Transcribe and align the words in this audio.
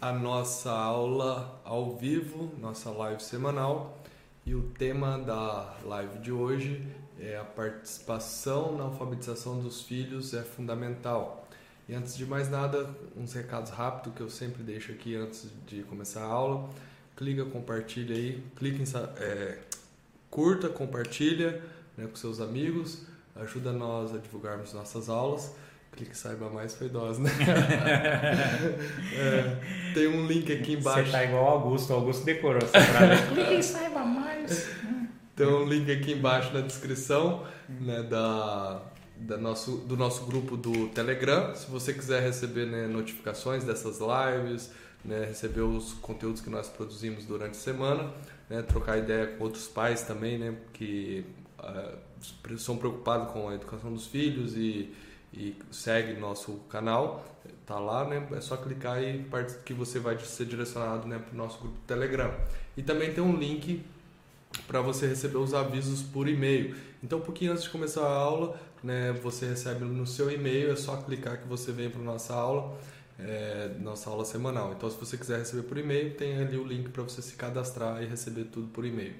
à 0.00 0.12
nossa 0.12 0.70
aula 0.70 1.60
ao 1.62 1.96
vivo, 1.96 2.50
nossa 2.58 2.90
live 2.90 3.22
semanal. 3.22 3.98
E 4.46 4.54
o 4.54 4.62
tema 4.62 5.18
da 5.18 5.76
live 5.84 6.18
de 6.20 6.32
hoje 6.32 6.86
é 7.18 7.36
a 7.36 7.44
participação 7.44 8.76
na 8.76 8.84
alfabetização 8.84 9.60
dos 9.60 9.82
filhos 9.82 10.32
é 10.32 10.42
fundamental. 10.42 11.46
E 11.86 11.94
antes 11.94 12.16
de 12.16 12.24
mais 12.24 12.48
nada, 12.48 12.88
uns 13.14 13.34
recados 13.34 13.70
rápidos 13.70 14.14
que 14.14 14.22
eu 14.22 14.30
sempre 14.30 14.62
deixo 14.62 14.90
aqui 14.90 15.14
antes 15.14 15.48
de 15.66 15.82
começar 15.82 16.22
a 16.22 16.28
aula. 16.28 16.70
Clica, 17.14 17.44
compartilha 17.44 18.16
aí, 18.16 18.42
clica 18.56 18.82
em, 18.82 18.86
é, 19.22 19.58
curta, 20.30 20.70
compartilha 20.70 21.62
né, 21.94 22.06
com 22.06 22.16
seus 22.16 22.40
amigos, 22.40 23.02
ajuda 23.36 23.70
nós 23.70 24.14
a 24.14 24.18
divulgarmos 24.18 24.72
nossas 24.72 25.10
aulas. 25.10 25.52
Clique 26.00 26.16
saiba 26.16 26.48
mais 26.48 26.74
foi 26.74 26.88
dose, 26.88 27.20
né? 27.20 27.30
é, 29.14 29.92
tem 29.92 30.06
um 30.06 30.26
link 30.26 30.50
aqui 30.50 30.72
embaixo. 30.72 31.04
Você 31.04 31.12
tá 31.12 31.24
igual 31.24 31.44
o 31.44 31.48
Augusto, 31.48 31.92
o 31.92 31.96
Augusto 31.96 32.24
decorou 32.24 32.56
essa 32.56 32.80
frase. 32.80 33.26
Clique 33.28 33.62
saiba 33.62 34.02
mais. 34.02 34.70
Tem 35.36 35.46
um 35.46 35.66
link 35.66 35.92
aqui 35.92 36.12
embaixo 36.12 36.54
na 36.54 36.62
descrição 36.62 37.44
né, 37.68 38.02
da, 38.02 38.80
da 39.14 39.36
nosso, 39.36 39.76
do 39.76 39.94
nosso 39.94 40.24
grupo 40.24 40.56
do 40.56 40.88
Telegram. 40.88 41.54
Se 41.54 41.70
você 41.70 41.92
quiser 41.92 42.22
receber 42.22 42.64
né, 42.64 42.86
notificações 42.86 43.62
dessas 43.62 43.98
lives, 43.98 44.70
né, 45.04 45.26
receber 45.26 45.60
os 45.60 45.92
conteúdos 45.92 46.40
que 46.40 46.48
nós 46.48 46.66
produzimos 46.70 47.26
durante 47.26 47.58
a 47.58 47.60
semana, 47.60 48.10
né, 48.48 48.62
trocar 48.62 48.96
ideia 48.96 49.26
com 49.26 49.44
outros 49.44 49.68
pais 49.68 50.00
também, 50.00 50.38
né, 50.38 50.54
que 50.72 51.26
uh, 51.58 52.58
são 52.58 52.78
preocupados 52.78 53.34
com 53.34 53.50
a 53.50 53.54
educação 53.54 53.92
dos 53.92 54.06
filhos 54.06 54.56
e 54.56 54.90
e 55.32 55.56
segue 55.70 56.18
nosso 56.18 56.52
canal, 56.68 57.24
tá 57.64 57.78
lá, 57.78 58.04
né? 58.04 58.26
É 58.32 58.40
só 58.40 58.56
clicar 58.56 59.02
e 59.02 59.24
que 59.64 59.72
você 59.72 59.98
vai 59.98 60.18
ser 60.18 60.44
direcionado, 60.44 61.06
né, 61.06 61.18
para 61.18 61.32
o 61.32 61.36
nosso 61.36 61.58
grupo 61.60 61.78
Telegram. 61.86 62.32
E 62.76 62.82
também 62.82 63.12
tem 63.12 63.22
um 63.22 63.36
link 63.36 63.84
para 64.66 64.80
você 64.80 65.06
receber 65.06 65.38
os 65.38 65.54
avisos 65.54 66.02
por 66.02 66.28
e-mail. 66.28 66.74
Então, 67.02 67.18
um 67.18 67.22
pouquinho 67.22 67.52
antes 67.52 67.64
de 67.64 67.70
começar 67.70 68.02
a 68.02 68.12
aula, 68.12 68.60
né, 68.82 69.12
você 69.12 69.46
recebe 69.46 69.84
no 69.84 70.06
seu 70.06 70.30
e-mail, 70.30 70.72
é 70.72 70.76
só 70.76 70.96
clicar 70.96 71.38
que 71.38 71.46
você 71.46 71.70
vem 71.70 71.88
para 71.88 72.00
nossa 72.02 72.34
aula, 72.34 72.76
é, 73.18 73.70
nossa 73.78 74.10
aula 74.10 74.24
semanal. 74.24 74.72
Então, 74.72 74.90
se 74.90 74.98
você 74.98 75.16
quiser 75.16 75.38
receber 75.38 75.62
por 75.62 75.78
e-mail, 75.78 76.14
tem 76.14 76.38
ali 76.38 76.56
o 76.56 76.64
link 76.64 76.88
para 76.88 77.04
você 77.04 77.22
se 77.22 77.34
cadastrar 77.34 78.02
e 78.02 78.06
receber 78.06 78.44
tudo 78.44 78.66
por 78.68 78.84
e-mail. 78.84 79.14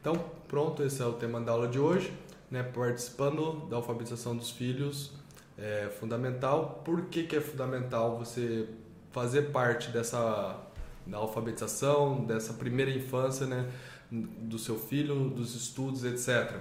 Então, 0.00 0.14
pronto, 0.46 0.84
esse 0.84 1.02
é 1.02 1.04
o 1.04 1.14
tema 1.14 1.40
da 1.40 1.50
aula 1.50 1.66
de 1.66 1.80
hoje, 1.80 2.12
né, 2.48 2.62
participando 2.62 3.66
da 3.68 3.76
alfabetização 3.76 4.36
dos 4.36 4.50
filhos 4.50 5.17
é 5.58 5.90
fundamental. 5.98 6.82
Por 6.84 7.06
que, 7.06 7.24
que 7.24 7.36
é 7.36 7.40
fundamental 7.40 8.18
você 8.18 8.68
fazer 9.10 9.50
parte 9.50 9.90
dessa 9.90 10.64
da 11.08 11.16
alfabetização, 11.16 12.24
dessa 12.24 12.52
primeira 12.52 12.90
infância, 12.90 13.46
né, 13.46 13.66
do 14.10 14.58
seu 14.58 14.78
filho, 14.78 15.30
dos 15.30 15.54
estudos, 15.54 16.04
etc. 16.04 16.54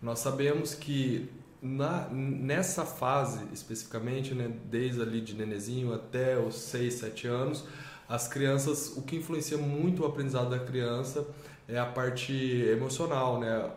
Nós 0.00 0.18
sabemos 0.18 0.74
que 0.74 1.30
na, 1.60 2.08
nessa 2.10 2.84
fase 2.84 3.40
especificamente, 3.52 4.34
né, 4.34 4.52
desde 4.66 5.00
ali 5.00 5.20
de 5.20 5.34
nenezinho 5.34 5.92
até 5.94 6.38
os 6.38 6.54
6, 6.56 6.94
7 6.94 7.26
anos, 7.26 7.64
as 8.06 8.28
crianças, 8.28 8.94
o 8.96 9.02
que 9.02 9.16
influencia 9.16 9.56
muito 9.56 10.02
o 10.02 10.06
aprendizado 10.06 10.50
da 10.50 10.58
criança 10.58 11.26
é 11.66 11.78
a 11.78 11.86
parte 11.86 12.34
emocional, 12.70 13.40
né? 13.40 13.70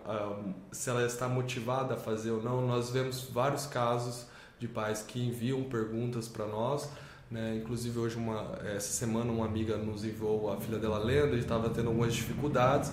se 0.73 0.89
ela 0.89 1.05
está 1.05 1.29
motivada 1.29 1.94
a 1.94 1.97
fazer 1.97 2.31
ou 2.31 2.44
não. 2.44 2.67
Nós 2.67 2.89
vemos 2.89 3.29
vários 3.31 3.65
casos 3.65 4.25
de 4.59 4.68
pais 4.68 5.01
que 5.01 5.19
enviam 5.19 5.63
perguntas 5.63 6.28
para 6.28 6.45
nós. 6.45 6.90
Né? 7.29 7.57
Inclusive 7.57 8.00
hoje 8.00 8.16
uma 8.16 8.57
essa 8.63 8.91
semana 8.94 9.31
uma 9.31 9.45
amiga 9.45 9.78
nos 9.78 10.06
enviou 10.06 10.51
a 10.51 10.57
filha 10.62 10.79
dela 10.79 10.97
lendo 10.97 11.35
e 11.35 11.40
estava 11.40 11.69
tendo 11.69 11.90
algumas 11.90 12.13
dificuldades 12.13 12.91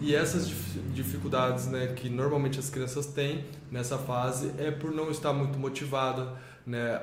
e 0.00 0.14
essas 0.14 0.48
dificuldades 0.92 1.66
né, 1.68 1.86
que 1.94 2.08
normalmente 2.08 2.58
as 2.58 2.68
crianças 2.68 3.06
têm 3.06 3.44
nessa 3.70 3.96
fase 3.96 4.52
é 4.58 4.72
por 4.72 4.90
não 4.90 5.08
estar 5.10 5.32
muito 5.32 5.56
motivada 5.56 6.34
né, 6.66 7.00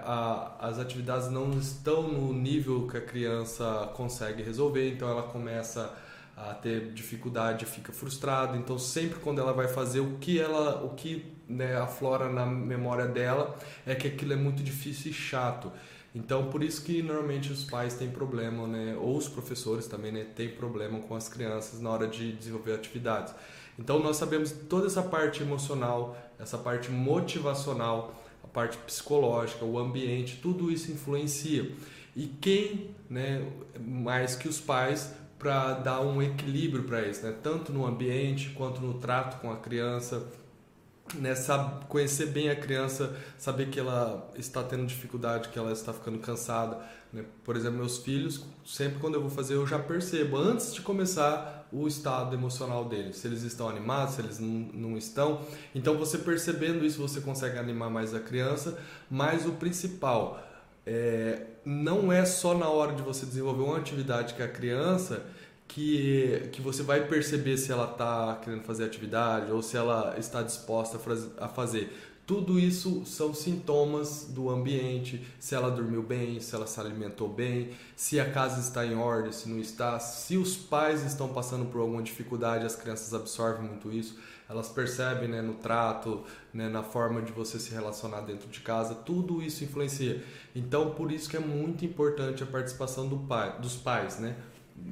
as 0.59 0.77
atividades 0.77 1.29
não 1.31 1.51
estão 1.51 2.03
no 2.03 2.33
nível 2.33 2.85
que 2.85 2.97
a 2.97 3.01
criança 3.01 3.89
consegue 3.95 4.43
resolver 4.43 4.91
então 4.91 5.07
ela 5.07 5.23
começa 5.23 5.89
a 6.35 6.53
ter 6.53 6.91
dificuldade, 6.91 7.65
fica 7.65 7.91
frustrada. 7.91 8.57
Então 8.57 8.77
sempre 8.77 9.19
quando 9.19 9.39
ela 9.39 9.53
vai 9.53 9.67
fazer 9.67 9.99
o 9.99 10.17
que 10.17 10.39
ela, 10.39 10.83
o 10.83 10.95
que 10.95 11.33
né, 11.47 11.75
aflora 11.77 12.29
na 12.29 12.45
memória 12.45 13.05
dela 13.05 13.57
é 13.85 13.93
que 13.93 14.07
aquilo 14.07 14.33
é 14.33 14.35
muito 14.35 14.63
difícil 14.63 15.11
e 15.11 15.13
chato. 15.13 15.71
Então 16.15 16.49
por 16.49 16.63
isso 16.63 16.83
que 16.83 17.01
normalmente 17.01 17.51
os 17.51 17.63
pais 17.63 17.95
têm 17.95 18.09
problema, 18.09 18.67
né, 18.67 18.95
ou 18.99 19.17
os 19.17 19.27
professores 19.27 19.87
também, 19.87 20.11
né, 20.11 20.25
têm 20.35 20.49
problema 20.49 20.99
com 20.99 21.15
as 21.15 21.27
crianças 21.27 21.79
na 21.79 21.89
hora 21.89 22.07
de 22.07 22.31
desenvolver 22.33 22.73
atividades. 22.73 23.33
Então 23.77 23.99
nós 23.99 24.17
sabemos 24.17 24.51
toda 24.51 24.87
essa 24.87 25.01
parte 25.01 25.41
emocional, 25.41 26.17
essa 26.39 26.57
parte 26.57 26.91
motivacional, 26.91 28.13
a 28.43 28.47
parte 28.47 28.77
psicológica, 28.77 29.65
o 29.65 29.79
ambiente, 29.79 30.39
tudo 30.41 30.71
isso 30.71 30.91
influencia. 30.91 31.71
E 32.15 32.27
quem, 32.27 32.91
né, 33.09 33.47
mais 33.79 34.35
que 34.35 34.47
os 34.47 34.59
pais, 34.59 35.13
para 35.43 35.73
dar 35.73 35.99
um 35.99 36.21
equilíbrio 36.21 36.85
para 36.85 37.05
isso, 37.05 37.25
né? 37.25 37.35
tanto 37.43 37.73
no 37.73 37.85
ambiente 37.85 38.51
quanto 38.51 38.79
no 38.79 38.93
trato 38.93 39.41
com 39.41 39.51
a 39.51 39.57
criança. 39.57 40.25
Né, 41.15 41.35
sabe, 41.35 41.85
conhecer 41.87 42.27
bem 42.27 42.49
a 42.49 42.55
criança, 42.55 43.13
saber 43.37 43.69
que 43.69 43.77
ela 43.77 44.31
está 44.35 44.63
tendo 44.63 44.85
dificuldade, 44.85 45.49
que 45.49 45.59
ela 45.59 45.73
está 45.73 45.91
ficando 45.91 46.17
cansada. 46.17 46.79
Né? 47.11 47.25
Por 47.43 47.57
exemplo, 47.57 47.77
meus 47.79 47.97
filhos, 47.97 48.45
sempre 48.65 48.99
quando 48.99 49.15
eu 49.15 49.21
vou 49.21 49.29
fazer, 49.29 49.55
eu 49.55 49.67
já 49.67 49.77
percebo 49.77 50.37
antes 50.37 50.73
de 50.73 50.81
começar 50.81 51.67
o 51.73 51.85
estado 51.87 52.33
emocional 52.33 52.85
deles, 52.85 53.17
se 53.17 53.27
eles 53.27 53.43
estão 53.43 53.67
animados, 53.67 54.15
se 54.15 54.21
eles 54.21 54.39
não, 54.39 54.47
não 54.73 54.97
estão. 54.97 55.41
Então, 55.75 55.97
você 55.97 56.17
percebendo 56.17 56.85
isso, 56.85 57.01
você 57.01 57.19
consegue 57.19 57.59
animar 57.59 57.89
mais 57.89 58.15
a 58.15 58.19
criança. 58.21 58.79
Mas 59.11 59.45
o 59.45 59.51
principal, 59.51 60.41
é, 60.85 61.47
não 61.65 62.11
é 62.11 62.25
só 62.25 62.53
na 62.53 62.69
hora 62.69 62.93
de 62.93 63.01
você 63.01 63.25
desenvolver 63.25 63.63
uma 63.63 63.77
atividade 63.77 64.33
com 64.33 64.43
a 64.43 64.47
criança 64.47 65.25
que, 65.67 66.49
que 66.51 66.61
você 66.61 66.83
vai 66.83 67.07
perceber 67.07 67.57
se 67.57 67.71
ela 67.71 67.89
está 67.91 68.39
querendo 68.43 68.63
fazer 68.63 68.85
atividade 68.85 69.51
ou 69.51 69.61
se 69.61 69.77
ela 69.77 70.15
está 70.17 70.41
disposta 70.41 70.99
a 71.39 71.47
fazer. 71.47 71.91
Tudo 72.25 72.57
isso 72.57 73.05
são 73.05 73.33
sintomas 73.33 74.27
do 74.29 74.49
ambiente, 74.49 75.25
se 75.39 75.55
ela 75.55 75.69
dormiu 75.69 76.01
bem, 76.01 76.39
se 76.39 76.55
ela 76.55 76.65
se 76.65 76.79
alimentou 76.79 77.27
bem, 77.27 77.71
se 77.97 78.17
a 78.17 78.31
casa 78.31 78.61
está 78.61 78.85
em 78.85 78.95
ordem, 78.95 79.31
se 79.33 79.49
não 79.49 79.59
está, 79.59 79.99
se 79.99 80.37
os 80.37 80.55
pais 80.55 81.03
estão 81.03 81.27
passando 81.27 81.65
por 81.65 81.81
alguma 81.81 82.01
dificuldade, 82.01 82.65
as 82.65 82.75
crianças 82.77 83.13
absorvem 83.13 83.67
muito 83.67 83.91
isso 83.91 84.15
elas 84.49 84.69
percebem 84.69 85.27
né, 85.27 85.41
no 85.41 85.55
trato, 85.55 86.23
né, 86.53 86.69
na 86.69 86.83
forma 86.83 87.21
de 87.21 87.31
você 87.31 87.59
se 87.59 87.73
relacionar 87.73 88.21
dentro 88.21 88.47
de 88.47 88.59
casa, 88.59 88.93
tudo 88.93 89.41
isso 89.41 89.63
influencia. 89.63 90.23
Então, 90.55 90.91
por 90.91 91.11
isso 91.11 91.29
que 91.29 91.35
é 91.35 91.39
muito 91.39 91.83
importante 91.83 92.43
a 92.43 92.45
participação 92.45 93.07
do 93.07 93.17
pai, 93.17 93.59
dos 93.59 93.75
pais, 93.75 94.19
né? 94.19 94.35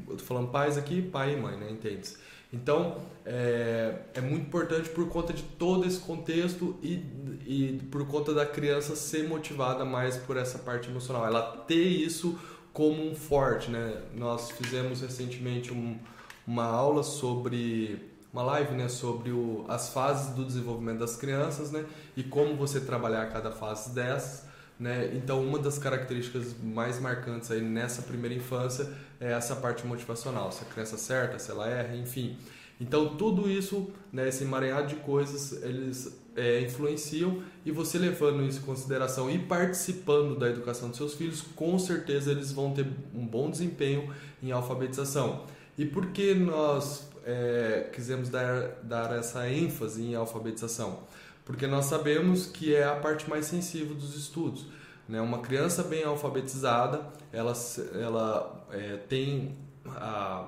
Eu 0.08 0.18
tô 0.18 0.24
falando 0.24 0.50
pais 0.50 0.78
aqui, 0.78 1.02
pai 1.02 1.34
e 1.34 1.38
mãe, 1.38 1.58
né? 1.58 1.70
Entende? 1.70 2.14
Então, 2.54 2.98
é, 3.26 3.96
é 4.14 4.22
muito 4.22 4.48
importante 4.48 4.90
por 4.90 5.08
conta 5.08 5.32
de 5.32 5.44
todo 5.44 5.86
esse 5.86 6.00
contexto 6.00 6.76
e, 6.82 7.06
e 7.46 7.82
por 7.90 8.06
conta 8.08 8.34
da 8.34 8.46
criança 8.46 8.96
ser 8.96 9.28
motivada 9.28 9.86
mais 9.86 10.18
por 10.18 10.36
essa 10.36 10.60
parte 10.60 10.90
emocional. 10.90 11.26
Ela 11.26 11.58
ter 11.66 11.84
isso 11.88 12.38
como 12.74 13.10
um 13.10 13.16
forte, 13.16 13.70
né? 13.72 14.02
Nós 14.14 14.52
fizemos 14.52 15.02
recentemente 15.02 15.72
um, 15.72 15.98
uma 16.46 16.66
aula 16.66 17.04
sobre 17.04 18.11
uma 18.34 18.44
live 18.44 18.76
né, 18.76 18.88
sobre 18.88 19.32
o, 19.32 19.66
as 19.68 19.90
fases 19.90 20.34
do 20.34 20.46
desenvolvimento 20.46 21.00
das 21.00 21.16
crianças 21.16 21.72
né, 21.72 21.86
e 22.16 22.24
como 22.24 22.56
você 22.56 22.80
trabalhar 22.80 23.30
cada 23.30 23.52
fase 23.52 23.94
dessas. 23.94 24.50
Né? 24.80 25.12
Então, 25.14 25.44
uma 25.44 25.60
das 25.60 25.78
características 25.78 26.56
mais 26.64 27.00
marcantes 27.00 27.52
aí 27.52 27.62
nessa 27.62 28.02
primeira 28.02 28.34
infância 28.34 28.92
é 29.20 29.32
essa 29.32 29.56
parte 29.56 29.86
motivacional, 29.86 30.52
se 30.52 30.64
a 30.64 30.66
criança 30.66 30.96
acerta, 30.96 31.38
se 31.38 31.52
ela 31.52 31.68
erra, 31.68 31.96
enfim. 31.96 32.38
Então, 32.80 33.16
tudo 33.16 33.48
isso, 33.48 33.92
né, 34.12 34.28
esse 34.30 34.44
emaranhado 34.44 34.88
de 34.88 34.96
coisas, 34.96 35.62
eles 35.62 36.20
é, 36.36 36.62
influenciam 36.62 37.44
e 37.64 37.72
você 37.72 38.00
levando 38.00 38.44
isso 38.44 38.60
em 38.60 38.64
consideração 38.64 39.30
e 39.30 39.38
participando 39.38 40.36
da 40.36 40.50
educação 40.50 40.90
dos 40.90 40.98
seus 40.98 41.14
filhos, 41.14 41.42
com 41.56 41.78
certeza 41.78 42.32
eles 42.32 42.52
vão 42.52 42.74
ter 42.74 42.88
um 43.14 43.26
bom 43.26 43.52
desempenho 43.52 44.12
em 44.42 44.52
alfabetização. 44.52 45.46
E 45.78 45.86
por 45.86 46.08
que 46.08 46.34
nós 46.34 47.11
é, 47.26 47.90
quisemos 47.94 48.30
dar, 48.30 48.80
dar 48.84 49.16
essa 49.16 49.50
ênfase 49.50 50.04
em 50.04 50.16
alfabetização? 50.16 51.00
Porque 51.46 51.68
nós 51.68 51.86
sabemos 51.86 52.46
que 52.46 52.76
é 52.76 52.84
a 52.84 52.96
parte 52.96 53.30
mais 53.30 53.46
sensível 53.46 53.96
dos 53.96 54.16
estudos. 54.16 54.68
Né? 55.08 55.20
Uma 55.20 55.40
criança 55.40 55.84
bem 55.84 56.04
alfabetizada, 56.04 57.06
ela, 57.34 57.54
ela 58.00 58.68
é, 58.72 58.98
tem 58.98 59.58
a, 59.86 60.48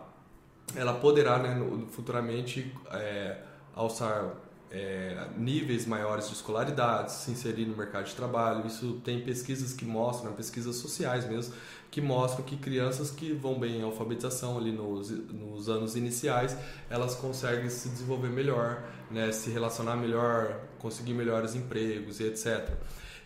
ela 0.76 0.94
poderá 0.94 1.40
né, 1.40 1.60
futuramente 1.92 2.74
é, 2.92 3.38
alçar 3.76 4.36
é, 4.72 5.28
níveis 5.38 5.86
maiores 5.86 6.28
de 6.28 6.34
escolaridade, 6.34 7.12
se 7.12 7.32
inserir 7.32 7.66
no 7.66 7.78
mercado 7.78 8.06
de 8.06 8.16
trabalho. 8.16 8.66
Isso 8.66 9.02
tem 9.04 9.22
pesquisas 9.22 9.74
que 9.74 9.86
mostram, 9.86 10.34
pesquisas 10.34 10.76
sociais 10.78 11.28
mesmo, 11.28 11.54
que 11.94 12.02
mostram 12.02 12.44
que 12.44 12.58
crianças 12.58 13.12
que 13.12 13.34
vão 13.34 13.60
bem 13.60 13.78
em 13.78 13.84
alfabetização 13.84 14.58
ali 14.58 14.72
nos, 14.72 15.12
nos 15.12 15.70
anos 15.70 15.96
iniciais, 15.96 16.58
elas 16.90 17.14
conseguem 17.14 17.70
se 17.70 17.88
desenvolver 17.88 18.30
melhor, 18.30 18.84
né, 19.12 19.32
se 19.32 19.52
relacionar 19.52 19.96
melhor, 19.96 20.60
conseguir 20.80 21.14
melhores 21.14 21.54
empregos 21.54 22.20
e 22.20 22.24
etc. 22.24 22.68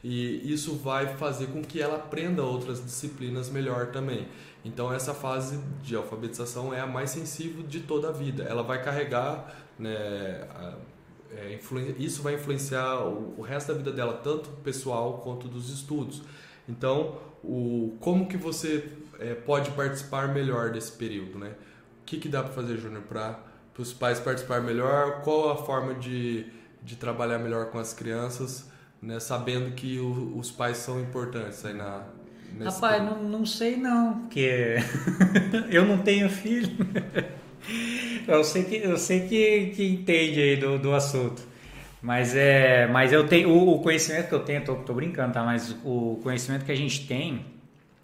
E 0.03 0.51
isso 0.51 0.75
vai 0.75 1.15
fazer 1.15 1.47
com 1.47 1.61
que 1.61 1.81
ela 1.81 1.95
aprenda 1.95 2.43
outras 2.43 2.83
disciplinas 2.83 3.49
melhor 3.49 3.93
também. 3.93 4.27
Então 4.65 4.91
essa 4.91 5.13
fase 5.13 5.63
de 5.81 5.95
alfabetização 5.95 6.73
é 6.73 6.81
a 6.81 6.85
mais 6.85 7.11
sensível 7.11 7.63
de 7.63 7.79
toda 7.79 8.09
a 8.09 8.11
vida. 8.11 8.43
Ela 8.43 8.63
vai 8.63 8.83
carregar, 8.83 9.65
né, 9.79 10.45
é, 11.31 11.57
isso 11.97 12.21
vai 12.21 12.33
influenciar 12.33 13.05
o, 13.05 13.35
o, 13.37 13.41
resto 13.41 13.69
da 13.69 13.77
vida 13.77 13.93
dela, 13.93 14.19
tanto 14.21 14.49
pessoal 14.61 15.19
quanto 15.23 15.47
dos 15.47 15.69
estudos. 15.69 16.21
Então, 16.67 17.17
o, 17.43 17.95
como 17.99 18.27
que 18.27 18.37
você 18.37 18.89
é, 19.19 19.33
pode 19.33 19.71
participar 19.71 20.33
melhor 20.33 20.71
desse 20.71 20.91
período, 20.91 21.39
né? 21.39 21.51
O 22.01 22.05
que, 22.05 22.17
que 22.17 22.29
dá 22.29 22.41
para 22.41 22.53
fazer, 22.53 22.77
Júnior, 22.77 23.03
para 23.03 23.39
os 23.77 23.93
pais 23.93 24.19
participar 24.19 24.61
melhor? 24.61 25.21
Qual 25.21 25.51
a 25.51 25.57
forma 25.57 25.93
de, 25.93 26.45
de 26.83 26.95
trabalhar 26.95 27.37
melhor 27.37 27.67
com 27.67 27.79
as 27.79 27.93
crianças, 27.93 28.69
né? 29.01 29.19
sabendo 29.19 29.73
que 29.75 29.99
o, 29.99 30.37
os 30.37 30.49
pais 30.49 30.77
são 30.77 30.99
importantes 31.01 31.63
aí 31.65 31.73
na, 31.73 32.05
Rapaz, 32.63 33.03
não, 33.03 33.23
não 33.23 33.45
sei 33.45 33.75
não, 33.75 34.21
porque 34.21 34.77
eu 35.69 35.85
não 35.85 35.99
tenho 35.99 36.29
filho. 36.29 36.71
eu 38.27 38.43
sei 38.43 38.63
que, 38.63 38.75
eu 38.77 38.97
sei 38.97 39.27
que, 39.27 39.73
que 39.75 39.85
entende 39.85 40.41
aí 40.41 40.55
do, 40.55 40.79
do 40.79 40.93
assunto. 40.93 41.41
Mas 42.07 42.37
é, 42.37 42.87
mas 42.87 43.11
eu 43.11 43.27
tenho 43.27 43.53
o, 43.53 43.79
conhecimento 43.79 44.29
que 44.29 44.33
eu 44.33 44.39
tenho, 44.39 44.63
tô, 44.63 44.75
tô 44.75 44.93
brincando, 44.93 45.33
tá? 45.33 45.43
Mas 45.43 45.75
o 45.83 46.17
conhecimento 46.23 46.63
que 46.63 46.71
a 46.71 46.75
gente 46.75 47.05
tem 47.05 47.45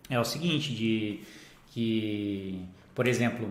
é 0.10 0.20
o 0.20 0.26
seguinte 0.26 0.76
de 0.76 1.22
que, 1.68 2.68
por 2.94 3.08
exemplo, 3.08 3.50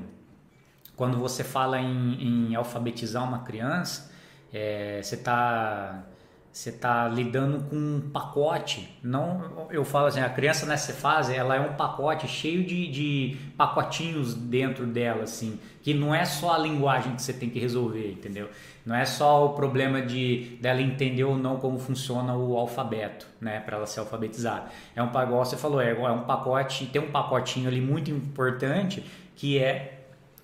quando 0.95 1.17
você 1.17 1.43
fala 1.43 1.81
em, 1.81 2.51
em 2.51 2.55
alfabetizar 2.55 3.27
uma 3.27 3.39
criança, 3.39 4.13
é, 4.53 5.01
você 5.03 5.15
está 5.15 6.05
você 6.53 6.69
está 6.69 7.09
lidando 7.09 7.65
com 7.71 7.77
um 7.77 8.11
pacote. 8.13 8.95
Não, 9.03 9.69
eu 9.71 9.87
falo 9.87 10.07
assim, 10.07 10.21
a 10.21 10.29
criança 10.29 10.67
nessa 10.67 10.93
fase, 10.93 11.35
ela 11.35 11.57
é 11.57 11.61
um 11.61 11.73
pacote 11.75 12.29
cheio 12.29 12.63
de, 12.63 12.89
de 12.89 13.37
pacotinhos 13.57 14.35
dentro 14.35 14.85
dela, 14.85 15.23
assim, 15.23 15.59
que 15.81 15.95
não 15.95 16.15
é 16.15 16.27
só 16.27 16.53
a 16.53 16.59
linguagem 16.59 17.15
que 17.15 17.23
você 17.23 17.33
tem 17.33 17.49
que 17.49 17.59
resolver, 17.59 18.13
entendeu? 18.13 18.51
Não 18.85 18.95
é 18.95 19.07
só 19.07 19.47
o 19.47 19.51
problema 19.55 20.03
de 20.03 20.59
dela 20.61 20.83
entender 20.83 21.25
ou 21.25 21.39
não 21.39 21.57
como 21.57 21.79
funciona 21.79 22.37
o 22.37 22.55
alfabeto, 22.59 23.27
né, 23.41 23.61
para 23.61 23.79
ela 23.79 23.87
ser 23.87 24.01
alfabetizada. 24.01 24.67
É 24.95 25.03
um 25.03 25.09
pacote, 25.09 25.51
você 25.51 25.57
falou, 25.57 25.81
é, 25.81 25.93
é 25.93 26.11
um 26.11 26.25
pacote, 26.25 26.85
tem 26.87 27.01
um 27.01 27.11
pacotinho 27.11 27.67
ali 27.67 27.81
muito 27.81 28.11
importante 28.11 29.03
que 29.35 29.59
é 29.59 30.01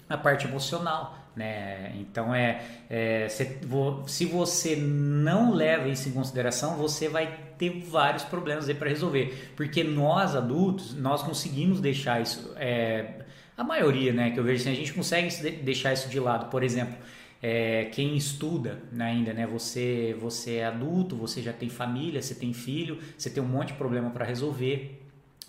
a 0.08 0.16
parte 0.16 0.46
emocional. 0.46 1.18
Né? 1.38 1.93
Então 2.00 2.35
é, 2.35 2.61
é 2.90 3.29
se, 3.29 3.61
se 4.08 4.25
você 4.25 4.75
não 4.75 5.55
leva 5.55 5.88
isso 5.88 6.08
em 6.08 6.12
consideração, 6.12 6.76
você 6.76 7.08
vai 7.08 7.38
ter 7.56 7.81
vários 7.81 8.25
problemas 8.25 8.69
aí 8.69 8.75
para 8.75 8.88
resolver, 8.88 9.52
porque 9.55 9.85
nós 9.85 10.35
adultos 10.35 10.94
nós 10.94 11.23
conseguimos 11.23 11.81
deixar 11.81 12.20
isso, 12.20 12.52
é, 12.56 13.25
a 13.56 13.62
maioria, 13.62 14.12
né, 14.12 14.32
que 14.32 14.40
eu 14.40 14.43
vejo 14.43 14.62
assim, 14.62 14.73
a 14.73 14.75
gente 14.75 14.93
consegue 14.93 15.29
deixar 15.62 15.93
isso 15.93 16.08
de 16.08 16.19
lado. 16.19 16.50
Por 16.50 16.64
exemplo, 16.64 16.96
é, 17.41 17.84
quem 17.93 18.17
estuda 18.17 18.82
né, 18.91 19.06
ainda, 19.06 19.32
né? 19.32 19.46
Você, 19.46 20.17
você 20.20 20.56
é 20.56 20.67
adulto, 20.67 21.14
você 21.14 21.41
já 21.41 21.52
tem 21.52 21.69
família, 21.69 22.20
você 22.20 22.34
tem 22.34 22.52
filho, 22.52 22.99
você 23.17 23.31
tem 23.31 23.41
um 23.41 23.46
monte 23.46 23.69
de 23.69 23.75
problema 23.75 24.11
para 24.11 24.25
resolver 24.25 24.98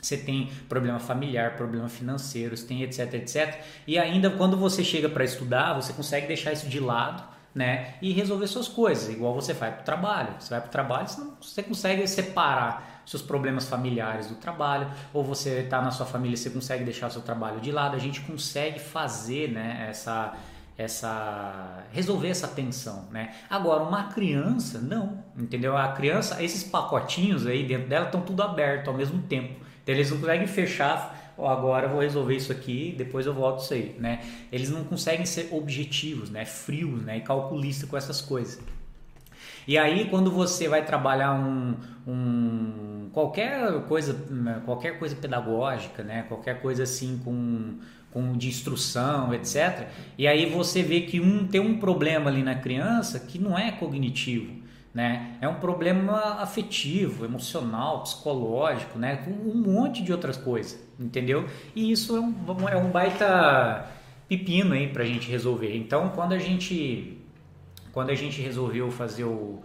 você 0.01 0.17
tem 0.17 0.49
problema 0.67 0.99
familiar, 0.99 1.55
problema 1.55 1.89
financeiro, 1.89 2.55
você 2.55 2.65
tem 2.65 2.83
etc, 2.83 3.13
etc. 3.15 3.61
E 3.85 3.97
ainda 3.97 4.29
quando 4.29 4.57
você 4.57 4.83
chega 4.83 5.09
para 5.09 5.23
estudar, 5.23 5.73
você 5.73 5.93
consegue 5.93 6.27
deixar 6.27 6.53
isso 6.53 6.67
de 6.67 6.79
lado, 6.79 7.23
né? 7.53 7.95
E 8.01 8.13
resolver 8.13 8.47
suas 8.47 8.67
coisas, 8.67 9.09
igual 9.09 9.33
você 9.33 9.53
vai 9.53 9.71
para 9.71 9.81
o 9.81 9.83
trabalho. 9.83 10.35
Você 10.39 10.49
vai 10.51 10.61
para 10.61 10.69
o 10.69 10.71
trabalho, 10.71 11.07
você 11.41 11.63
consegue 11.63 12.07
separar 12.07 13.01
seus 13.05 13.21
problemas 13.21 13.67
familiares 13.67 14.27
do 14.27 14.35
trabalho, 14.35 14.89
ou 15.11 15.23
você 15.23 15.61
está 15.61 15.81
na 15.81 15.91
sua 15.91 16.05
família, 16.05 16.37
você 16.37 16.49
consegue 16.49 16.83
deixar 16.83 17.09
seu 17.09 17.21
trabalho 17.21 17.59
de 17.59 17.71
lado. 17.71 17.95
A 17.95 17.99
gente 17.99 18.21
consegue 18.21 18.79
fazer, 18.79 19.51
né? 19.51 19.87
Essa 19.89 20.37
essa 20.77 21.83
resolver 21.91 22.29
essa 22.29 22.47
tensão, 22.47 23.09
né? 23.11 23.35
Agora 23.49 23.83
uma 23.83 24.05
criança 24.05 24.79
não, 24.79 25.21
entendeu? 25.37 25.75
A 25.75 25.89
criança, 25.89 26.41
esses 26.41 26.63
pacotinhos 26.63 27.45
aí 27.45 27.67
dentro 27.67 27.89
dela 27.89 28.05
estão 28.05 28.21
tudo 28.21 28.41
aberto 28.41 28.87
ao 28.87 28.93
mesmo 28.93 29.21
tempo. 29.23 29.59
Então 29.83 29.95
eles 29.95 30.09
não 30.11 30.19
conseguem 30.19 30.47
fechar, 30.47 31.33
oh, 31.37 31.47
agora 31.47 31.87
eu 31.87 31.91
vou 31.91 32.01
resolver 32.01 32.35
isso 32.35 32.51
aqui, 32.51 32.93
depois 32.97 33.25
eu 33.25 33.33
volto 33.33 33.63
isso 33.63 33.73
aí, 33.73 33.95
né? 33.99 34.21
Eles 34.51 34.69
não 34.69 34.83
conseguem 34.83 35.25
ser 35.25 35.49
objetivos, 35.51 36.29
né? 36.29 36.45
Frios, 36.45 37.01
né? 37.03 37.17
E 37.17 37.21
calculistas 37.21 37.89
com 37.89 37.97
essas 37.97 38.21
coisas. 38.21 38.59
E 39.67 39.77
aí 39.77 40.09
quando 40.09 40.31
você 40.31 40.67
vai 40.67 40.83
trabalhar 40.85 41.33
um, 41.33 41.75
um 42.07 43.09
qualquer 43.13 43.83
coisa, 43.83 44.15
qualquer 44.65 44.97
coisa 44.99 45.15
pedagógica, 45.15 46.03
né? 46.03 46.23
Qualquer 46.27 46.61
coisa 46.61 46.83
assim 46.83 47.19
com 47.23 47.77
com 48.11 48.35
de 48.35 48.47
instrução, 48.47 49.33
etc. 49.33 49.87
E 50.17 50.27
aí 50.27 50.47
você 50.47 50.81
vê 50.81 51.01
que 51.01 51.19
um 51.19 51.47
tem 51.47 51.61
um 51.61 51.77
problema 51.79 52.29
ali 52.29 52.41
na 52.41 52.55
criança 52.55 53.19
que 53.19 53.37
não 53.37 53.57
é 53.57 53.71
cognitivo, 53.71 54.51
né? 54.93 55.37
É 55.41 55.47
um 55.47 55.55
problema 55.55 56.41
afetivo, 56.41 57.25
emocional, 57.25 58.03
psicológico, 58.03 58.97
né? 58.97 59.17
Com 59.17 59.31
um 59.31 59.55
monte 59.55 60.03
de 60.03 60.11
outras 60.11 60.37
coisas, 60.37 60.79
entendeu? 60.99 61.47
E 61.75 61.91
isso 61.91 62.15
é 62.15 62.19
um, 62.19 62.69
é 62.69 62.77
um 62.77 62.89
baita 62.89 63.87
pepino 64.27 64.73
aí 64.73 64.87
pra 64.87 65.03
gente 65.05 65.29
resolver. 65.29 65.75
Então, 65.75 66.09
quando 66.09 66.33
a 66.33 66.39
gente 66.39 67.17
quando 67.91 68.11
a 68.11 68.15
gente 68.15 68.39
resolveu 68.41 68.91
fazer 68.91 69.23
o 69.23 69.61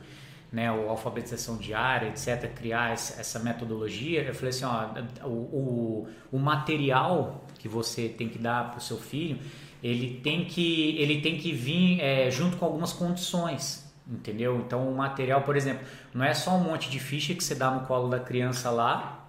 né, 0.55 0.71
o 0.71 0.89
alfabetização 0.89 1.57
diária, 1.57 2.11
etc., 2.11 2.49
criar 2.55 2.93
essa 2.93 3.41
metodologia, 3.41 4.23
eu 4.23 4.33
falei 4.33 4.51
assim, 4.51 4.65
ó, 4.65 5.27
o, 5.27 5.29
o, 5.29 6.09
o 6.31 6.39
material 6.39 7.45
que 7.59 7.67
você 7.67 8.09
tem 8.09 8.29
que 8.29 8.39
dar 8.39 8.71
para 8.71 8.79
o 8.79 8.81
seu 8.81 8.97
filho, 8.97 9.37
ele 9.83 10.21
tem 10.23 10.45
que, 10.45 10.97
ele 10.97 11.21
tem 11.21 11.39
que 11.39 11.51
vir 11.51 12.01
é, 12.01 12.31
junto 12.31 12.57
com 12.57 12.65
algumas 12.67 12.93
condições, 12.93 13.84
Entendeu? 14.07 14.59
Então 14.59 14.87
o 14.87 14.95
material, 14.95 15.43
por 15.43 15.57
exemplo, 15.57 15.87
não 16.13 16.25
é 16.25 16.35
só 16.35 16.55
um 16.57 16.61
monte 16.61 16.91
de 16.91 17.01
ficha 17.01 17.35
que 17.35 17.43
você 17.43 17.55
dá 17.55 17.71
no 17.71 17.87
colo 17.87 18.09
da 18.09 18.21
criança 18.21 18.71
lá 18.71 19.25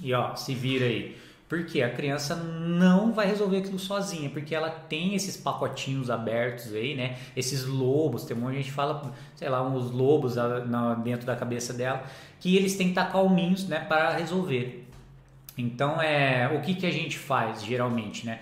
e 0.00 0.12
ó, 0.14 0.34
se 0.34 0.54
vira 0.54 0.86
aí. 0.86 1.16
Porque 1.48 1.80
a 1.80 1.90
criança 1.90 2.34
não 2.34 3.12
vai 3.12 3.26
resolver 3.26 3.58
aquilo 3.58 3.78
sozinha, 3.78 4.28
porque 4.28 4.52
ela 4.52 4.68
tem 4.68 5.14
esses 5.14 5.36
pacotinhos 5.36 6.10
abertos 6.10 6.74
aí, 6.74 6.96
né? 6.96 7.18
Esses 7.36 7.64
lobos, 7.64 8.24
tem 8.24 8.36
muita 8.36 8.56
gente 8.56 8.72
fala, 8.72 9.14
sei 9.36 9.48
lá, 9.48 9.62
uns 9.62 9.92
lobos 9.92 10.34
dentro 11.04 11.24
da 11.24 11.36
cabeça 11.36 11.72
dela, 11.72 12.04
que 12.40 12.56
eles 12.56 12.76
têm 12.76 12.88
que 12.88 12.98
estar 12.98 13.12
calminhos, 13.12 13.68
né, 13.68 13.78
para 13.78 14.16
resolver. 14.16 14.88
Então, 15.56 16.02
é, 16.02 16.48
o 16.48 16.60
que, 16.62 16.74
que 16.74 16.84
a 16.84 16.90
gente 16.90 17.16
faz 17.16 17.62
geralmente, 17.62 18.26
né? 18.26 18.40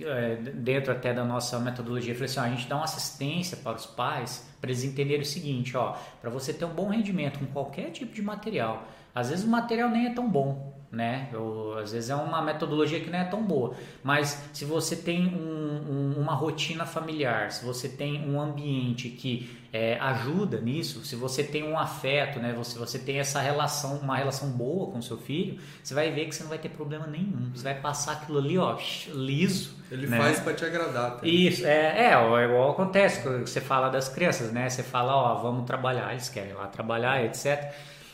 É, 0.00 0.36
dentro 0.36 0.92
até 0.92 1.12
da 1.12 1.24
nossa 1.24 1.58
metodologia, 1.58 2.14
falei 2.14 2.30
assim, 2.30 2.40
a 2.40 2.48
gente 2.48 2.66
dá 2.66 2.76
uma 2.76 2.84
assistência 2.84 3.56
para 3.58 3.76
os 3.76 3.86
pais 3.86 4.45
para 4.60 4.70
eles 4.70 4.84
entenderem 4.84 5.22
o 5.22 5.26
seguinte, 5.26 5.76
ó, 5.76 5.96
para 6.20 6.30
você 6.30 6.52
ter 6.52 6.64
um 6.64 6.74
bom 6.74 6.88
rendimento 6.88 7.38
com 7.38 7.46
qualquer 7.46 7.90
tipo 7.90 8.14
de 8.14 8.22
material, 8.22 8.86
às 9.14 9.30
vezes 9.30 9.44
o 9.44 9.48
material 9.48 9.90
nem 9.90 10.06
é 10.06 10.10
tão 10.10 10.28
bom, 10.28 10.74
né? 10.90 11.28
Ou, 11.34 11.78
às 11.78 11.92
vezes 11.92 12.10
é 12.10 12.14
uma 12.14 12.42
metodologia 12.42 13.00
que 13.00 13.10
não 13.10 13.18
é 13.18 13.24
tão 13.24 13.42
boa. 13.42 13.74
Mas 14.02 14.48
se 14.52 14.64
você 14.64 14.96
tem 14.96 15.26
um, 15.26 15.90
um, 15.90 16.20
uma 16.20 16.34
rotina 16.34 16.86
familiar, 16.86 17.50
se 17.52 17.64
você 17.64 17.88
tem 17.88 18.28
um 18.28 18.40
ambiente 18.40 19.08
que 19.08 19.48
é, 19.76 19.98
ajuda 20.00 20.58
nisso, 20.58 21.04
se 21.04 21.14
você 21.14 21.44
tem 21.44 21.62
um 21.62 21.78
afeto, 21.78 22.38
né? 22.40 22.54
Você, 22.56 22.78
você 22.78 22.98
tem 22.98 23.18
essa 23.18 23.40
relação, 23.40 23.98
uma 23.98 24.16
relação 24.16 24.48
boa 24.48 24.90
com 24.90 25.02
seu 25.02 25.18
filho, 25.18 25.60
você 25.82 25.92
vai 25.92 26.10
ver 26.10 26.24
que 26.24 26.34
você 26.34 26.42
não 26.42 26.48
vai 26.48 26.58
ter 26.58 26.70
problema 26.70 27.06
nenhum. 27.06 27.50
Você 27.54 27.62
vai 27.62 27.74
passar 27.74 28.12
aquilo 28.12 28.38
ali, 28.38 28.56
ó, 28.56 28.78
liso. 29.12 29.76
Ele 29.90 30.06
né? 30.06 30.16
faz 30.16 30.40
para 30.40 30.54
te 30.54 30.64
agradar. 30.64 31.18
Tá? 31.18 31.26
Isso, 31.26 31.66
é, 31.66 32.10
é, 32.10 32.44
igual 32.44 32.70
acontece 32.70 33.22
quando 33.22 33.46
você 33.46 33.60
fala 33.60 33.90
das 33.90 34.08
crianças, 34.08 34.50
né? 34.50 34.66
Você 34.70 34.82
fala, 34.82 35.14
ó, 35.14 35.34
vamos 35.42 35.66
trabalhar, 35.66 36.10
eles 36.12 36.30
querem 36.30 36.54
lá 36.54 36.68
trabalhar, 36.68 37.22
etc. 37.22 37.70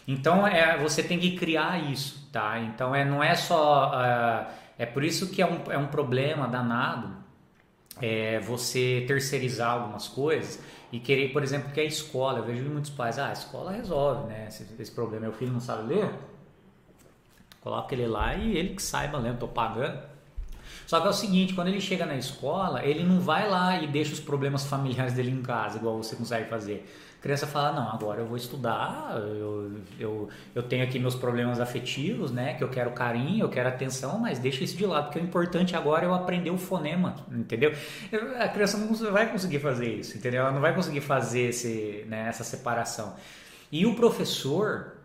Então 0.09 0.45
é, 0.45 0.77
você 0.79 1.01
tem 1.01 1.17
que 1.21 1.37
criar 1.37 1.79
isso, 1.93 2.29
tá? 2.33 2.59
Então 2.59 2.93
é, 2.93 3.05
não 3.05 3.23
é 3.23 3.37
só. 3.37 3.93
Uh, 3.95 4.53
é 4.77 4.85
por 4.85 5.05
isso 5.05 5.31
que 5.31 5.41
é 5.41 5.47
um, 5.47 5.61
é 5.71 5.79
um 5.79 5.87
problema 5.87 6.49
danado 6.49 7.23
é, 8.01 8.41
você 8.41 9.05
terceirizar 9.07 9.71
algumas 9.71 10.09
coisas 10.09 10.61
e 10.93 11.01
querer, 11.01 11.33
por 11.33 11.43
exemplo, 11.43 11.73
que 11.73 11.81
a 11.81 11.85
escola. 11.85 12.41
Eu 12.41 12.45
vejo 12.45 12.63
muitos 12.65 12.91
pais, 12.91 13.19
ah, 13.19 13.31
a 13.31 13.33
escola 13.33 13.73
resolve 13.73 14.29
né, 14.29 14.47
esse, 14.47 14.67
esse 14.79 14.93
problema. 14.93 15.23
Meu 15.23 15.33
filho 15.33 15.51
não 15.51 15.61
sabe 15.61 15.95
ler, 15.95 16.13
coloca 17.63 17.95
ele 17.95 18.07
lá 18.07 18.37
e 18.37 18.57
ele 18.57 18.75
que 18.75 18.83
saiba 18.83 19.19
ler, 19.19 19.33
estou 19.33 19.49
pagando. 19.49 20.13
Só 20.87 21.01
que 21.01 21.07
é 21.07 21.11
o 21.11 21.15
seguinte, 21.15 21.55
quando 21.55 21.69
ele 21.69 21.81
chega 21.81 22.05
na 22.05 22.17
escola, 22.17 22.85
ele 22.85 23.03
não 23.03 23.19
vai 23.19 23.49
lá 23.49 23.81
e 23.81 23.87
deixa 23.87 24.13
os 24.13 24.21
problemas 24.21 24.67
familiares 24.67 25.15
dele 25.15 25.31
em 25.31 25.41
casa, 25.41 25.79
igual 25.79 25.97
você 25.97 26.15
consegue 26.15 26.51
fazer. 26.51 26.87
Criança 27.23 27.47
fala, 27.47 27.71
não, 27.71 27.89
agora 27.89 28.21
eu 28.21 28.27
vou 28.27 28.37
estudar, 28.37 29.13
eu, 29.17 29.71
eu, 29.97 30.29
eu 30.57 30.63
tenho 30.65 30.83
aqui 30.83 30.99
meus 30.99 31.15
problemas 31.15 31.61
afetivos, 31.61 32.33
né? 32.33 32.55
Que 32.55 32.65
eu 32.65 32.69
quero 32.69 32.91
carinho, 32.91 33.45
eu 33.45 33.49
quero 33.49 33.69
atenção, 33.69 34.19
mas 34.19 34.41
deixa 34.41 34.65
isso 34.65 34.77
de 34.77 34.85
lado, 34.85 35.05
porque 35.05 35.21
o 35.21 35.23
importante 35.23 35.77
agora 35.77 36.05
é 36.05 36.09
eu 36.09 36.15
aprender 36.15 36.51
o 36.51 36.59
fonema, 36.59 37.15
entendeu? 37.31 37.73
A 38.41 38.49
criança 38.49 38.77
não 38.77 38.93
vai 39.13 39.31
conseguir 39.31 39.61
fazer 39.61 39.95
isso, 39.95 40.19
entendeu? 40.19 40.41
Ela 40.41 40.51
não 40.51 40.61
vai 40.61 40.75
conseguir 40.75 41.01
fazer 41.01 41.43
esse, 41.43 42.05
né, 42.09 42.27
essa 42.29 42.43
separação. 42.43 43.15
E 43.71 43.87
o 43.87 43.95
professor, 43.95 44.97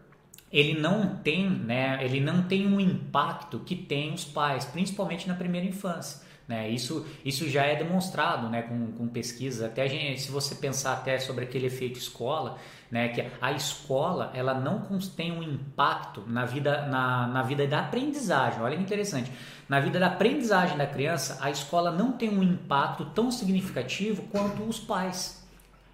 ele 0.51 0.79
não 0.79 1.17
tem, 1.17 1.47
né, 1.47 1.99
ele 2.01 2.19
não 2.19 2.41
tem 2.41 2.65
um 2.65 2.79
impacto 2.79 3.59
que 3.59 3.75
tem 3.75 4.11
os 4.11 4.25
pais, 4.25 4.65
principalmente 4.65 5.27
na 5.27 5.35
primeira 5.35 5.67
infância. 5.67 6.25
Né? 6.47 6.69
Isso, 6.69 7.05
isso 7.25 7.49
já 7.49 7.63
é 7.65 7.75
demonstrado 7.75 8.49
né, 8.49 8.61
com, 8.61 8.93
com 8.93 9.07
pesquisas. 9.07 9.61
Até 9.61 9.87
gente, 9.89 10.21
se 10.21 10.31
você 10.31 10.55
pensar 10.55 10.93
até 10.93 11.19
sobre 11.19 11.43
aquele 11.43 11.67
efeito 11.67 11.99
escola, 11.99 12.57
né, 12.89 13.09
que 13.09 13.25
a 13.41 13.51
escola 13.51 14.31
ela 14.33 14.53
não 14.53 14.79
tem 15.15 15.31
um 15.31 15.43
impacto 15.43 16.23
na 16.25 16.45
vida, 16.45 16.87
na, 16.87 17.27
na 17.27 17.43
vida 17.43 17.67
da 17.67 17.81
aprendizagem. 17.81 18.61
Olha 18.61 18.77
que 18.77 18.81
interessante. 18.81 19.29
Na 19.67 19.81
vida 19.81 19.99
da 19.99 20.07
aprendizagem 20.07 20.77
da 20.77 20.87
criança, 20.87 21.37
a 21.41 21.51
escola 21.51 21.91
não 21.91 22.13
tem 22.13 22.29
um 22.29 22.41
impacto 22.41 23.03
tão 23.07 23.29
significativo 23.29 24.23
quanto 24.31 24.63
os 24.63 24.79
pais. 24.79 25.36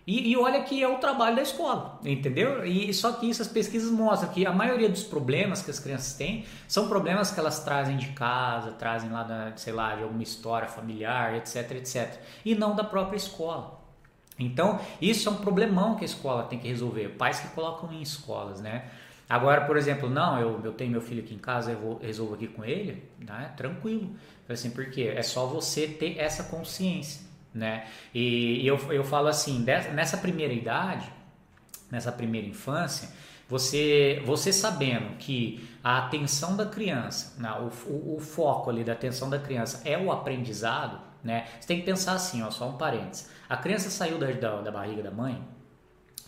E, 0.05 0.31
e, 0.31 0.37
olha 0.37 0.61
que 0.63 0.83
é 0.83 0.87
o 0.87 0.97
trabalho 0.97 1.37
da 1.37 1.41
escola, 1.41 1.97
entendeu? 2.03 2.65
E 2.65 2.93
só 2.93 3.13
que 3.13 3.29
essas 3.29 3.47
pesquisas 3.47 3.89
mostram 3.89 4.29
que 4.31 4.45
a 4.45 4.51
maioria 4.51 4.89
dos 4.89 5.03
problemas 5.03 5.61
que 5.61 5.71
as 5.71 5.79
crianças 5.79 6.13
têm 6.15 6.45
são 6.67 6.89
problemas 6.89 7.31
que 7.31 7.39
elas 7.39 7.63
trazem 7.63 7.95
de 7.95 8.07
casa, 8.09 8.71
trazem 8.71 9.09
lá 9.09 9.23
da, 9.23 9.53
sei 9.55 9.71
lá, 9.71 9.95
de 9.95 10.03
alguma 10.03 10.21
história 10.21 10.67
familiar, 10.67 11.35
etc, 11.35 11.71
etc, 11.71 12.19
e 12.43 12.53
não 12.53 12.75
da 12.75 12.83
própria 12.83 13.15
escola. 13.15 13.81
Então, 14.37 14.77
isso 15.01 15.29
é 15.29 15.31
um 15.31 15.37
problemão 15.37 15.95
que 15.95 16.03
a 16.03 16.05
escola 16.05 16.43
tem 16.43 16.59
que 16.59 16.67
resolver. 16.67 17.09
Pais 17.09 17.39
que 17.39 17.47
colocam 17.49 17.93
em 17.93 18.01
escolas, 18.01 18.59
né? 18.59 18.89
Agora, 19.29 19.61
por 19.61 19.77
exemplo, 19.77 20.09
não, 20.09 20.37
eu, 20.37 20.59
eu 20.65 20.73
tenho 20.73 20.91
meu 20.91 21.01
filho 21.01 21.23
aqui 21.23 21.33
em 21.33 21.39
casa, 21.39 21.71
eu 21.71 21.79
vou, 21.79 21.97
resolvo 21.99 22.33
aqui 22.33 22.47
com 22.47 22.65
ele, 22.65 23.09
né? 23.19 23.53
Tranquilo. 23.55 24.09
Assim, 24.49 24.69
porque 24.69 25.03
é 25.03 25.21
só 25.21 25.45
você 25.45 25.87
ter 25.87 26.19
essa 26.19 26.43
consciência 26.43 27.22
né? 27.53 27.85
E, 28.13 28.65
eu, 28.65 28.77
eu 28.91 29.03
falo 29.03 29.27
assim, 29.27 29.59
nessa 29.59 30.17
primeira 30.17 30.53
idade, 30.53 31.11
nessa 31.91 32.11
primeira 32.11 32.47
infância, 32.47 33.09
você, 33.47 34.21
você 34.25 34.51
sabendo 34.51 35.15
que 35.17 35.69
a 35.83 35.99
atenção 35.99 36.55
da 36.55 36.65
criança, 36.65 37.39
né, 37.39 37.51
o, 37.59 37.91
o, 37.91 38.15
o, 38.15 38.19
foco 38.19 38.69
ali 38.69 38.83
da 38.83 38.93
atenção 38.93 39.29
da 39.29 39.37
criança 39.37 39.81
é 39.85 39.97
o 39.97 40.11
aprendizado, 40.11 40.99
né? 41.23 41.45
Você 41.59 41.67
tem 41.67 41.79
que 41.79 41.85
pensar 41.85 42.13
assim, 42.13 42.41
ó, 42.41 42.49
só 42.49 42.67
um 42.67 42.77
parênteses. 42.77 43.29
A 43.47 43.55
criança 43.57 43.89
saiu 43.89 44.17
da, 44.17 44.31
da, 44.31 44.61
da 44.61 44.71
barriga 44.71 45.03
da 45.03 45.11
mãe 45.11 45.41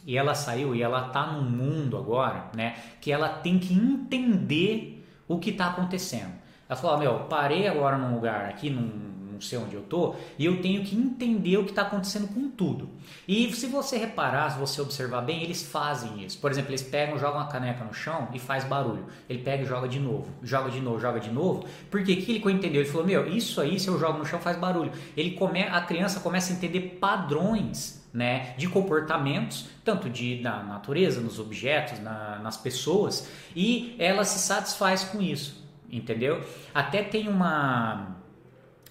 e 0.06 0.18
ela 0.18 0.36
saiu 0.36 0.76
e 0.76 0.84
ela 0.84 1.10
tá 1.10 1.26
num 1.26 1.42
mundo 1.42 1.98
agora, 1.98 2.50
né? 2.56 2.76
Que 3.02 3.12
ela 3.12 3.30
tem 3.30 3.58
que 3.58 3.74
entender 3.74 5.04
o 5.28 5.40
que 5.40 5.50
está 5.50 5.68
acontecendo. 5.68 6.34
Ela 6.70 6.80
falou, 6.80 6.98
meu, 7.00 7.20
parei 7.22 7.68
agora 7.68 7.98
num 7.98 8.14
lugar 8.14 8.46
aqui, 8.46 8.70
num, 8.70 9.15
não 9.36 9.42
sei 9.42 9.60
onde 9.60 9.76
eu 9.76 9.84
tô, 9.84 10.16
e 10.40 10.46
eu 10.46 10.62
tenho 10.62 10.84
que 10.84 10.96
entender 10.96 11.58
o 11.58 11.64
que 11.64 11.70
está 11.70 11.84
acontecendo 11.84 12.28
com 12.28 12.50
tudo. 12.50 12.90
E 13.28 13.54
se 13.54 13.68
você 13.68 13.98
reparar, 13.98 14.52
se 14.52 14.60
você 14.60 14.82
observar 14.82 15.22
bem, 15.22 15.44
eles 15.44 15.64
fazem 15.64 16.24
isso. 16.24 16.40
Por 16.40 16.50
exemplo, 16.50 16.72
eles 16.72 16.82
pegam, 16.82 17.20
jogam 17.20 17.40
uma 17.40 17.48
caneca 17.48 17.84
no 17.84 17.94
chão 17.94 18.30
e 18.34 18.40
faz 18.40 18.64
barulho. 18.64 19.06
Ele 19.30 19.40
pega 19.44 19.64
e 19.64 19.66
joga 19.66 19.88
de 19.88 20.00
novo, 20.00 20.28
joga 20.42 20.72
de 20.72 20.80
novo, 20.80 21.00
joga 21.00 21.20
de 21.20 21.30
novo. 21.30 21.66
Porque 21.92 22.16
que 22.16 22.32
ele 22.32 22.52
entendeu? 22.52 22.82
Ele 22.82 22.90
falou: 22.90 23.06
Meu, 23.06 23.28
isso 23.28 23.60
aí, 23.62 23.80
se 23.80 23.88
eu 23.88 24.00
jogo 24.00 24.18
no 24.18 24.26
chão, 24.26 24.40
faz 24.40 24.58
barulho. 24.58 24.92
Ele 25.16 25.32
come, 25.32 25.64
a 25.64 25.82
criança 25.82 26.20
começa 26.20 26.54
a 26.54 26.56
entender 26.56 26.98
padrões 27.00 28.06
né, 28.16 28.54
de 28.58 28.70
comportamentos, 28.70 29.66
tanto 29.84 30.10
de 30.10 30.40
na 30.42 30.64
natureza, 30.64 31.20
nos 31.20 31.38
objetos, 31.38 32.00
na, 32.00 32.40
nas 32.40 32.56
pessoas, 32.56 33.30
e 33.54 33.94
ela 34.00 34.24
se 34.24 34.40
satisfaz 34.40 35.04
com 35.04 35.22
isso, 35.22 35.62
entendeu? 35.92 36.42
Até 36.74 37.04
tem 37.04 37.28
uma 37.28 38.16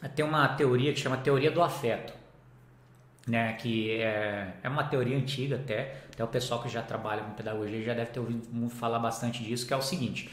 tem 0.09 0.25
uma 0.25 0.49
teoria 0.49 0.93
que 0.93 1.01
chama 1.01 1.17
teoria 1.17 1.51
do 1.51 1.63
afeto, 1.63 2.13
né? 3.27 3.55
Que 3.55 3.91
é, 4.01 4.55
é 4.63 4.69
uma 4.69 4.85
teoria 4.85 5.17
antiga 5.17 5.57
até, 5.57 5.97
até 6.13 6.23
o 6.23 6.29
pessoal 6.29 6.63
que 6.63 6.69
já 6.69 6.83
trabalha 6.83 7.23
com 7.23 7.33
pedagogia 7.33 7.83
já 7.83 7.95
deve 7.95 8.11
ter 8.11 8.21
ouvido 8.21 8.69
falar 8.71 8.99
bastante 8.99 9.43
disso, 9.43 9.67
que 9.67 9.73
é 9.73 9.77
o 9.77 9.83
seguinte. 9.83 10.31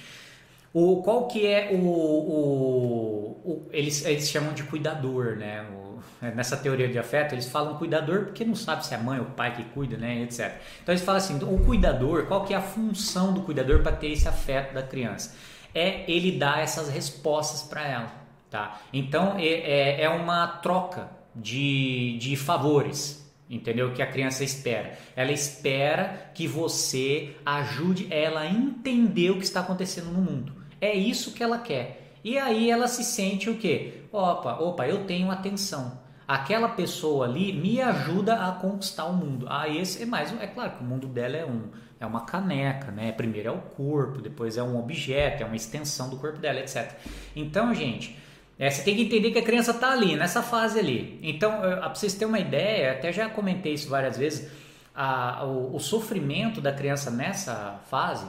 O, 0.74 1.01
qual 1.01 1.28
que 1.28 1.46
é 1.46 1.70
o, 1.74 1.75
o, 1.75 3.42
o 3.44 3.70
eles, 3.72 4.06
eles 4.06 4.30
chamam 4.30 4.54
de 4.54 4.63
cuidador, 4.63 5.36
né? 5.36 5.63
O, 5.70 5.92
nessa 6.22 6.56
teoria 6.56 6.88
de 6.88 7.00
afeto, 7.00 7.34
eles 7.34 7.50
falam 7.50 7.78
cuidador 7.78 8.25
porque 8.25 8.46
não 8.46 8.56
sabe 8.56 8.86
se 8.86 8.94
é 8.94 8.98
a 8.98 9.00
mãe 9.00 9.20
ou 9.20 9.25
o 9.25 9.32
pai 9.32 9.56
que 9.56 9.63
cuida, 9.66 9.98
né, 9.98 10.22
etc. 10.22 10.56
Então 10.82 10.94
eles 10.94 11.04
falam 11.04 11.18
assim, 11.18 11.38
o 11.44 11.66
cuidador, 11.66 12.25
qual 12.28 12.46
que 12.46 12.54
é 12.54 12.58
a 12.58 12.62
função 12.62 13.34
do 13.34 13.42
cuidador 13.42 13.82
para 13.82 13.92
ter 13.92 14.12
esse 14.12 14.28
afeto 14.28 14.74
da 14.74 14.84
criança? 14.84 15.36
É 15.74 16.10
ele 16.10 16.38
dar 16.38 16.62
essas 16.62 16.90
respostas 16.90 17.63
para 17.63 17.88
ela. 17.88 18.21
Tá? 18.51 18.81
Então 18.91 19.38
é, 19.38 19.46
é, 19.46 20.01
é 20.01 20.10
uma 20.10 20.46
troca 20.46 21.10
de, 21.34 22.17
de 22.20 22.36
favores, 22.36 23.25
entendeu? 23.50 23.93
Que 23.93 24.01
a 24.01 24.08
criança 24.08 24.43
espera. 24.43 25.00
Ela 25.15 25.31
espera 25.31 26.31
que 26.36 26.48
você 26.48 27.34
ajude 27.46 28.08
ela 28.12 28.41
a 28.41 28.50
entender 28.50 29.31
o 29.31 29.38
que 29.38 29.46
está 29.46 29.62
acontecendo 29.62 30.12
no 30.12 30.22
mundo. 30.22 30.53
É 30.81 30.93
isso 30.93 31.34
que 31.34 31.41
ela 31.41 31.60
quer. 31.60 32.15
E 32.25 32.38
aí 32.38 32.70
ela 32.70 32.89
se 32.89 33.05
sente 33.05 33.50
o 33.50 33.58
quê? 33.58 34.03
Opa, 34.12 34.58
opa, 34.60 34.86
eu 34.86 35.05
tenho 35.05 35.31
atenção. 35.31 36.01
Aquela 36.27 36.67
pessoa 36.67 37.25
ali 37.25 37.53
me 37.53 37.81
ajuda 37.81 38.36
a 38.36 38.51
conquistar 38.51 39.05
o 39.05 39.13
mundo. 39.13 39.46
Ah, 39.50 39.70
esse 39.70 40.03
é 40.03 40.05
mais 40.05 40.38
é 40.41 40.48
claro 40.48 40.72
que 40.72 40.84
o 40.84 40.86
mundo 40.86 41.08
dela 41.08 41.38
é 41.38 41.46
um 41.46 41.70
é 42.01 42.05
uma 42.05 42.25
caneca, 42.25 42.91
né? 42.91 43.12
Primeiro 43.12 43.48
é 43.48 43.51
o 43.51 43.60
corpo, 43.60 44.22
depois 44.22 44.58
é 44.58 44.63
um 44.63 44.77
objeto, 44.77 45.43
é 45.43 45.46
uma 45.46 45.55
extensão 45.55 46.10
do 46.10 46.17
corpo 46.17 46.39
dela, 46.39 46.60
etc. 46.60 46.98
Então, 47.36 47.74
gente, 47.75 48.17
é, 48.62 48.70
você 48.70 48.84
tem 48.84 48.96
que 48.96 49.01
entender 49.01 49.32
que 49.32 49.39
a 49.39 49.41
criança 49.41 49.72
está 49.72 49.91
ali, 49.91 50.15
nessa 50.15 50.44
fase 50.44 50.77
ali. 50.77 51.20
Então, 51.24 51.62
para 51.62 51.89
vocês 51.89 52.13
terem 52.13 52.27
uma 52.27 52.39
ideia, 52.39 52.91
até 52.91 53.12
já 53.12 53.27
comentei 53.27 53.74
isso 53.74 53.89
várias 53.89 54.20
vezes, 54.20 54.51
a, 54.94 55.44
o, 55.44 55.75
o, 55.75 55.80
sofrimento 55.80 56.62
da 56.62 56.72
criança 56.72 57.10
nessa 57.10 57.80
fase, 57.89 58.27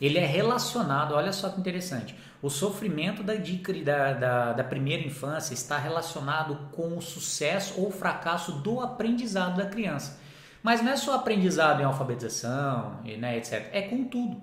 ele 0.00 0.18
é 0.18 0.26
relacionado, 0.26 1.14
olha 1.14 1.32
só 1.32 1.48
que 1.48 1.60
interessante, 1.60 2.12
o 2.42 2.50
sofrimento 2.50 3.22
da, 3.22 3.34
da, 3.36 4.12
da, 4.14 4.52
da 4.52 4.64
primeira 4.64 5.06
infância 5.06 5.54
está 5.54 5.78
relacionado 5.78 6.58
com 6.72 6.98
o 6.98 7.00
sucesso 7.00 7.80
ou 7.80 7.92
fracasso 7.92 8.50
do 8.50 8.80
aprendizado 8.80 9.58
da 9.58 9.66
criança. 9.66 10.18
Mas 10.60 10.82
não 10.82 10.90
é 10.90 10.96
só 10.96 11.14
aprendizado 11.14 11.80
em 11.80 11.84
alfabetização, 11.84 12.96
né, 13.16 13.36
etc. 13.36 13.68
É 13.72 13.82
com 13.82 14.02
tudo. 14.02 14.42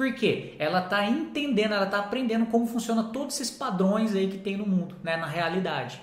Por 0.00 0.14
quê? 0.14 0.54
Ela 0.58 0.80
está 0.80 1.04
entendendo, 1.04 1.74
ela 1.74 1.84
está 1.84 1.98
aprendendo 1.98 2.46
como 2.46 2.66
funciona 2.66 3.04
todos 3.04 3.38
esses 3.38 3.54
padrões 3.54 4.14
aí 4.14 4.28
que 4.28 4.38
tem 4.38 4.56
no 4.56 4.66
mundo, 4.66 4.96
né, 5.02 5.14
na 5.14 5.26
realidade. 5.26 6.00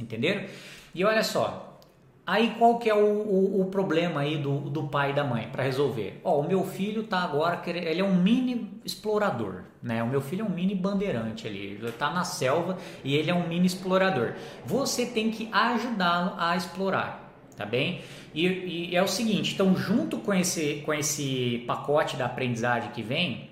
Entenderam? 0.00 0.46
E 0.94 1.04
olha 1.04 1.22
só, 1.22 1.78
aí 2.26 2.54
qual 2.58 2.78
que 2.78 2.88
é 2.88 2.94
o, 2.94 3.04
o, 3.04 3.60
o 3.60 3.64
problema 3.66 4.22
aí 4.22 4.38
do, 4.38 4.60
do 4.70 4.84
pai 4.84 5.10
e 5.10 5.12
da 5.12 5.24
mãe 5.24 5.46
para 5.52 5.62
resolver? 5.62 6.22
Ó, 6.24 6.40
o 6.40 6.48
meu 6.48 6.64
filho 6.64 7.02
tá 7.02 7.18
agora, 7.18 7.60
ele 7.66 8.00
é 8.00 8.04
um 8.04 8.14
mini 8.14 8.80
explorador, 8.82 9.64
né? 9.82 10.02
O 10.02 10.06
meu 10.06 10.22
filho 10.22 10.46
é 10.46 10.48
um 10.48 10.54
mini 10.54 10.74
bandeirante 10.74 11.46
ali, 11.46 11.76
ele 11.78 11.92
tá 11.92 12.10
na 12.10 12.24
selva 12.24 12.78
e 13.04 13.14
ele 13.14 13.30
é 13.30 13.34
um 13.34 13.46
mini 13.46 13.66
explorador. 13.66 14.36
Você 14.64 15.04
tem 15.04 15.30
que 15.30 15.50
ajudá-lo 15.52 16.32
a 16.38 16.56
explorar 16.56 17.27
tá 17.58 17.66
bem? 17.66 18.00
E, 18.32 18.46
e, 18.46 18.96
é 18.96 19.02
o 19.02 19.08
seguinte, 19.08 19.52
então 19.52 19.76
junto 19.76 20.18
com 20.18 20.32
esse, 20.32 20.82
com 20.86 20.94
esse 20.94 21.64
pacote 21.66 22.16
da 22.16 22.26
aprendizagem 22.26 22.90
que 22.92 23.02
vem, 23.02 23.50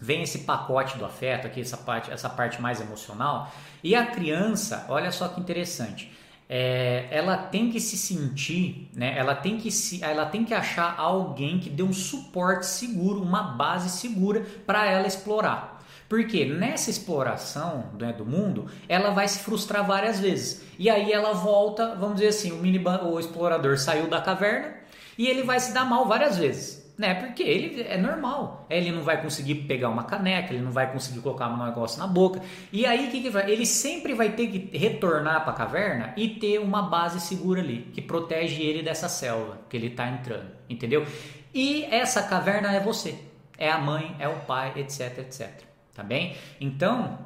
vem 0.00 0.22
esse 0.22 0.40
pacote 0.40 0.96
do 0.96 1.04
afeto, 1.04 1.46
aqui 1.46 1.60
essa 1.60 1.76
parte, 1.76 2.10
essa 2.10 2.30
parte 2.30 2.62
mais 2.62 2.80
emocional, 2.80 3.52
e 3.82 3.94
a 3.94 4.06
criança, 4.06 4.86
olha 4.88 5.10
só 5.10 5.28
que 5.28 5.40
interessante, 5.40 6.10
é, 6.48 7.06
ela 7.10 7.36
tem 7.36 7.70
que 7.70 7.78
se 7.80 7.96
sentir, 7.96 8.90
né? 8.92 9.16
Ela 9.16 9.36
tem 9.36 9.56
que 9.56 9.70
se, 9.70 10.02
ela 10.02 10.26
tem 10.26 10.44
que 10.44 10.52
achar 10.52 10.96
alguém 10.98 11.60
que 11.60 11.70
dê 11.70 11.82
um 11.82 11.92
suporte 11.92 12.66
seguro, 12.66 13.22
uma 13.22 13.42
base 13.42 13.88
segura 13.88 14.44
para 14.66 14.84
ela 14.90 15.06
explorar. 15.06 15.79
Porque 16.10 16.44
nessa 16.44 16.90
exploração 16.90 17.84
né, 17.96 18.12
do 18.12 18.26
mundo, 18.26 18.66
ela 18.88 19.10
vai 19.10 19.28
se 19.28 19.38
frustrar 19.44 19.86
várias 19.86 20.18
vezes. 20.18 20.60
E 20.76 20.90
aí 20.90 21.12
ela 21.12 21.32
volta, 21.32 21.94
vamos 21.94 22.16
dizer 22.16 22.30
assim, 22.30 22.50
o, 22.50 22.56
mini, 22.56 22.82
o 22.84 23.20
explorador 23.20 23.78
saiu 23.78 24.08
da 24.08 24.20
caverna 24.20 24.74
e 25.16 25.28
ele 25.28 25.44
vai 25.44 25.60
se 25.60 25.72
dar 25.72 25.84
mal 25.84 26.08
várias 26.08 26.36
vezes. 26.36 26.92
Né? 26.98 27.14
Porque 27.14 27.44
ele 27.44 27.82
é 27.82 27.96
normal. 27.96 28.66
Ele 28.68 28.90
não 28.90 29.04
vai 29.04 29.22
conseguir 29.22 29.54
pegar 29.66 29.88
uma 29.88 30.02
caneca, 30.02 30.52
ele 30.52 30.64
não 30.64 30.72
vai 30.72 30.92
conseguir 30.92 31.20
colocar 31.20 31.46
um 31.46 31.64
negócio 31.64 32.00
na 32.00 32.08
boca. 32.08 32.42
E 32.72 32.84
aí 32.84 33.08
que, 33.08 33.22
que 33.22 33.30
vai? 33.30 33.48
Ele 33.48 33.64
sempre 33.64 34.12
vai 34.12 34.30
ter 34.30 34.48
que 34.48 34.76
retornar 34.76 35.44
para 35.44 35.52
a 35.52 35.56
caverna 35.56 36.12
e 36.16 36.28
ter 36.28 36.58
uma 36.58 36.82
base 36.82 37.20
segura 37.20 37.60
ali, 37.60 37.88
que 37.94 38.02
protege 38.02 38.60
ele 38.60 38.82
dessa 38.82 39.08
selva 39.08 39.60
que 39.68 39.76
ele 39.76 39.86
está 39.86 40.08
entrando. 40.08 40.50
Entendeu? 40.68 41.06
E 41.54 41.84
essa 41.84 42.24
caverna 42.24 42.72
é 42.74 42.80
você. 42.80 43.16
É 43.56 43.70
a 43.70 43.78
mãe, 43.78 44.16
é 44.18 44.26
o 44.26 44.40
pai, 44.40 44.72
etc, 44.74 45.18
etc 45.18 45.69
tá 45.94 46.02
bem? 46.02 46.36
Então, 46.60 47.18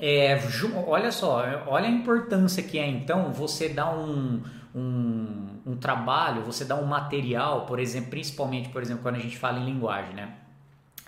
é, 0.00 0.38
olha 0.86 1.10
só, 1.10 1.42
olha 1.66 1.86
a 1.86 1.90
importância 1.90 2.62
que 2.62 2.78
é 2.78 2.86
então 2.86 3.32
você 3.32 3.68
dar 3.68 3.90
um, 3.90 4.42
um, 4.74 5.60
um, 5.66 5.76
trabalho, 5.76 6.42
você 6.42 6.64
dá 6.64 6.76
um 6.76 6.84
material, 6.84 7.66
por 7.66 7.80
exemplo, 7.80 8.10
principalmente, 8.10 8.68
por 8.68 8.80
exemplo, 8.80 9.02
quando 9.02 9.16
a 9.16 9.20
gente 9.20 9.36
fala 9.36 9.58
em 9.58 9.64
linguagem, 9.64 10.14
né? 10.14 10.34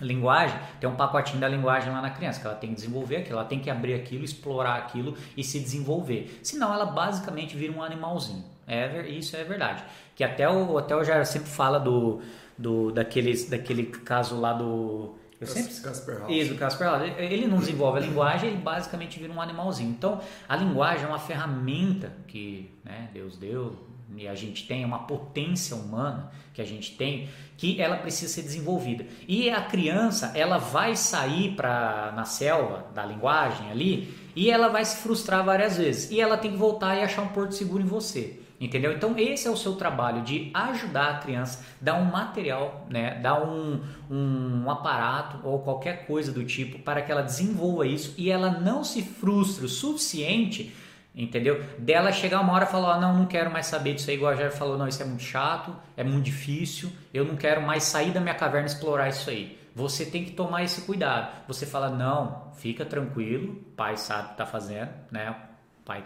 Linguagem, 0.01 0.59
tem 0.79 0.89
um 0.89 0.95
pacotinho 0.95 1.39
da 1.39 1.47
linguagem 1.47 1.93
lá 1.93 2.01
na 2.01 2.09
criança, 2.09 2.41
que 2.41 2.47
ela 2.47 2.55
tem 2.55 2.71
que 2.71 2.75
desenvolver 2.75 3.17
aquilo, 3.17 3.37
ela 3.37 3.47
tem 3.47 3.59
que 3.59 3.69
abrir 3.69 3.93
aquilo, 3.93 4.25
explorar 4.25 4.75
aquilo 4.75 5.15
e 5.37 5.43
se 5.43 5.59
desenvolver. 5.59 6.39
Senão 6.41 6.73
ela 6.73 6.87
basicamente 6.87 7.55
vira 7.55 7.71
um 7.71 7.83
animalzinho. 7.83 8.43
É, 8.67 9.07
isso 9.07 9.37
é 9.37 9.43
verdade. 9.43 9.83
Que 10.15 10.23
até 10.23 10.49
o, 10.49 10.77
até 10.77 10.95
o 10.95 11.03
Jair 11.03 11.25
sempre 11.25 11.49
fala 11.49 11.79
do, 11.79 12.19
do, 12.57 12.91
daqueles, 12.91 13.47
daquele 13.47 13.85
caso 13.85 14.39
lá 14.39 14.53
do 14.53 15.20
eu 15.41 15.47
sempre... 15.47 15.73
Casper 15.73 16.19
House. 16.19 16.31
Isso, 16.31 16.55
Casper 16.55 16.87
House. 16.87 17.11
Ele 17.17 17.47
não 17.47 17.57
desenvolve 17.57 17.97
a 17.97 18.01
linguagem, 18.01 18.49
ele 18.49 18.59
basicamente 18.59 19.19
vira 19.19 19.33
um 19.33 19.41
animalzinho. 19.41 19.89
Então, 19.89 20.21
a 20.47 20.55
linguagem 20.55 21.05
é 21.05 21.07
uma 21.07 21.19
ferramenta 21.19 22.13
que 22.27 22.71
né, 22.83 23.09
Deus 23.11 23.37
deu 23.37 23.75
e 24.15 24.27
a 24.27 24.35
gente 24.35 24.67
tem, 24.67 24.85
uma 24.85 24.99
potência 24.99 25.75
humana 25.75 26.31
que 26.53 26.61
a 26.61 26.65
gente 26.65 26.95
tem, 26.95 27.29
que 27.57 27.81
ela 27.81 27.97
precisa 27.97 28.31
ser 28.31 28.43
desenvolvida. 28.43 29.05
E 29.27 29.49
a 29.49 29.61
criança, 29.61 30.31
ela 30.35 30.57
vai 30.57 30.95
sair 30.95 31.55
para 31.55 32.11
na 32.15 32.25
selva 32.25 32.85
da 32.93 33.05
linguagem 33.05 33.71
ali 33.71 34.13
e 34.35 34.51
ela 34.51 34.67
vai 34.67 34.85
se 34.85 34.97
frustrar 34.97 35.43
várias 35.43 35.77
vezes. 35.77 36.11
E 36.11 36.19
ela 36.19 36.37
tem 36.37 36.51
que 36.51 36.57
voltar 36.57 36.95
e 36.97 37.01
achar 37.01 37.21
um 37.21 37.29
porto 37.29 37.53
seguro 37.53 37.81
em 37.81 37.87
você. 37.87 38.40
Entendeu? 38.61 38.93
Então 38.93 39.17
esse 39.17 39.47
é 39.47 39.49
o 39.49 39.57
seu 39.57 39.73
trabalho 39.73 40.21
de 40.21 40.51
ajudar 40.53 41.09
a 41.09 41.17
criança, 41.17 41.65
dar 41.81 41.95
um 41.95 42.05
material, 42.05 42.85
né, 42.87 43.15
dar 43.15 43.43
um, 43.43 43.81
um, 44.07 44.69
aparato 44.69 45.39
ou 45.43 45.63
qualquer 45.63 46.05
coisa 46.05 46.31
do 46.31 46.45
tipo 46.45 46.77
para 46.77 47.01
que 47.01 47.11
ela 47.11 47.23
desenvolva 47.23 47.87
isso 47.87 48.13
e 48.19 48.29
ela 48.29 48.51
não 48.51 48.83
se 48.83 49.01
frustre 49.01 49.65
o 49.65 49.67
suficiente, 49.67 50.71
entendeu? 51.15 51.63
Dela 51.79 52.11
chegar 52.11 52.39
uma 52.39 52.53
hora 52.53 52.65
e 52.65 52.67
falar, 52.67 52.97
oh, 52.97 53.01
não, 53.01 53.17
não 53.17 53.25
quero 53.25 53.49
mais 53.51 53.65
saber 53.65 53.95
disso 53.95 54.11
aí, 54.11 54.15
igual 54.15 54.31
a 54.31 54.35
Jair 54.35 54.51
falou, 54.51 54.77
não, 54.77 54.87
isso 54.87 55.01
é 55.01 55.05
muito 55.07 55.23
chato, 55.23 55.75
é 55.97 56.03
muito 56.03 56.25
difícil, 56.25 56.91
eu 57.11 57.25
não 57.25 57.35
quero 57.35 57.63
mais 57.63 57.85
sair 57.85 58.11
da 58.11 58.21
minha 58.21 58.35
caverna 58.35 58.67
e 58.67 58.71
explorar 58.71 59.09
isso 59.09 59.27
aí. 59.27 59.57
Você 59.73 60.05
tem 60.05 60.23
que 60.23 60.31
tomar 60.33 60.63
esse 60.63 60.81
cuidado. 60.81 61.31
Você 61.47 61.65
fala, 61.65 61.89
não, 61.89 62.51
fica 62.57 62.85
tranquilo, 62.85 63.55
pai 63.75 63.97
sabe 63.97 64.21
o 64.21 64.25
que 64.25 64.31
está 64.33 64.45
fazendo, 64.45 64.91
né? 65.09 65.35
Pai 65.83 66.03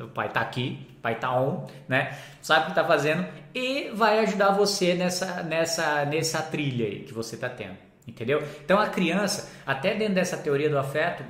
o 0.00 0.08
pai 0.08 0.28
está 0.28 0.40
aqui, 0.40 0.86
o 0.98 1.00
pai 1.00 1.14
está 1.14 1.38
on, 1.38 1.66
né? 1.88 2.16
Sabe 2.40 2.62
o 2.62 2.64
que 2.66 2.70
está 2.72 2.84
fazendo 2.84 3.26
e 3.54 3.90
vai 3.90 4.20
ajudar 4.20 4.52
você 4.52 4.94
nessa, 4.94 5.42
nessa, 5.42 6.04
nessa 6.04 6.42
trilha 6.42 6.86
aí 6.86 7.00
que 7.00 7.12
você 7.12 7.34
está 7.34 7.48
tendo, 7.48 7.76
entendeu? 8.06 8.42
Então 8.64 8.78
a 8.78 8.88
criança, 8.88 9.50
até 9.66 9.94
dentro 9.94 10.14
dessa 10.14 10.36
teoria 10.36 10.70
do 10.70 10.78
afeto, 10.78 11.24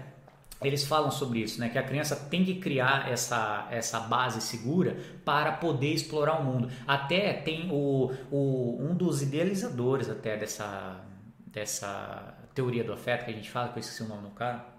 eles 0.62 0.85
falam 0.85 1.11
sobre 1.11 1.40
isso, 1.40 1.59
né? 1.59 1.68
Que 1.68 1.78
a 1.78 1.82
criança 1.82 2.14
tem 2.14 2.44
que 2.44 2.56
criar 2.56 3.11
essa, 3.11 3.66
essa 3.71 3.99
base 3.99 4.40
segura 4.40 4.97
para 5.25 5.52
poder 5.52 5.92
explorar 5.92 6.40
o 6.40 6.44
mundo. 6.44 6.71
Até 6.87 7.32
tem 7.32 7.68
o, 7.73 8.12
o 8.30 8.78
um 8.80 8.94
dos 8.94 9.23
idealizadores 9.23 10.09
até 10.09 10.37
dessa, 10.37 11.00
dessa 11.47 12.35
teoria 12.54 12.85
do 12.85 12.92
afeto 12.92 13.25
que 13.25 13.32
a 13.32 13.35
gente 13.35 13.50
fala, 13.50 13.71
que 13.71 13.78
eu 13.78 13.80
esqueci 13.80 14.04
o 14.04 14.09
nome 14.09 14.23
do 14.23 14.30
cara 14.30 14.72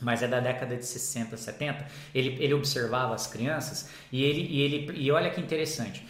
mas 0.00 0.22
é 0.22 0.28
da 0.28 0.40
década 0.40 0.76
de 0.76 0.84
60, 0.84 1.36
70. 1.36 1.86
Ele, 2.14 2.36
ele 2.42 2.54
observava 2.54 3.14
as 3.14 3.26
crianças 3.26 3.88
e 4.10 4.22
ele, 4.22 4.46
e 4.50 4.60
ele 4.60 5.00
e 5.00 5.10
olha 5.10 5.30
que 5.30 5.40
interessante. 5.40 6.06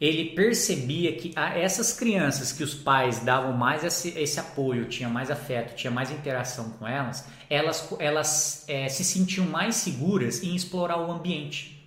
Ele 0.00 0.30
percebia 0.30 1.12
que 1.12 1.34
essas 1.36 1.92
crianças 1.92 2.52
que 2.52 2.64
os 2.64 2.74
pais 2.74 3.18
davam 3.18 3.52
mais 3.52 3.84
esse, 3.84 4.18
esse 4.18 4.40
apoio, 4.40 4.86
tinha 4.86 5.10
mais 5.10 5.30
afeto, 5.30 5.74
tinha 5.76 5.90
mais 5.90 6.10
interação 6.10 6.70
com 6.78 6.88
elas, 6.88 7.26
elas, 7.50 7.86
elas 7.98 8.64
é, 8.66 8.88
se 8.88 9.04
sentiam 9.04 9.44
mais 9.44 9.74
seguras 9.74 10.42
em 10.42 10.56
explorar 10.56 10.98
o 10.98 11.12
ambiente 11.12 11.78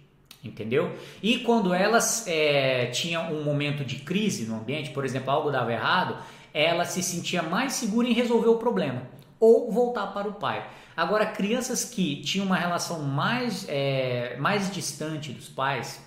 entendeu? 0.43 0.93
E 1.21 1.39
quando 1.39 1.73
elas 1.73 2.27
é, 2.27 2.87
tinham 2.87 3.33
um 3.33 3.45
momento 3.45 3.85
de 3.85 3.95
crise 3.95 4.43
no 4.43 4.57
ambiente, 4.57 4.89
por 4.89 5.05
exemplo, 5.05 5.31
algo 5.31 5.49
dava 5.49 5.71
errado, 5.71 6.17
ela 6.53 6.83
se 6.83 7.01
sentia 7.01 7.41
mais 7.41 7.71
segura 7.71 8.09
em 8.09 8.13
resolver 8.13 8.49
o 8.49 8.57
problema 8.57 9.12
ou 9.43 9.69
voltar 9.69 10.07
para 10.07 10.29
o 10.29 10.33
pai. 10.35 10.65
Agora, 10.95 11.25
crianças 11.25 11.83
que 11.83 12.21
tinham 12.21 12.45
uma 12.45 12.55
relação 12.55 13.01
mais, 13.01 13.65
é, 13.67 14.37
mais 14.37 14.71
distante 14.71 15.33
dos 15.33 15.49
pais, 15.49 16.01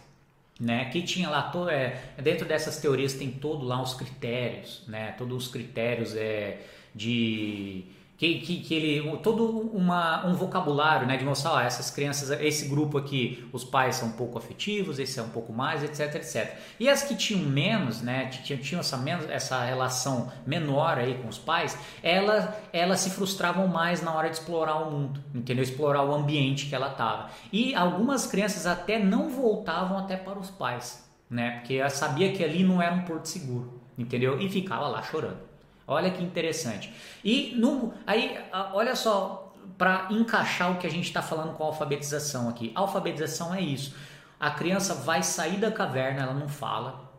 né, 0.59 0.87
que 0.87 1.03
tinha 1.03 1.29
lá 1.29 1.43
to, 1.43 1.69
é, 1.69 2.01
dentro 2.23 2.49
dessas 2.49 2.79
teorias 2.79 3.13
tem 3.13 3.31
todo 3.31 3.67
lá 3.67 3.83
os 3.83 3.93
critérios, 3.93 4.83
né, 4.89 5.13
todos 5.19 5.45
os 5.45 5.53
critérios 5.53 6.17
é, 6.17 6.63
de 6.95 7.85
que, 8.17 8.41
que, 8.41 8.61
que 8.61 8.75
ele 8.75 9.19
todo 9.19 9.47
uma, 9.73 10.27
um 10.27 10.35
vocabulário 10.35 11.07
né, 11.07 11.17
de 11.17 11.25
mostrar 11.25 11.53
ó, 11.53 11.61
essas 11.61 11.91
crianças, 11.91 12.31
esse 12.41 12.67
grupo 12.67 12.97
aqui, 12.97 13.47
os 13.53 13.63
pais 13.63 13.97
são 13.97 14.09
um 14.09 14.13
pouco 14.13 14.39
afetivos, 14.39 14.99
esse 14.99 15.19
é 15.19 15.23
um 15.23 15.29
pouco 15.29 15.53
mais, 15.53 15.83
etc, 15.83 16.15
etc. 16.15 16.57
E 16.81 16.89
as 16.89 17.03
que 17.03 17.15
tinham 17.15 17.43
menos, 17.43 18.01
né, 18.01 18.27
tinham, 18.27 18.61
tinham 18.61 18.81
essa, 18.81 18.97
menos, 18.97 19.29
essa 19.29 19.63
relação 19.63 20.33
menor 20.47 20.99
aí 20.99 21.15
com 21.19 21.29
os 21.29 21.39
pais, 21.39 21.79
elas, 22.03 22.49
elas 22.73 23.01
se 23.01 23.11
frustravam 23.11 23.69
mais 23.69 24.01
na 24.01 24.15
hora 24.15 24.31
de 24.31 24.37
explorar 24.37 24.77
o 24.77 24.91
mundo, 24.91 25.23
entendeu? 25.35 25.63
Explorar 25.63 26.03
o 26.03 26.15
ambiente 26.15 26.67
que 26.67 26.75
ela 26.75 26.89
estava. 26.89 27.31
E 27.53 27.75
algumas 27.75 28.27
crianças 28.27 28.67
até 28.67 28.99
não 28.99 29.29
voltavam 29.29 29.99
até 29.99 30.17
para 30.17 30.39
os 30.39 30.51
pais, 30.51 31.07
né? 31.29 31.59
Porque 31.59 31.75
ela 31.75 31.91
sabia 31.91 32.33
que 32.33 32.43
ali 32.43 32.65
não 32.65 32.81
era 32.81 32.95
um 32.95 33.03
porto 33.03 33.27
seguro, 33.27 33.81
entendeu? 33.99 34.41
E 34.41 34.49
ficava 34.49 34.89
lá 34.89 35.03
chorando. 35.03 35.46
Olha 35.87 36.11
que 36.11 36.23
interessante. 36.23 36.93
E 37.25 37.55
no, 37.57 37.95
aí, 38.07 38.39
olha 38.73 38.97
só, 38.97 39.55
para 39.79 40.09
encaixar 40.11 40.73
o 40.73 40.77
que 40.77 40.87
a 40.87 40.91
gente 40.91 41.05
está 41.05 41.23
falando 41.23 41.55
com 41.55 41.65
a 41.65 41.67
alfabetização 41.67 42.49
aqui. 42.49 42.73
A 42.75 42.81
alfabetização 42.81 43.55
é 43.55 43.61
isso. 43.61 43.95
A 44.39 44.51
criança 44.51 44.95
vai 44.95 45.23
sair 45.23 45.59
da 45.59 45.71
caverna, 45.71 46.23
ela 46.23 46.35
não 46.35 46.49
fala, 46.49 47.11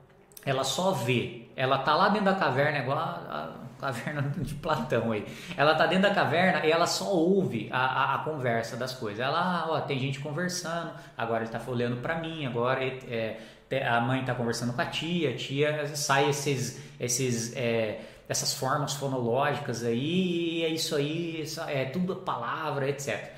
ela 0.45 0.63
só 0.63 0.91
vê. 0.91 1.47
Ela 1.55 1.79
tá 1.79 1.95
lá 1.95 2.09
dentro 2.09 2.25
da 2.25 2.35
caverna, 2.35 2.79
igual 2.79 2.97
a, 2.97 3.01
a 3.01 3.81
caverna 3.81 4.21
de 4.37 4.53
Platão 4.55 5.11
aí. 5.11 5.25
Ela 5.55 5.75
tá 5.75 5.85
dentro 5.87 6.09
da 6.09 6.13
caverna 6.13 6.65
e 6.65 6.71
ela 6.71 6.85
só 6.85 7.11
ouve 7.11 7.69
a, 7.71 7.79
a, 7.79 8.15
a 8.15 8.17
conversa 8.19 8.75
das 8.75 8.93
coisas. 8.93 9.19
Ela, 9.19 9.39
ah, 9.39 9.65
ó, 9.69 9.81
tem 9.81 9.99
gente 9.99 10.19
conversando, 10.19 10.91
agora 11.17 11.43
ele 11.43 11.51
tá 11.51 11.59
olhando 11.67 11.97
para 12.01 12.15
mim, 12.15 12.45
agora 12.45 12.83
é, 12.83 13.39
a 13.87 13.99
mãe 13.99 14.23
tá 14.23 14.35
conversando 14.35 14.73
com 14.73 14.81
a 14.81 14.85
tia, 14.85 15.31
a 15.31 15.35
tia 15.35 15.95
sai 15.95 16.29
esses, 16.29 16.79
esses 16.99 17.55
é, 17.55 17.99
dessas 18.27 18.53
formas 18.53 18.93
fonológicas 18.93 19.83
aí, 19.83 20.59
e 20.59 20.63
é 20.63 20.69
isso 20.69 20.95
aí, 20.95 21.43
é 21.67 21.85
tudo 21.85 22.15
palavra, 22.17 22.89
etc. 22.89 23.37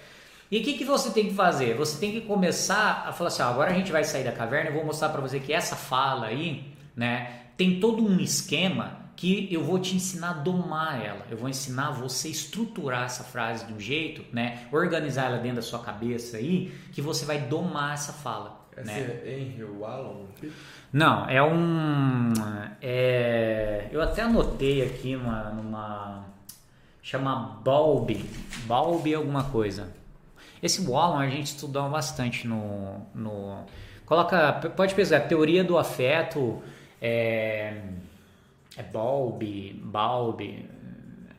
E 0.51 0.59
o 0.59 0.63
que, 0.63 0.73
que 0.73 0.85
você 0.85 1.11
tem 1.11 1.27
que 1.27 1.33
fazer? 1.35 1.75
Você 1.75 1.99
tem 1.99 2.11
que 2.11 2.21
começar 2.21 3.05
a 3.07 3.13
falar 3.13 3.27
assim: 3.27 3.43
ó, 3.43 3.49
agora 3.49 3.71
a 3.71 3.73
gente 3.73 3.91
vai 3.91 4.03
sair 4.03 4.23
da 4.23 4.31
caverna, 4.31 4.71
eu 4.71 4.73
vou 4.73 4.85
mostrar 4.85 5.09
para 5.09 5.21
você 5.21 5.39
que 5.39 5.53
essa 5.53 5.75
fala 5.75 6.27
aí, 6.27 6.73
né, 6.95 7.41
tem 7.55 7.79
todo 7.79 8.03
um 8.03 8.19
esquema 8.19 8.97
que 9.15 9.47
eu 9.51 9.63
vou 9.63 9.77
te 9.77 9.95
ensinar 9.95 10.29
a 10.29 10.33
domar 10.33 11.05
ela. 11.05 11.25
Eu 11.29 11.37
vou 11.37 11.49
ensinar 11.49 11.91
você 11.91 12.29
estruturar 12.29 13.03
essa 13.03 13.23
frase 13.23 13.65
de 13.65 13.73
um 13.73 13.79
jeito, 13.79 14.23
né, 14.33 14.67
organizar 14.71 15.25
ela 15.25 15.37
dentro 15.37 15.57
da 15.57 15.61
sua 15.61 15.79
cabeça 15.79 16.37
aí, 16.37 16.71
que 16.93 17.01
você 17.01 17.25
vai 17.25 17.37
domar 17.37 17.93
essa 17.93 18.13
fala. 18.13 18.58
Esse 18.79 18.91
né? 18.91 19.21
é 19.25 19.39
Henry 19.39 19.63
Wallon? 19.63 20.25
Não, 20.91 21.29
é 21.29 21.43
um. 21.43 22.33
É, 22.81 23.87
eu 23.91 24.01
até 24.01 24.21
anotei 24.21 24.83
aqui 24.83 25.15
uma, 25.15 25.49
numa. 25.49 26.25
Chama 27.01 27.59
Balbi. 27.63 28.25
Balbi 28.65 29.13
alguma 29.13 29.43
coisa. 29.45 29.93
Esse 30.63 30.85
Wallon 30.87 31.19
a 31.19 31.29
gente 31.29 31.47
estudou 31.47 31.89
bastante 31.89 32.47
no. 32.47 33.05
no 33.13 33.65
coloca. 34.05 34.53
Pode 34.75 34.95
pesquisar. 34.95 35.21
Teoria 35.21 35.63
do 35.63 35.77
afeto. 35.77 36.61
É, 37.01 37.81
é 38.77 38.83
Balbi. 38.83 39.73
Balbi. 39.83 40.69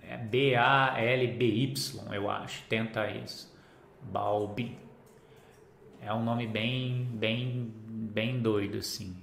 É 0.09 0.17
B-A-L-B-Y, 0.17 2.03
eu 2.13 2.29
acho. 2.29 2.63
Tenta 2.69 3.09
isso. 3.09 3.51
Balbi. 4.03 4.77
É 6.03 6.13
um 6.13 6.23
nome 6.23 6.47
bem, 6.47 7.09
bem, 7.13 7.73
bem 7.87 8.41
doido, 8.41 8.79
assim. 8.79 9.17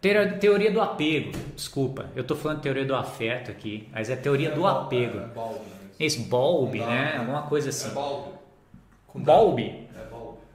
Teoria 0.00 0.70
do 0.70 0.80
apego, 0.80 1.32
desculpa, 1.54 2.10
eu 2.16 2.24
tô 2.24 2.34
falando 2.34 2.62
teoria 2.62 2.86
do 2.86 2.94
afeto 2.94 3.50
aqui, 3.50 3.86
mas 3.92 4.08
é 4.08 4.16
teoria 4.16 4.48
é 4.48 4.52
do 4.52 4.66
apego. 4.66 5.18
É, 5.18 5.26
bulb, 5.26 5.58
né? 5.58 5.90
Esse 5.98 6.20
bulb, 6.22 6.78
né? 6.78 7.16
Alguma 7.18 7.42
coisa 7.42 7.68
assim. 7.68 7.90
É. 7.90 7.92
Bulb. 9.18 9.90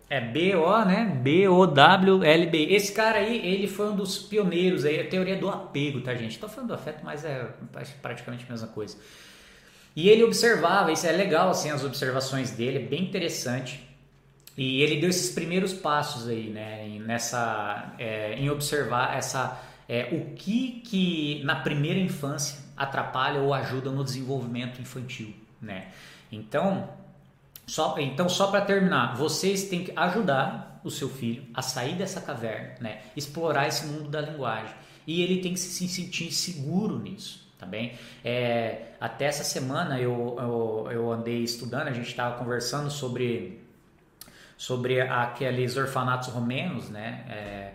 É 0.08 0.22
B-O, 0.22 0.86
né? 0.86 1.20
B-O-W-L-B. 1.22 2.68
Esse 2.70 2.92
cara 2.92 3.20
aí, 3.20 3.38
ele 3.46 3.68
foi 3.68 3.90
um 3.90 3.96
dos 3.96 4.20
pioneiros 4.20 4.86
aí, 4.86 5.00
a 5.00 5.08
teoria 5.08 5.36
do 5.36 5.50
apego, 5.50 6.02
tá, 6.02 6.14
gente? 6.14 6.38
Tô 6.38 6.48
falando 6.48 6.70
do 6.70 6.74
afeto, 6.76 7.04
mas 7.04 7.26
é 7.26 7.48
praticamente 8.02 8.46
a 8.48 8.52
mesma 8.52 8.68
coisa. 8.68 8.98
E 9.96 10.10
ele 10.10 10.24
observava, 10.24 10.92
isso 10.92 11.08
é 11.08 11.12
legal, 11.12 11.50
assim, 11.50 11.72
as 11.72 11.84
observações 11.84 12.52
dele, 12.52 12.78
é 12.78 12.82
bem 12.82 13.04
interessante. 13.04 13.84
E 14.58 14.82
ele 14.82 15.00
deu 15.00 15.10
esses 15.10 15.34
primeiros 15.34 15.74
passos 15.74 16.28
aí, 16.28 16.50
né, 16.50 16.88
nessa, 17.00 17.94
é, 18.00 18.36
em 18.36 18.50
observar 18.50 19.18
essa, 19.18 19.62
é, 19.88 20.10
o 20.14 20.34
que 20.34 20.82
que 20.82 21.44
na 21.44 21.56
primeira 21.56 22.00
infância 22.00 22.60
atrapalha 22.78 23.42
ou 23.42 23.54
ajuda 23.54 23.92
no 23.92 24.04
desenvolvimento 24.04 24.82
infantil, 24.82 25.34
né? 25.62 25.88
Então, 26.32 26.90
Só, 27.68 27.96
então, 27.98 28.30
só 28.30 28.52
para 28.52 28.62
terminar, 28.62 29.16
vocês 29.16 29.64
têm 29.70 29.84
que 29.84 29.92
ajudar 29.96 30.80
o 30.84 30.92
seu 30.92 31.10
filho 31.10 31.44
a 31.52 31.64
sair 31.64 31.96
dessa 31.96 32.22
caverna, 32.22 32.76
né? 32.80 33.02
explorar 33.18 33.68
esse 33.68 33.88
mundo 33.88 34.08
da 34.08 34.22
linguagem. 34.22 34.72
E 35.08 35.24
ele 35.24 35.42
tem 35.42 35.54
que 35.54 35.60
se 35.60 35.88
sentir 35.88 36.32
seguro 36.32 37.00
nisso, 37.00 37.42
tá 37.58 37.66
bem? 37.66 37.94
É, 38.24 38.90
até 39.00 39.26
essa 39.26 39.44
semana 39.44 40.00
eu, 40.00 40.36
eu, 40.40 40.92
eu 40.92 41.12
andei 41.12 41.42
estudando, 41.42 41.88
a 41.88 41.92
gente 41.92 42.08
estava 42.08 42.38
conversando 42.38 42.92
sobre, 42.92 43.60
sobre 44.58 45.02
aqueles 45.02 45.76
orfanatos 45.78 46.30
romenos, 46.30 46.90
né? 46.90 47.26
É, 47.30 47.74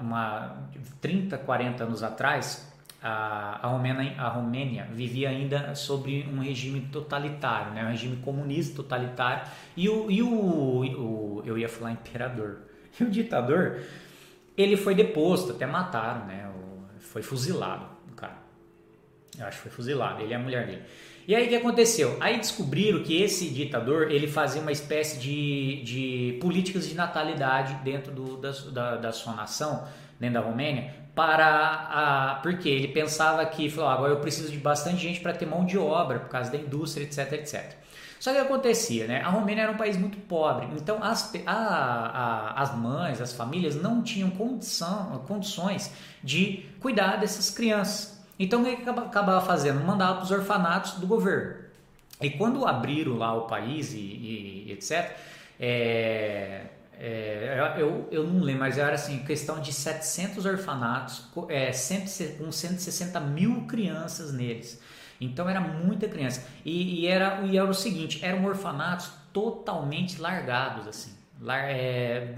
uma, 0.00 0.56
30, 1.00 1.38
40 1.38 1.84
anos 1.84 2.02
atrás, 2.02 2.70
a, 3.02 3.66
a, 3.66 3.68
Romênia, 3.68 4.14
a 4.18 4.28
Romênia 4.28 4.86
vivia 4.92 5.30
ainda 5.30 5.74
sobre 5.74 6.28
um 6.30 6.40
regime 6.40 6.82
totalitário, 6.92 7.72
né? 7.72 7.84
um 7.84 7.90
regime 7.90 8.16
comunista 8.16 8.76
totalitário. 8.76 9.50
E 9.76 9.88
o, 9.88 10.10
e 10.10 10.22
o, 10.22 10.28
o 10.28 11.42
eu 11.46 11.56
ia 11.56 11.68
falar 11.68 11.92
imperador, 11.92 12.58
e 13.00 13.04
o 13.04 13.10
ditador, 13.10 13.80
ele 14.56 14.76
foi 14.76 14.94
deposto, 14.94 15.52
até 15.52 15.66
mataram, 15.66 16.26
né? 16.26 16.50
foi 16.98 17.22
fuzilado, 17.22 17.86
o 18.12 18.14
cara. 18.14 18.36
Eu 19.38 19.46
acho 19.46 19.56
que 19.56 19.62
foi 19.62 19.72
fuzilado, 19.72 20.20
ele 20.20 20.32
e 20.32 20.34
a 20.34 20.38
mulher 20.38 20.66
dele. 20.66 20.82
E 21.26 21.34
aí 21.34 21.46
o 21.46 21.48
que 21.48 21.56
aconteceu? 21.56 22.16
Aí 22.20 22.38
descobriram 22.38 23.02
que 23.02 23.22
esse 23.22 23.48
ditador 23.50 24.10
ele 24.10 24.26
fazia 24.26 24.60
uma 24.60 24.72
espécie 24.72 25.18
de, 25.18 25.82
de 25.82 26.38
políticas 26.40 26.88
de 26.88 26.94
natalidade 26.94 27.74
dentro 27.84 28.12
do, 28.12 28.36
da, 28.36 28.50
da, 28.50 28.96
da 28.96 29.12
sua 29.12 29.34
nação, 29.34 29.86
dentro 30.18 30.40
da 30.40 30.40
Romênia, 30.40 30.94
para 31.14 31.46
a, 31.46 32.34
porque 32.42 32.68
ele 32.68 32.88
pensava 32.88 33.44
que 33.46 33.68
falou, 33.68 33.90
agora 33.90 34.12
eu 34.12 34.20
preciso 34.20 34.50
de 34.50 34.58
bastante 34.58 35.02
gente 35.02 35.20
para 35.20 35.32
ter 35.32 35.46
mão 35.46 35.64
de 35.64 35.78
obra 35.78 36.18
por 36.20 36.28
causa 36.28 36.50
da 36.50 36.58
indústria, 36.58 37.04
etc, 37.04 37.32
etc. 37.32 37.74
Só 38.18 38.32
que 38.32 38.38
acontecia, 38.38 39.06
né? 39.06 39.22
A 39.22 39.30
Romênia 39.30 39.62
era 39.62 39.72
um 39.72 39.78
país 39.78 39.96
muito 39.96 40.18
pobre, 40.18 40.68
então 40.76 41.02
as, 41.02 41.32
a, 41.46 41.52
a, 41.52 42.62
as 42.62 42.76
mães, 42.76 43.20
as 43.20 43.32
famílias 43.32 43.74
não 43.74 44.02
tinham 44.02 44.30
condição, 44.30 45.24
condições 45.26 45.90
de 46.22 46.66
cuidar 46.80 47.16
dessas 47.16 47.50
crianças. 47.50 48.19
Então 48.40 48.62
o 48.62 48.64
que 48.64 48.88
acabava 48.88 49.44
fazendo? 49.44 49.84
Mandava 49.84 50.14
para 50.14 50.24
os 50.24 50.30
orfanatos 50.30 50.94
do 50.94 51.06
governo. 51.06 51.56
E 52.22 52.30
quando 52.30 52.66
abriram 52.66 53.18
lá 53.18 53.34
o 53.34 53.42
país 53.42 53.92
e, 53.92 53.98
e, 53.98 54.72
etc., 54.72 55.14
é, 55.60 56.62
é, 56.98 57.74
eu, 57.76 58.08
eu 58.10 58.26
não 58.26 58.40
lembro, 58.40 58.60
mas 58.60 58.78
era 58.78 58.94
assim, 58.94 59.18
questão 59.24 59.60
de 59.60 59.74
700 59.74 60.46
orfanatos, 60.46 61.28
é, 61.50 61.70
100, 61.70 62.36
com 62.38 62.50
160 62.50 63.20
mil 63.20 63.66
crianças 63.66 64.32
neles. 64.32 64.80
Então 65.20 65.46
era 65.46 65.60
muita 65.60 66.08
criança. 66.08 66.46
E, 66.64 67.02
e, 67.02 67.06
era, 67.06 67.42
e 67.42 67.58
era 67.58 67.68
o 67.68 67.74
seguinte, 67.74 68.24
eram 68.24 68.46
orfanatos 68.46 69.10
totalmente 69.34 70.18
largados, 70.18 70.88
assim. 70.88 71.12
Lar, 71.38 71.64
é, 71.70 72.34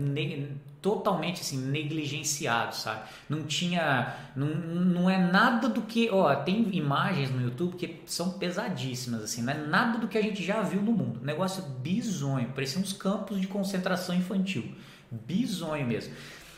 totalmente 0.82 1.40
assim, 1.40 1.56
negligenciados, 1.56 2.78
sabe? 2.78 3.08
Não 3.28 3.44
tinha. 3.44 4.14
Não, 4.34 4.48
não 4.48 5.08
é 5.08 5.16
nada 5.16 5.68
do 5.68 5.82
que. 5.82 6.10
Ó, 6.10 6.34
tem 6.34 6.74
imagens 6.76 7.30
no 7.30 7.40
YouTube 7.40 7.76
que 7.76 8.02
são 8.04 8.32
pesadíssimas, 8.32 9.22
assim, 9.22 9.42
não 9.42 9.52
é 9.52 9.56
nada 9.56 9.98
do 9.98 10.08
que 10.08 10.18
a 10.18 10.22
gente 10.22 10.42
já 10.42 10.60
viu 10.60 10.82
no 10.82 10.92
mundo. 10.92 11.20
Negócio 11.22 11.62
bizonho, 11.62 12.48
parecia 12.48 12.82
uns 12.82 12.92
campos 12.92 13.40
de 13.40 13.46
concentração 13.46 14.14
infantil. 14.14 14.74
Bizonho 15.08 15.86
mesmo. 15.86 16.12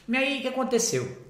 E 0.09 0.17
aí 0.17 0.39
o 0.39 0.43
que 0.43 0.49
aconteceu? 0.49 1.23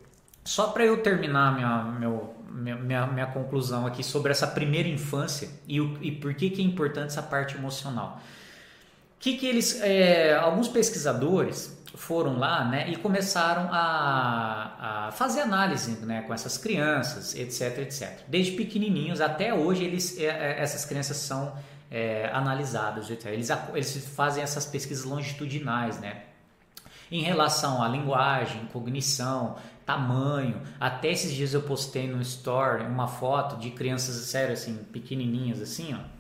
Só 0.45 0.69
para 0.69 0.85
eu 0.85 1.03
terminar 1.03 1.55
minha, 1.55 1.83
meu, 1.99 2.35
minha, 2.51 2.77
minha, 2.77 3.07
minha, 3.07 3.27
conclusão 3.27 3.87
aqui 3.87 4.05
sobre 4.05 4.31
essa 4.31 4.47
primeira 4.47 4.89
infância 4.89 5.49
e, 5.67 5.81
o, 5.81 5.99
e 6.01 6.13
por 6.13 6.35
que, 6.35 6.51
que 6.51 6.63
é 6.63 6.65
importante 6.65 7.07
essa 7.07 7.23
parte 7.23 7.57
emocional. 7.57 8.21
Que 9.25 9.39
que 9.39 9.47
eles, 9.47 9.81
é, 9.81 10.35
alguns 10.35 10.69
pesquisadores 10.69 11.75
foram 11.95 12.39
lá 12.39 12.63
né, 12.67 12.91
e 12.91 12.97
começaram 12.97 13.71
a, 13.73 15.07
a 15.07 15.13
fazer 15.13 15.41
análise 15.41 15.93
né, 16.05 16.21
com 16.27 16.35
essas 16.35 16.59
crianças, 16.59 17.35
etc, 17.35 17.79
etc. 17.79 18.21
Desde 18.29 18.53
pequenininhos 18.53 19.23
até 19.23 19.55
hoje, 19.55 19.83
eles, 19.83 20.19
é, 20.19 20.25
é, 20.25 20.61
essas 20.61 20.85
crianças 20.85 21.17
são 21.17 21.57
é, 21.91 22.29
analisadas. 22.35 23.09
Eles, 23.09 23.49
eles 23.73 24.07
fazem 24.15 24.43
essas 24.43 24.67
pesquisas 24.67 25.07
longitudinais, 25.07 25.99
né? 25.99 26.25
Em 27.11 27.23
relação 27.23 27.83
à 27.83 27.89
linguagem, 27.89 28.67
cognição, 28.75 29.57
tamanho. 29.87 30.61
Até 30.79 31.11
esses 31.11 31.33
dias 31.33 31.55
eu 31.55 31.63
postei 31.63 32.07
no 32.07 32.21
store 32.21 32.85
uma 32.85 33.09
foto 33.09 33.57
de 33.57 33.71
crianças, 33.71 34.17
sério, 34.27 34.53
assim, 34.53 34.77
pequenininhas, 34.93 35.63
assim, 35.63 35.95
ó 35.95 36.15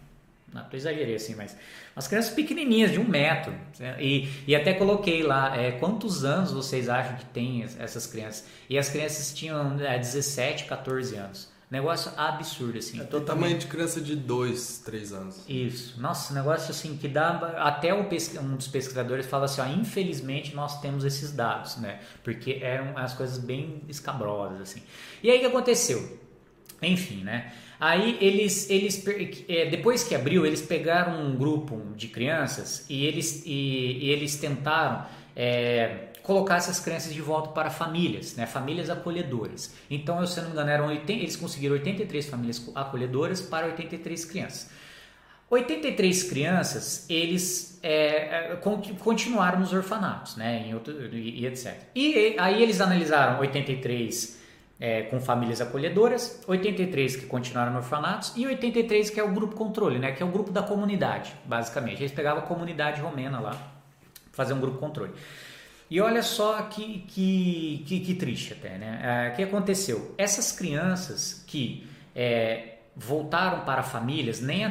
não, 0.55 0.65
exagerei 0.73 1.17
assim, 1.17 1.35
mas 1.35 1.57
umas 1.95 2.09
crianças 2.09 2.35
pequenininhas, 2.35 2.91
de 2.93 2.99
um 2.99 3.09
metro. 3.09 3.53
Né? 3.79 3.97
E, 4.01 4.29
e 4.47 4.55
até 4.55 4.75
coloquei 4.75 5.23
lá, 5.23 5.57
é, 5.57 5.73
quantos 5.73 6.25
anos 6.25 6.53
vocês 6.53 6.89
acham 6.89 7.17
que 7.17 7.25
tem 7.27 7.63
essas 7.79 8.07
crianças? 8.07 8.47
E 8.69 8.79
as 8.79 8.89
crianças 8.89 9.33
tinham 9.33 9.79
é, 9.81 9.99
17, 9.99 10.65
14 10.65 11.15
anos. 11.17 11.55
Negócio 11.71 12.13
absurdo, 12.17 12.79
assim. 12.79 13.01
É 13.01 13.17
o 13.17 13.21
tamanho 13.23 13.59
de 13.59 13.67
criança 13.67 14.01
de 14.01 14.15
2, 14.15 14.83
3 14.85 15.13
anos. 15.13 15.45
Isso. 15.49 16.01
Nossa, 16.01 16.33
negócio 16.33 16.71
assim 16.71 16.97
que 16.97 17.09
dá. 17.09 17.31
Até 17.59 17.93
um 17.93 18.07
dos 18.55 18.69
pesquisadores 18.69 19.27
fala 19.27 19.47
assim: 19.47 19.61
ó, 19.61 19.67
infelizmente 19.67 20.55
nós 20.55 20.81
temos 20.81 21.05
esses 21.05 21.33
dados, 21.33 21.77
né? 21.79 22.01
Porque 22.23 22.61
eram 22.63 22.97
as 22.97 23.15
coisas 23.15 23.39
bem 23.39 23.83
escabrosas, 23.89 24.61
assim. 24.61 24.83
E 25.23 25.31
aí 25.31 25.39
o 25.39 25.41
que 25.41 25.47
aconteceu? 25.47 26.21
Enfim, 26.81 27.25
né? 27.25 27.53
Aí 27.79 28.17
eles, 28.21 28.71
eles 28.71 29.05
é, 29.49 29.67
depois 29.67 30.05
que 30.05 30.15
abriu, 30.15 30.47
eles 30.47 30.63
pegaram 30.63 31.21
um 31.21 31.37
grupo 31.37 31.81
de 31.97 32.09
crianças 32.09 32.87
e 32.89 33.05
eles, 33.05 33.43
e, 33.45 33.99
e 34.01 34.11
eles 34.11 34.37
tentaram 34.37 35.07
é, 35.35 36.09
colocar 36.23 36.57
essas 36.57 36.81
crianças 36.81 37.13
de 37.13 37.21
volta 37.21 37.51
para 37.51 37.71
famílias, 37.71 38.35
né? 38.37 38.47
famílias 38.47 38.89
acolhedoras. 38.89 39.75
Então, 39.91 40.25
se 40.27 40.39
não 40.41 40.47
me 40.47 40.53
engano, 40.53 40.71
eram 40.71 40.87
80, 40.87 41.13
eles 41.13 41.37
conseguiram 41.37 41.75
83 41.75 42.27
famílias 42.27 42.71
acolhedoras 42.75 43.41
para 43.41 43.67
83 43.67 44.25
crianças. 44.25 44.71
83 45.51 46.23
crianças, 46.25 47.07
eles 47.09 47.79
é, 47.83 48.53
é 48.53 48.59
continuaram 48.99 49.61
nos 49.61 49.73
orfanatos, 49.73 50.37
né, 50.37 50.65
em 50.67 50.75
outro, 50.75 50.95
e, 51.15 51.41
e 51.41 51.47
etc. 51.47 51.75
E 51.95 52.35
aí 52.39 52.63
eles 52.63 52.81
analisaram 52.81 53.41
83 53.41 54.43
é, 54.79 55.03
com 55.03 55.21
famílias 55.21 55.61
acolhedoras, 55.61 56.43
83 56.47 57.17
que 57.17 57.27
continuaram 57.27 57.73
no 57.73 57.79
orfanatos 57.79 58.33
e 58.37 58.47
83 58.47 59.11
que 59.11 59.21
é 59.21 59.25
o 59.25 59.33
grupo 59.33 59.55
controle, 59.55 59.99
né, 59.99 60.13
que 60.13 60.23
é 60.23 60.27
o 60.27 60.31
grupo 60.31 60.51
da 60.51 60.63
comunidade, 60.63 61.33
basicamente. 61.45 62.03
Eles 62.03 62.13
pegavam 62.13 62.43
a 62.43 62.47
comunidade 62.47 63.01
romena 63.01 63.41
lá, 63.41 63.57
fazer 64.33 64.53
um 64.53 64.61
grupo 64.61 64.79
controle. 64.79 65.13
E 65.91 66.01
olha 66.01 66.23
só 66.23 66.63
que, 66.63 67.05
que, 67.09 67.85
que, 67.87 68.01
que 68.01 68.15
triste 68.15 68.55
até, 68.55 68.79
né? 68.79 69.01
É, 69.03 69.07
o 69.07 69.33
é, 69.33 69.37
que 69.37 69.43
aconteceu? 69.43 70.15
Essas 70.17 70.51
crianças 70.51 71.45
que 71.47 71.87
é, 72.17 72.79
voltaram 72.97 73.65
para 73.65 73.83
famílias, 73.83 74.41
nem, 74.41 74.67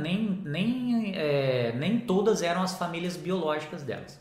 nem, 0.00 0.40
nem, 0.44 1.12
é, 1.16 1.72
nem 1.74 1.98
todas 1.98 2.42
eram 2.42 2.62
as 2.62 2.76
famílias 2.76 3.16
biológicas 3.16 3.82
delas. 3.82 4.20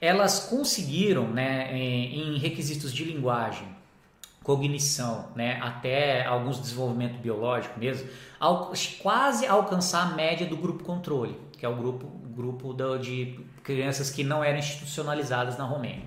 Elas 0.00 0.40
conseguiram, 0.40 1.28
né, 1.28 1.76
em, 1.76 2.34
em 2.34 2.38
requisitos 2.38 2.92
de 2.92 3.04
linguagem, 3.04 3.75
cognição, 4.46 5.30
né, 5.34 5.58
até 5.60 6.24
alguns 6.24 6.60
desenvolvimento 6.60 7.18
biológico 7.18 7.80
mesmo, 7.80 8.08
quase 9.02 9.44
alcançar 9.44 10.12
a 10.12 10.14
média 10.14 10.46
do 10.46 10.56
grupo 10.56 10.84
controle, 10.84 11.36
que 11.58 11.66
é 11.66 11.68
o 11.68 11.74
grupo, 11.74 12.06
grupo 12.32 12.72
do, 12.72 12.96
de 12.96 13.40
crianças 13.64 14.08
que 14.08 14.22
não 14.22 14.44
eram 14.44 14.60
institucionalizadas 14.60 15.58
na 15.58 15.64
Romênia. 15.64 16.04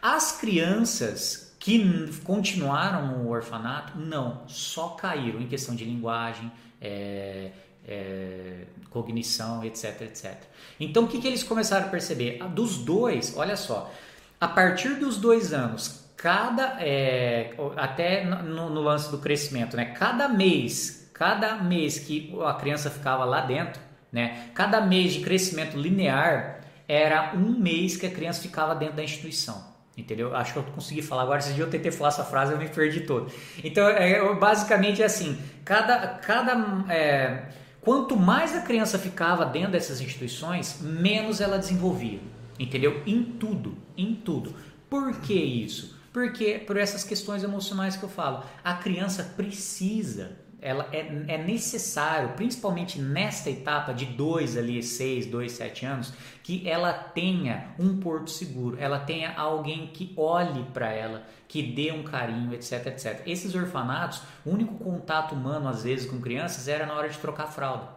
As 0.00 0.30
crianças 0.30 1.56
que 1.58 2.08
continuaram 2.22 3.18
no 3.18 3.28
orfanato, 3.28 3.98
não, 3.98 4.46
só 4.46 4.90
caíram 4.90 5.40
em 5.40 5.48
questão 5.48 5.74
de 5.74 5.84
linguagem, 5.84 6.52
é, 6.80 7.50
é, 7.84 8.64
cognição, 8.90 9.64
etc, 9.64 10.02
etc. 10.02 10.36
Então, 10.78 11.02
o 11.02 11.08
que, 11.08 11.20
que 11.20 11.26
eles 11.26 11.42
começaram 11.42 11.86
a 11.86 11.88
perceber? 11.88 12.38
Dos 12.50 12.78
dois, 12.78 13.36
olha 13.36 13.56
só, 13.56 13.92
a 14.40 14.46
partir 14.46 15.00
dos 15.00 15.16
dois 15.16 15.52
anos, 15.52 16.01
cada 16.22 16.76
é, 16.80 17.52
até 17.76 18.24
no, 18.24 18.70
no, 18.70 18.80
lance 18.80 19.10
do 19.10 19.18
crescimento, 19.18 19.76
né? 19.76 19.86
Cada 19.86 20.28
mês, 20.28 21.10
cada 21.12 21.56
mês 21.56 21.98
que 21.98 22.32
a 22.46 22.54
criança 22.54 22.88
ficava 22.88 23.24
lá 23.24 23.40
dentro, 23.40 23.82
né? 24.12 24.50
Cada 24.54 24.80
mês 24.80 25.14
de 25.14 25.20
crescimento 25.20 25.76
linear 25.76 26.60
era 26.86 27.32
um 27.34 27.58
mês 27.58 27.96
que 27.96 28.06
a 28.06 28.10
criança 28.10 28.40
ficava 28.40 28.72
dentro 28.72 28.94
da 28.94 29.02
instituição. 29.02 29.72
Entendeu? 29.96 30.34
Acho 30.36 30.52
que 30.52 30.58
eu 30.60 30.62
consegui 30.62 31.02
falar 31.02 31.22
agora. 31.22 31.40
Se 31.40 31.58
eu 31.58 31.68
tentei 31.68 31.90
falar 31.90 32.10
essa 32.10 32.24
frase, 32.24 32.52
eu 32.52 32.58
me 32.58 32.68
perdi 32.68 33.00
todo. 33.00 33.32
Então, 33.64 33.88
é, 33.88 34.32
basicamente 34.36 35.02
é 35.02 35.06
assim: 35.06 35.36
cada, 35.64 36.06
cada 36.06 36.84
é, 36.88 37.48
quanto 37.80 38.14
mais 38.16 38.54
a 38.54 38.60
criança 38.60 38.96
ficava 38.96 39.44
dentro 39.44 39.72
dessas 39.72 40.00
instituições, 40.00 40.80
menos 40.80 41.40
ela 41.40 41.58
desenvolvia. 41.58 42.20
Entendeu? 42.60 43.02
Em 43.04 43.24
tudo, 43.24 43.76
em 43.96 44.14
tudo. 44.14 44.54
Por 44.88 45.20
que 45.20 45.34
isso? 45.34 46.00
Porque 46.12 46.62
por 46.66 46.76
essas 46.76 47.04
questões 47.04 47.42
emocionais 47.42 47.96
que 47.96 48.02
eu 48.02 48.08
falo, 48.08 48.44
a 48.62 48.74
criança 48.74 49.32
precisa 49.36 50.36
ela 50.62 50.88
é, 50.92 51.00
é 51.26 51.38
necessário, 51.38 52.34
principalmente 52.36 53.00
nesta 53.00 53.50
etapa 53.50 53.92
de 53.92 54.06
2 54.06 54.56
ali, 54.56 54.80
6, 54.80 55.26
2, 55.26 55.50
7 55.50 55.84
anos, 55.84 56.12
que 56.40 56.68
ela 56.68 56.92
tenha 56.92 57.74
um 57.76 57.98
porto 57.98 58.30
seguro, 58.30 58.76
ela 58.78 59.00
tenha 59.00 59.34
alguém 59.34 59.88
que 59.88 60.14
olhe 60.16 60.62
para 60.72 60.92
ela, 60.92 61.26
que 61.48 61.64
dê 61.64 61.90
um 61.90 62.04
carinho, 62.04 62.54
etc, 62.54 62.86
etc. 62.86 63.22
Esses 63.26 63.56
orfanatos, 63.56 64.22
o 64.46 64.50
único 64.50 64.74
contato 64.74 65.34
humano 65.34 65.68
às 65.68 65.82
vezes 65.82 66.08
com 66.08 66.20
crianças 66.20 66.68
era 66.68 66.86
na 66.86 66.94
hora 66.94 67.08
de 67.08 67.18
trocar 67.18 67.48
fralda. 67.48 67.88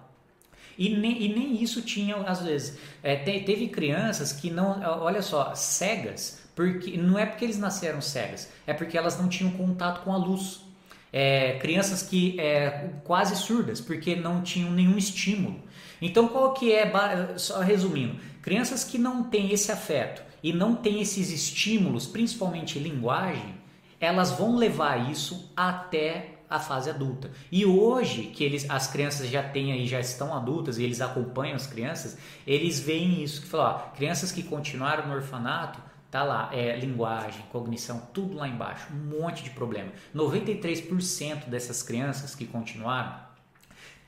E 0.75 0.89
nem, 0.89 1.21
e 1.21 1.33
nem 1.33 1.61
isso 1.61 1.83
tinha 1.83 2.15
às 2.17 2.41
vezes. 2.41 2.79
É, 3.03 3.15
te, 3.15 3.41
teve 3.41 3.67
crianças 3.67 4.33
que 4.33 4.49
não, 4.49 4.81
olha 4.81 5.21
só, 5.21 5.53
cegas, 5.53 6.44
porque 6.55 6.97
não 6.97 7.19
é 7.19 7.25
porque 7.25 7.43
eles 7.43 7.59
nasceram 7.59 8.01
cegas, 8.01 8.49
é 8.65 8.73
porque 8.73 8.97
elas 8.97 9.19
não 9.19 9.27
tinham 9.27 9.51
contato 9.51 10.03
com 10.03 10.13
a 10.13 10.17
luz. 10.17 10.63
É, 11.11 11.59
crianças 11.59 12.01
que 12.01 12.39
é, 12.39 12.89
quase 13.03 13.35
surdas, 13.35 13.79
porque 13.79 14.15
não 14.15 14.41
tinham 14.41 14.71
nenhum 14.71 14.97
estímulo. 14.97 15.61
Então, 16.01 16.27
qual 16.27 16.53
que 16.53 16.73
é, 16.73 16.91
só 17.37 17.61
resumindo, 17.61 18.19
crianças 18.41 18.83
que 18.83 18.97
não 18.97 19.23
têm 19.23 19.51
esse 19.51 19.71
afeto 19.71 20.23
e 20.43 20.51
não 20.51 20.75
têm 20.75 21.01
esses 21.01 21.31
estímulos, 21.31 22.05
principalmente 22.05 22.79
linguagem, 22.79 23.55
elas 23.99 24.31
vão 24.31 24.55
levar 24.55 25.09
isso 25.09 25.51
até 25.55 26.35
a 26.49 26.59
fase 26.59 26.89
adulta. 26.89 27.31
E 27.51 27.65
hoje 27.65 28.23
que 28.23 28.43
eles, 28.43 28.69
as 28.69 28.87
crianças 28.87 29.29
já 29.29 29.41
têm 29.41 29.71
aí, 29.71 29.87
já 29.87 29.99
estão 29.99 30.33
adultas 30.33 30.77
e 30.77 30.83
eles 30.83 31.01
acompanham 31.01 31.55
as 31.55 31.65
crianças, 31.65 32.17
eles 32.45 32.79
veem 32.79 33.23
isso 33.23 33.41
que 33.41 33.47
falam, 33.47 33.67
ó, 33.67 33.95
crianças 33.95 34.31
que 34.31 34.43
continuaram 34.43 35.07
no 35.07 35.15
orfanato, 35.15 35.81
tá 36.15 36.23
lá, 36.23 36.49
é 36.53 36.77
linguagem, 36.77 37.43
cognição, 37.51 38.01
tudo 38.13 38.35
lá 38.35 38.47
embaixo, 38.47 38.87
um 38.93 39.19
monte 39.19 39.43
de 39.43 39.49
problema. 39.49 39.91
93% 40.15 41.49
dessas 41.49 41.83
crianças 41.83 42.33
que 42.33 42.45
continuaram 42.45 43.13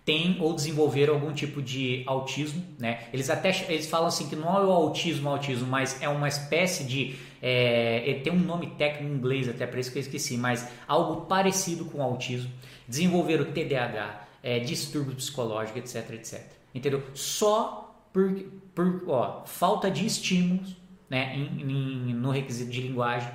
têm 0.06 0.38
ou 0.40 0.54
desenvolveram 0.54 1.16
algum 1.16 1.34
tipo 1.34 1.62
de 1.62 2.04
autismo, 2.08 2.64
né? 2.80 3.10
Eles 3.12 3.30
até 3.30 3.50
eles 3.68 3.90
falam 3.90 4.08
assim 4.08 4.30
que 4.30 4.38
não 4.38 4.56
é 4.56 4.64
o 4.64 4.72
autismo, 4.72 5.28
autismo, 5.28 5.68
mas 5.68 6.02
é 6.02 6.08
uma 6.08 6.30
espécie 6.30 6.86
de 6.86 7.18
é, 7.42 8.22
tem 8.24 8.32
um 8.32 8.40
nome 8.40 8.68
técnico 8.78 9.14
em 9.14 9.18
inglês 9.18 9.50
até 9.50 9.68
para 9.68 9.78
isso 9.78 9.92
que 9.92 9.98
eu 9.98 10.02
esqueci, 10.02 10.38
mas 10.38 10.66
algo 10.88 11.26
parecido 11.26 11.84
com 11.84 12.02
autismo. 12.02 12.50
Desenvolveram 12.88 13.52
TDAH, 13.52 14.28
é, 14.42 14.60
distúrbio 14.60 15.14
psicológico, 15.14 15.78
etc, 15.78 16.10
etc. 16.12 16.42
Entendeu? 16.74 17.04
Só 17.14 17.94
por, 18.14 18.32
por 18.74 19.04
ó, 19.10 19.44
falta 19.46 19.92
de 19.92 20.06
estímulos, 20.06 20.87
né, 21.10 21.36
em, 21.36 21.62
em, 21.62 22.14
no 22.14 22.32
requisito 22.32 22.72
de 22.72 22.82
linguagem 22.82 23.30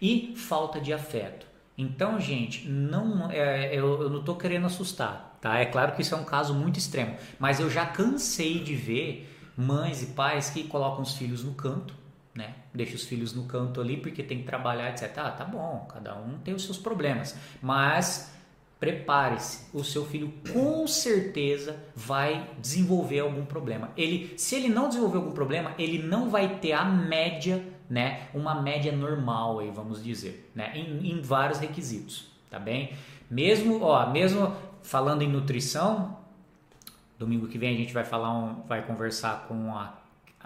e 0.00 0.34
falta 0.36 0.80
de 0.80 0.92
afeto. 0.92 1.46
Então, 1.78 2.18
gente, 2.20 2.68
não, 2.68 3.30
é, 3.30 3.74
eu, 3.74 4.02
eu 4.02 4.10
não 4.10 4.20
estou 4.20 4.36
querendo 4.36 4.66
assustar 4.66 5.26
Tá? 5.46 5.58
É 5.58 5.66
claro 5.66 5.92
que 5.92 6.02
isso 6.02 6.12
é 6.12 6.18
um 6.18 6.24
caso 6.24 6.54
muito 6.54 6.76
extremo, 6.78 7.16
mas 7.38 7.60
eu 7.60 7.70
já 7.70 7.86
cansei 7.86 8.58
de 8.58 8.74
ver 8.74 9.32
mães 9.56 10.02
e 10.02 10.06
pais 10.06 10.50
que 10.50 10.64
colocam 10.64 11.02
os 11.02 11.14
filhos 11.14 11.44
no 11.44 11.54
canto, 11.54 11.94
né? 12.34 12.54
Deixa 12.74 12.96
os 12.96 13.04
filhos 13.04 13.32
no 13.32 13.44
canto 13.44 13.80
ali 13.80 13.96
porque 13.96 14.22
tem 14.22 14.38
que 14.38 14.44
trabalhar, 14.44 14.90
etc. 14.90 15.16
Ah, 15.18 15.30
tá 15.30 15.44
bom, 15.44 15.86
cada 15.88 16.16
um 16.16 16.38
tem 16.38 16.52
os 16.52 16.64
seus 16.64 16.78
problemas, 16.78 17.36
mas 17.62 18.34
prepare-se, 18.78 19.66
o 19.72 19.82
seu 19.82 20.04
filho 20.04 20.32
com 20.52 20.86
certeza 20.86 21.82
vai 21.94 22.50
desenvolver 22.60 23.20
algum 23.20 23.44
problema. 23.44 23.90
Ele, 23.96 24.34
se 24.36 24.54
ele 24.54 24.68
não 24.68 24.88
desenvolver 24.88 25.16
algum 25.16 25.32
problema, 25.32 25.72
ele 25.78 26.02
não 26.02 26.28
vai 26.28 26.58
ter 26.58 26.72
a 26.72 26.84
média, 26.84 27.64
né? 27.88 28.28
Uma 28.34 28.60
média 28.60 28.92
normal 28.92 29.60
aí, 29.60 29.70
vamos 29.70 30.04
dizer, 30.04 30.50
né? 30.54 30.72
Em, 30.74 31.10
em 31.10 31.20
vários 31.22 31.58
requisitos, 31.58 32.30
tá 32.50 32.58
bem? 32.58 32.92
Mesmo, 33.30 33.82
ó, 33.82 34.10
mesmo 34.10 34.54
falando 34.82 35.22
em 35.22 35.28
nutrição, 35.28 36.16
domingo 37.18 37.48
que 37.48 37.58
vem 37.58 37.74
a 37.74 37.78
gente 37.78 37.94
vai 37.94 38.04
falar, 38.04 38.32
um, 38.32 38.62
vai 38.68 38.86
conversar 38.86 39.46
com 39.48 39.74
a, 39.74 39.94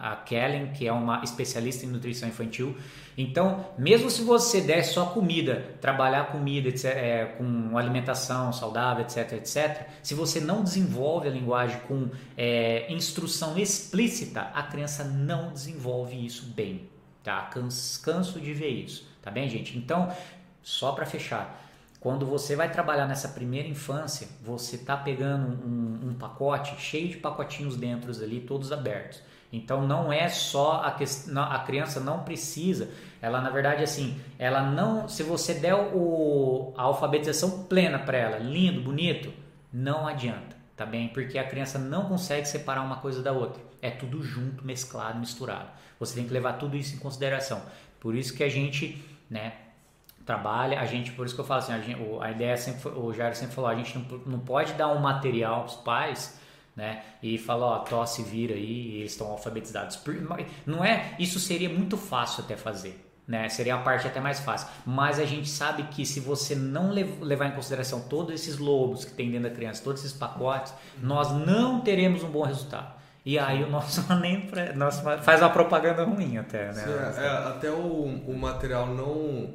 a 0.00 0.16
Kellen, 0.16 0.72
que 0.72 0.86
é 0.86 0.92
uma 0.92 1.22
especialista 1.22 1.84
em 1.84 1.88
nutrição 1.88 2.28
infantil. 2.28 2.76
Então, 3.16 3.66
mesmo 3.76 4.10
se 4.10 4.22
você 4.22 4.60
der 4.60 4.82
só 4.82 5.06
comida, 5.06 5.76
trabalhar 5.80 6.32
comida 6.32 6.68
etc, 6.68 6.84
é, 6.84 7.24
com 7.36 7.76
alimentação 7.76 8.52
saudável, 8.52 9.04
etc, 9.04 9.32
etc, 9.34 9.88
se 10.02 10.14
você 10.14 10.40
não 10.40 10.62
desenvolve 10.62 11.28
a 11.28 11.30
linguagem 11.30 11.80
com 11.80 12.08
é, 12.36 12.90
instrução 12.92 13.58
explícita, 13.58 14.50
a 14.54 14.62
criança 14.62 15.04
não 15.04 15.52
desenvolve 15.52 16.24
isso 16.24 16.46
bem. 16.46 16.88
Tá? 17.22 17.50
Canso, 18.02 18.40
de 18.40 18.54
ver 18.54 18.70
isso. 18.70 19.06
Tá 19.20 19.30
bem, 19.30 19.48
gente? 19.48 19.76
Então, 19.76 20.10
só 20.62 20.92
para 20.92 21.04
fechar 21.04 21.60
quando 22.00 22.24
você 22.24 22.56
vai 22.56 22.72
trabalhar 22.72 23.06
nessa 23.06 23.28
primeira 23.28 23.68
infância, 23.68 24.26
você 24.42 24.76
está 24.76 24.96
pegando 24.96 25.62
um, 25.62 26.08
um, 26.08 26.14
pacote 26.14 26.80
cheio 26.80 27.10
de 27.10 27.18
pacotinhos 27.18 27.76
dentro 27.76 28.10
ali, 28.10 28.40
todos 28.40 28.72
abertos. 28.72 29.22
Então 29.52 29.86
não 29.86 30.12
é 30.12 30.28
só 30.28 30.82
a 30.82 30.92
questão, 30.92 31.42
a 31.42 31.58
criança 31.60 31.98
não 31.98 32.20
precisa, 32.20 32.88
ela 33.20 33.40
na 33.40 33.50
verdade 33.50 33.82
assim, 33.82 34.20
ela 34.38 34.62
não, 34.62 35.08
se 35.08 35.22
você 35.22 35.54
der 35.54 35.74
o, 35.74 36.72
a 36.76 36.82
alfabetização 36.82 37.64
plena 37.64 37.98
para 37.98 38.16
ela, 38.16 38.38
lindo, 38.38 38.80
bonito, 38.80 39.32
não 39.72 40.06
adianta, 40.06 40.56
tá 40.76 40.86
bem? 40.86 41.08
Porque 41.08 41.36
a 41.38 41.44
criança 41.44 41.78
não 41.78 42.04
consegue 42.04 42.46
separar 42.46 42.82
uma 42.82 42.96
coisa 42.96 43.22
da 43.22 43.32
outra. 43.32 43.62
É 43.82 43.90
tudo 43.90 44.22
junto, 44.22 44.64
mesclado, 44.64 45.18
misturado. 45.18 45.68
Você 45.98 46.14
tem 46.14 46.26
que 46.26 46.32
levar 46.32 46.54
tudo 46.54 46.76
isso 46.76 46.94
em 46.94 46.98
consideração. 46.98 47.62
Por 47.98 48.14
isso 48.14 48.34
que 48.34 48.42
a 48.42 48.48
gente, 48.48 49.04
né, 49.28 49.52
trabalha, 50.24 50.80
a 50.80 50.86
gente, 50.86 51.12
por 51.12 51.26
isso 51.26 51.34
que 51.34 51.40
eu 51.40 51.44
falo 51.44 51.58
assim, 51.58 51.72
a, 51.72 51.80
gente, 51.80 52.00
a 52.20 52.30
ideia 52.30 52.56
sempre, 52.56 52.88
o 52.90 53.12
Jair 53.12 53.34
sempre 53.34 53.54
falou, 53.54 53.70
a 53.70 53.74
gente 53.74 53.98
não, 53.98 54.18
não 54.26 54.38
pode 54.38 54.74
dar 54.74 54.88
um 54.88 55.00
material 55.00 55.64
para 55.64 55.66
os 55.66 55.76
pais, 55.76 56.39
né, 56.80 57.02
e 57.22 57.36
falar, 57.36 57.66
ó, 57.66 57.78
tosse 57.80 58.22
vira 58.22 58.54
aí, 58.54 58.96
eles 59.00 59.12
estão 59.12 59.26
alfabetizados. 59.26 60.00
Não 60.64 60.82
é, 60.82 61.14
isso 61.18 61.38
seria 61.38 61.68
muito 61.68 61.98
fácil 61.98 62.42
até 62.42 62.56
fazer, 62.56 62.98
né, 63.28 63.50
seria 63.50 63.74
a 63.74 63.78
parte 63.78 64.06
até 64.06 64.18
mais 64.18 64.40
fácil, 64.40 64.66
mas 64.86 65.18
a 65.18 65.26
gente 65.26 65.46
sabe 65.46 65.82
que 65.84 66.06
se 66.06 66.20
você 66.20 66.54
não 66.54 66.90
levar 66.90 67.48
em 67.48 67.52
consideração 67.52 68.00
todos 68.08 68.34
esses 68.34 68.56
lobos 68.56 69.04
que 69.04 69.12
tem 69.12 69.30
dentro 69.30 69.50
da 69.50 69.54
criança, 69.54 69.84
todos 69.84 70.02
esses 70.02 70.16
pacotes, 70.16 70.72
nós 71.02 71.30
não 71.30 71.82
teremos 71.82 72.24
um 72.24 72.30
bom 72.30 72.44
resultado. 72.44 72.98
E 73.26 73.38
aí 73.38 73.62
o 73.62 73.68
nosso 73.68 74.02
nem 74.16 74.50
nosso 74.74 75.02
faz 75.22 75.42
uma 75.42 75.50
propaganda 75.50 76.02
ruim 76.04 76.38
até, 76.38 76.68
né? 76.68 76.72
Sim, 76.72 77.20
é, 77.20 77.26
é, 77.26 77.28
até 77.28 77.70
o, 77.70 78.04
o 78.26 78.34
material 78.34 78.86
não 78.86 79.54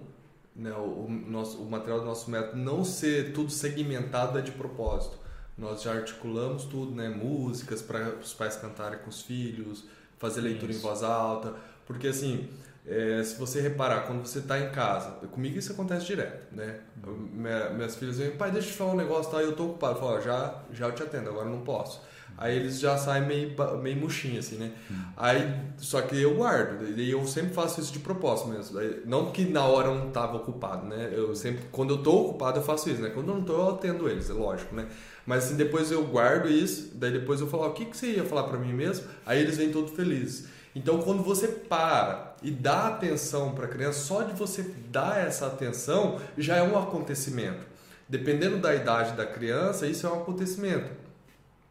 né, 0.56 0.72
o, 0.72 1.08
nosso, 1.10 1.58
o 1.58 1.70
material 1.70 2.02
do 2.02 2.06
nosso 2.06 2.30
método 2.30 2.58
não 2.58 2.84
ser 2.84 3.34
tudo 3.34 3.52
segmentado 3.52 4.38
é 4.38 4.44
de 4.44 4.52
propósito. 4.52 5.25
Nós 5.58 5.82
já 5.82 5.94
articulamos 5.94 6.66
tudo, 6.66 6.94
né, 6.94 7.08
músicas 7.10 7.82
para 7.82 8.16
os 8.16 8.34
pais 8.34 8.56
cantarem 8.58 9.00
com 9.00 9.10
os 9.10 9.22
filhos, 9.22 9.86
fazer 10.18 10.42
leitura 10.42 10.72
isso. 10.72 10.80
em 10.80 10.84
voz 10.84 11.02
alta, 11.02 11.56
porque 11.86 12.08
assim, 12.08 12.50
é, 12.88 13.24
se 13.24 13.36
você 13.40 13.62
reparar, 13.62 14.02
quando 14.02 14.26
você 14.26 14.40
está 14.40 14.60
em 14.60 14.70
casa, 14.70 15.12
comigo 15.28 15.58
isso 15.58 15.72
acontece 15.72 16.06
direto, 16.06 16.54
né? 16.54 16.82
Minha, 17.04 17.70
minhas 17.72 17.96
filhas 17.96 18.18
vêm, 18.18 18.32
pai, 18.32 18.52
deixa 18.52 18.68
eu 18.68 18.72
te 18.74 18.78
falar 18.78 18.92
um 18.92 18.98
negócio, 18.98 19.32
tá? 19.32 19.42
Eu 19.42 19.56
tô 19.56 19.66
ocupado. 19.66 19.96
Eu 19.96 20.00
falo, 20.02 20.22
já, 20.22 20.62
já 20.72 20.88
eu 20.88 20.92
te 20.94 21.02
atendo, 21.02 21.30
agora 21.30 21.50
não 21.50 21.62
posso. 21.62 22.02
Aí 22.38 22.56
eles 22.56 22.80
já 22.80 22.98
saem 22.98 23.26
meio, 23.26 23.56
meio 23.82 23.96
murchinho, 23.96 24.40
assim, 24.40 24.58
né? 24.58 24.72
Aí, 25.16 25.54
só 25.78 26.02
que 26.02 26.22
eu 26.22 26.36
guardo, 26.36 27.00
e 27.00 27.10
eu 27.10 27.26
sempre 27.26 27.54
faço 27.54 27.80
isso 27.80 27.94
de 27.94 28.00
propósito 28.00 28.50
mesmo. 28.50 28.78
Não 29.06 29.32
que 29.32 29.46
na 29.46 29.66
hora 29.66 29.88
eu 29.88 29.96
não 29.96 30.12
tava 30.12 30.36
ocupado, 30.38 30.86
né? 30.86 31.12
Eu 31.14 31.34
sempre, 31.36 31.64
quando 31.72 31.94
eu 31.94 32.04
tô 32.04 32.12
ocupado, 32.26 32.60
eu 32.60 32.64
faço 32.64 32.90
isso, 32.90 33.02
né? 33.02 33.10
Quando 33.10 33.30
eu 33.30 33.36
não 33.36 33.44
tô, 33.44 33.54
eu 33.54 33.70
atendo 33.70 34.10
eles, 34.10 34.30
é 34.30 34.34
lógico, 34.34 34.76
né? 34.76 34.88
Mas 35.26 35.46
assim, 35.46 35.56
depois 35.56 35.92
eu 35.92 36.06
guardo 36.06 36.50
isso, 36.50 36.92
daí 36.96 37.12
depois 37.12 37.40
eu 37.40 37.48
falo, 37.48 37.68
o 37.68 37.74
que, 37.74 37.86
que 37.86 37.96
você 37.96 38.08
ia 38.08 38.26
falar 38.26 38.44
para 38.44 38.60
mim 38.60 38.74
mesmo? 38.74 39.06
Aí 39.26 39.40
eles 39.40 39.58
vêm 39.58 39.72
todos 39.72 39.92
felizes. 39.92 40.48
Então, 40.76 41.02
quando 41.02 41.24
você 41.24 41.48
para 41.48 42.36
e 42.44 42.52
dá 42.52 42.88
atenção 42.88 43.54
para 43.56 43.66
criança, 43.66 44.00
só 44.00 44.24
de 44.24 44.34
você 44.34 44.62
dar 44.92 45.26
essa 45.26 45.48
atenção 45.48 46.20
já 46.38 46.58
é 46.58 46.64
um 46.64 46.78
acontecimento. 46.78 47.66
Dependendo 48.10 48.58
da 48.58 48.76
idade 48.76 49.14
da 49.14 49.26
criança, 49.26 49.88
isso 49.88 50.06
é 50.06 50.10
um 50.10 50.22
acontecimento. 50.22 51.05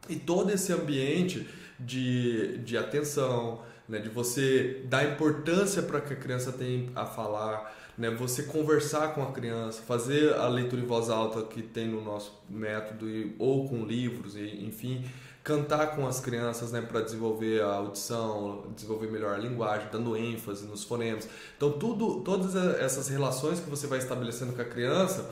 E 0.09 0.17
todo 0.17 0.51
esse 0.51 0.73
ambiente 0.73 1.49
de, 1.79 2.59
de 2.59 2.77
atenção, 2.77 3.63
né, 3.89 3.99
de 3.99 4.09
você 4.09 4.83
dar 4.87 5.05
importância 5.05 5.83
para 5.83 6.01
que 6.01 6.13
a 6.13 6.17
criança 6.17 6.53
tenha 6.53 6.91
a 6.95 7.07
falar, 7.07 7.75
né, 7.97 8.11
você 8.11 8.45
conversar 8.45 9.15
com 9.15 9.23
a 9.23 9.33
criança, 9.33 9.83
fazer 9.83 10.35
a 10.35 10.49
leitura 10.49 10.83
em 10.83 10.87
voz 10.87 11.09
alta 11.11 11.43
que 11.43 11.63
tem 11.63 11.89
no 11.89 12.03
nosso 12.03 12.33
método, 12.49 13.07
ou 13.39 13.69
com 13.69 13.85
livros, 13.85 14.37
enfim, 14.37 15.05
cantar 15.43 15.95
com 15.95 16.07
as 16.07 16.21
crianças 16.21 16.73
né, 16.73 16.81
para 16.81 17.03
desenvolver 17.03 17.63
a 17.63 17.75
audição, 17.75 18.73
desenvolver 18.75 19.11
melhor 19.11 19.35
a 19.35 19.39
linguagem, 19.39 19.89
dando 19.93 20.17
ênfase 20.17 20.67
nos 20.67 20.85
fonemas. 20.85 21.29
Então, 21.57 21.73
tudo, 21.73 22.23
todas 22.23 22.57
essas 22.57 23.09
relações 23.09 23.61
que 23.61 23.69
você 23.69 23.87
vai 23.87 23.99
estabelecendo 23.99 24.55
com 24.55 24.63
a 24.63 24.65
criança 24.65 25.31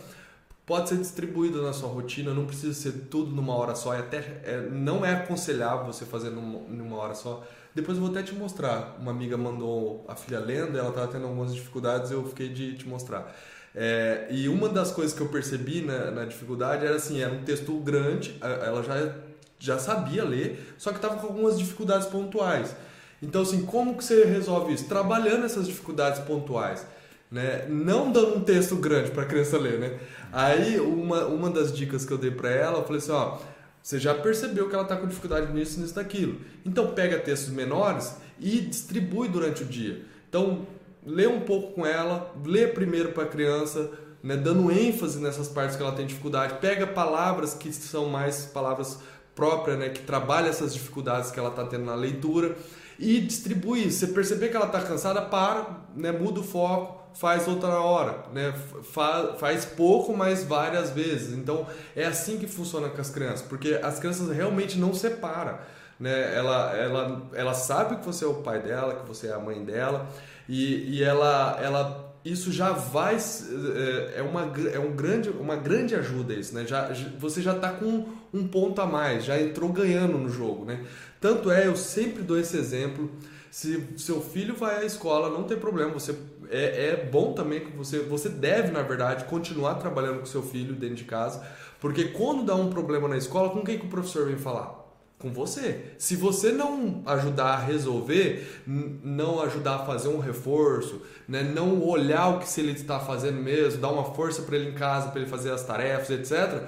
pode 0.64 0.88
ser 0.88 0.96
distribuído 0.96 1.62
na 1.62 1.72
sua 1.72 1.88
rotina, 1.88 2.33
não 2.33 2.46
precisa 2.46 2.72
ser 2.72 2.92
tudo 3.11 3.35
numa 3.35 3.55
hora 3.55 3.75
só, 3.75 3.94
e 3.94 3.98
até 3.98 4.18
é, 4.44 4.68
não 4.70 5.05
é 5.05 5.12
aconselhável 5.12 5.87
você 5.87 6.05
fazer 6.05 6.31
numa, 6.31 6.61
numa, 6.68 6.96
hora 6.96 7.14
só. 7.14 7.44
Depois 7.75 7.96
eu 7.96 8.05
vou 8.05 8.12
até 8.12 8.22
te 8.22 8.35
mostrar. 8.35 8.96
Uma 9.01 9.11
amiga 9.11 9.37
mandou 9.37 10.05
a 10.09 10.14
filha 10.14 10.38
lendo, 10.38 10.79
ela 10.79 10.90
estava 10.90 11.09
tendo 11.09 11.25
algumas 11.27 11.55
dificuldades, 11.55 12.11
eu 12.11 12.25
fiquei 12.27 12.48
de 12.48 12.77
te 12.77 12.88
mostrar. 12.88 13.35
É, 13.75 14.29
e 14.31 14.48
uma 14.48 14.68
das 14.68 14.92
coisas 14.92 15.16
que 15.16 15.22
eu 15.22 15.29
percebi 15.29 15.81
na, 15.81 16.11
na, 16.11 16.25
dificuldade 16.27 16.85
era 16.85 16.96
assim, 16.96 17.22
era 17.22 17.33
um 17.33 17.42
texto 17.42 17.72
grande, 17.81 18.37
ela 18.40 18.83
já, 18.83 19.14
já 19.59 19.79
sabia 19.79 20.22
ler, 20.22 20.75
só 20.77 20.90
que 20.90 20.96
estava 20.96 21.16
com 21.16 21.27
algumas 21.27 21.59
dificuldades 21.59 22.07
pontuais. 22.07 22.77
Então, 23.22 23.42
assim, 23.42 23.64
como 23.64 23.96
que 23.96 24.05
você 24.05 24.25
resolve 24.25 24.75
isso? 24.75 24.87
Trabalhando 24.87 25.46
essas 25.46 25.66
dificuldades 25.66 26.20
pontuais. 26.20 26.85
Né? 27.33 27.64
Não 27.66 28.12
dando 28.12 28.37
um 28.37 28.40
texto 28.40 28.77
grande 28.77 29.11
para 29.11 29.23
a 29.23 29.27
criança 29.27 29.57
ler, 29.57 29.79
né? 29.79 29.99
Aí, 30.31 30.79
uma, 30.79 31.25
uma 31.25 31.49
das 31.49 31.75
dicas 31.75 32.05
que 32.05 32.12
eu 32.12 32.18
dei 32.18 32.31
para 32.31 32.51
ela, 32.51 32.81
eu 32.81 32.85
falei 32.85 32.99
assim, 32.99 33.11
ó, 33.11 33.38
você 33.83 33.99
já 33.99 34.14
percebeu 34.14 34.68
que 34.68 34.75
ela 34.75 34.85
está 34.85 34.97
com 34.97 35.07
dificuldade 35.07 35.51
nisso, 35.51 35.81
nisso, 35.81 35.95
daquilo. 35.95 36.38
Então, 36.64 36.88
pega 36.88 37.18
textos 37.18 37.51
menores 37.51 38.14
e 38.38 38.61
distribui 38.61 39.29
durante 39.29 39.62
o 39.62 39.66
dia. 39.66 40.03
Então, 40.29 40.66
lê 41.07 41.27
um 41.27 41.40
pouco 41.40 41.73
com 41.73 41.87
ela, 41.87 42.35
lê 42.45 42.66
primeiro 42.66 43.12
para 43.12 43.23
a 43.23 43.27
criança, 43.27 43.90
né, 44.23 44.37
dando 44.37 44.71
ênfase 44.71 45.18
nessas 45.18 45.49
partes 45.49 45.75
que 45.75 45.83
ela 45.83 45.92
tem 45.92 46.07
dificuldade. 46.07 46.59
Pega 46.61 46.87
palavras 46.87 47.55
que 47.55 47.73
são 47.73 48.11
mais 48.11 48.45
palavras 48.45 48.99
próprias, 49.35 49.79
né, 49.79 49.88
que 49.88 50.03
trabalham 50.03 50.51
essas 50.51 50.75
dificuldades 50.75 51.31
que 51.31 51.40
ela 51.40 51.49
está 51.49 51.64
tendo 51.64 51.87
na 51.87 51.95
leitura 51.95 52.55
e 53.02 53.20
distribui. 53.20 53.90
Você 53.90 54.06
perceber 54.06 54.48
que 54.48 54.56
ela 54.56 54.66
está 54.66 54.80
cansada, 54.80 55.20
para, 55.20 55.80
né, 55.96 56.12
muda 56.12 56.38
o 56.38 56.44
foco, 56.44 57.02
faz 57.14 57.48
outra 57.48 57.80
hora, 57.80 58.24
né? 58.32 58.54
Fa 58.92 59.34
faz 59.38 59.64
pouco, 59.64 60.16
mas 60.16 60.44
várias 60.44 60.90
vezes. 60.90 61.36
Então 61.36 61.66
é 61.96 62.06
assim 62.06 62.38
que 62.38 62.46
funciona 62.46 62.88
com 62.88 63.00
as 63.00 63.10
crianças, 63.10 63.42
porque 63.42 63.78
as 63.82 63.98
crianças 63.98 64.34
realmente 64.34 64.78
não 64.78 64.94
separam. 64.94 65.58
Né? 65.98 66.34
Ela, 66.34 66.76
ela, 66.76 67.22
ela 67.34 67.54
sabe 67.54 67.96
que 67.96 68.06
você 68.06 68.24
é 68.24 68.28
o 68.28 68.34
pai 68.34 68.62
dela, 68.62 68.94
que 68.94 69.06
você 69.06 69.26
é 69.26 69.32
a 69.32 69.38
mãe 69.38 69.62
dela, 69.64 70.08
e, 70.48 70.96
e 70.96 71.02
ela, 71.02 71.58
ela 71.62 72.12
isso 72.24 72.52
já 72.52 72.70
vai 72.72 73.16
é, 73.16 74.18
é 74.18 74.22
uma, 74.22 74.52
é 74.72 74.78
um 74.78 74.92
grande, 74.92 75.28
uma 75.28 75.56
grande 75.56 75.94
ajuda 75.94 76.32
isso, 76.32 76.54
né? 76.54 76.64
Já, 76.66 76.90
você 77.18 77.42
já 77.42 77.54
está 77.54 77.70
com 77.70 78.06
um 78.32 78.46
ponto 78.46 78.80
a 78.80 78.86
mais, 78.86 79.24
já 79.24 79.40
entrou 79.40 79.70
ganhando 79.70 80.16
no 80.16 80.28
jogo, 80.28 80.64
né? 80.64 80.84
Tanto 81.22 81.52
é, 81.52 81.68
eu 81.68 81.76
sempre 81.76 82.24
dou 82.24 82.37
esse 82.37 82.56
exemplo. 82.56 83.08
Se 83.48 83.87
seu 83.96 84.20
filho 84.20 84.56
vai 84.56 84.82
à 84.82 84.85
escola, 84.85 85.30
não 85.30 85.44
tem 85.44 85.56
problema. 85.56 85.92
Você 85.92 86.16
é, 86.50 86.88
é 86.88 87.08
bom 87.11 87.32
também 87.32 87.61
que 87.61 87.76
você 87.76 88.00
você 88.00 88.28
deve, 88.28 88.72
na 88.72 88.82
verdade, 88.82 89.24
continuar 89.26 89.76
trabalhando 89.76 90.18
com 90.18 90.26
seu 90.26 90.42
filho 90.42 90.74
dentro 90.74 90.96
de 90.96 91.04
casa, 91.04 91.46
porque 91.80 92.06
quando 92.06 92.44
dá 92.44 92.56
um 92.56 92.68
problema 92.70 93.06
na 93.06 93.16
escola, 93.16 93.50
com 93.50 93.62
quem 93.62 93.78
que 93.78 93.87
o 93.87 93.88
professor 93.88 94.26
vem 94.26 94.37
falar? 94.37 94.82
com 95.20 95.32
você. 95.32 95.92
Se 95.98 96.16
você 96.16 96.50
não 96.50 97.00
ajudar 97.06 97.54
a 97.54 97.56
resolver, 97.56 98.61
não 98.66 99.40
ajudar 99.40 99.76
a 99.76 99.87
fazer 99.87 100.08
um 100.08 100.18
reforço, 100.18 101.00
né? 101.28 101.44
não 101.44 101.80
olhar 101.80 102.26
o 102.30 102.38
que 102.40 102.48
se 102.48 102.61
ele 102.61 102.72
está 102.72 102.98
fazendo 102.98 103.40
mesmo, 103.40 103.80
dar 103.80 103.90
uma 103.90 104.12
força 104.14 104.42
para 104.42 104.56
ele 104.56 104.70
em 104.70 104.74
casa, 104.74 105.11
para 105.11 105.20
ele 105.20 105.30
fazer 105.30 105.52
as 105.52 105.62
tarefas, 105.62 106.11
etc., 106.11 106.64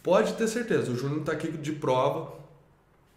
pode 0.00 0.34
ter 0.34 0.46
certeza, 0.46 0.92
o 0.92 0.96
Júnior 0.96 1.22
está 1.22 1.32
aqui 1.32 1.50
de 1.50 1.72
prova, 1.72 2.41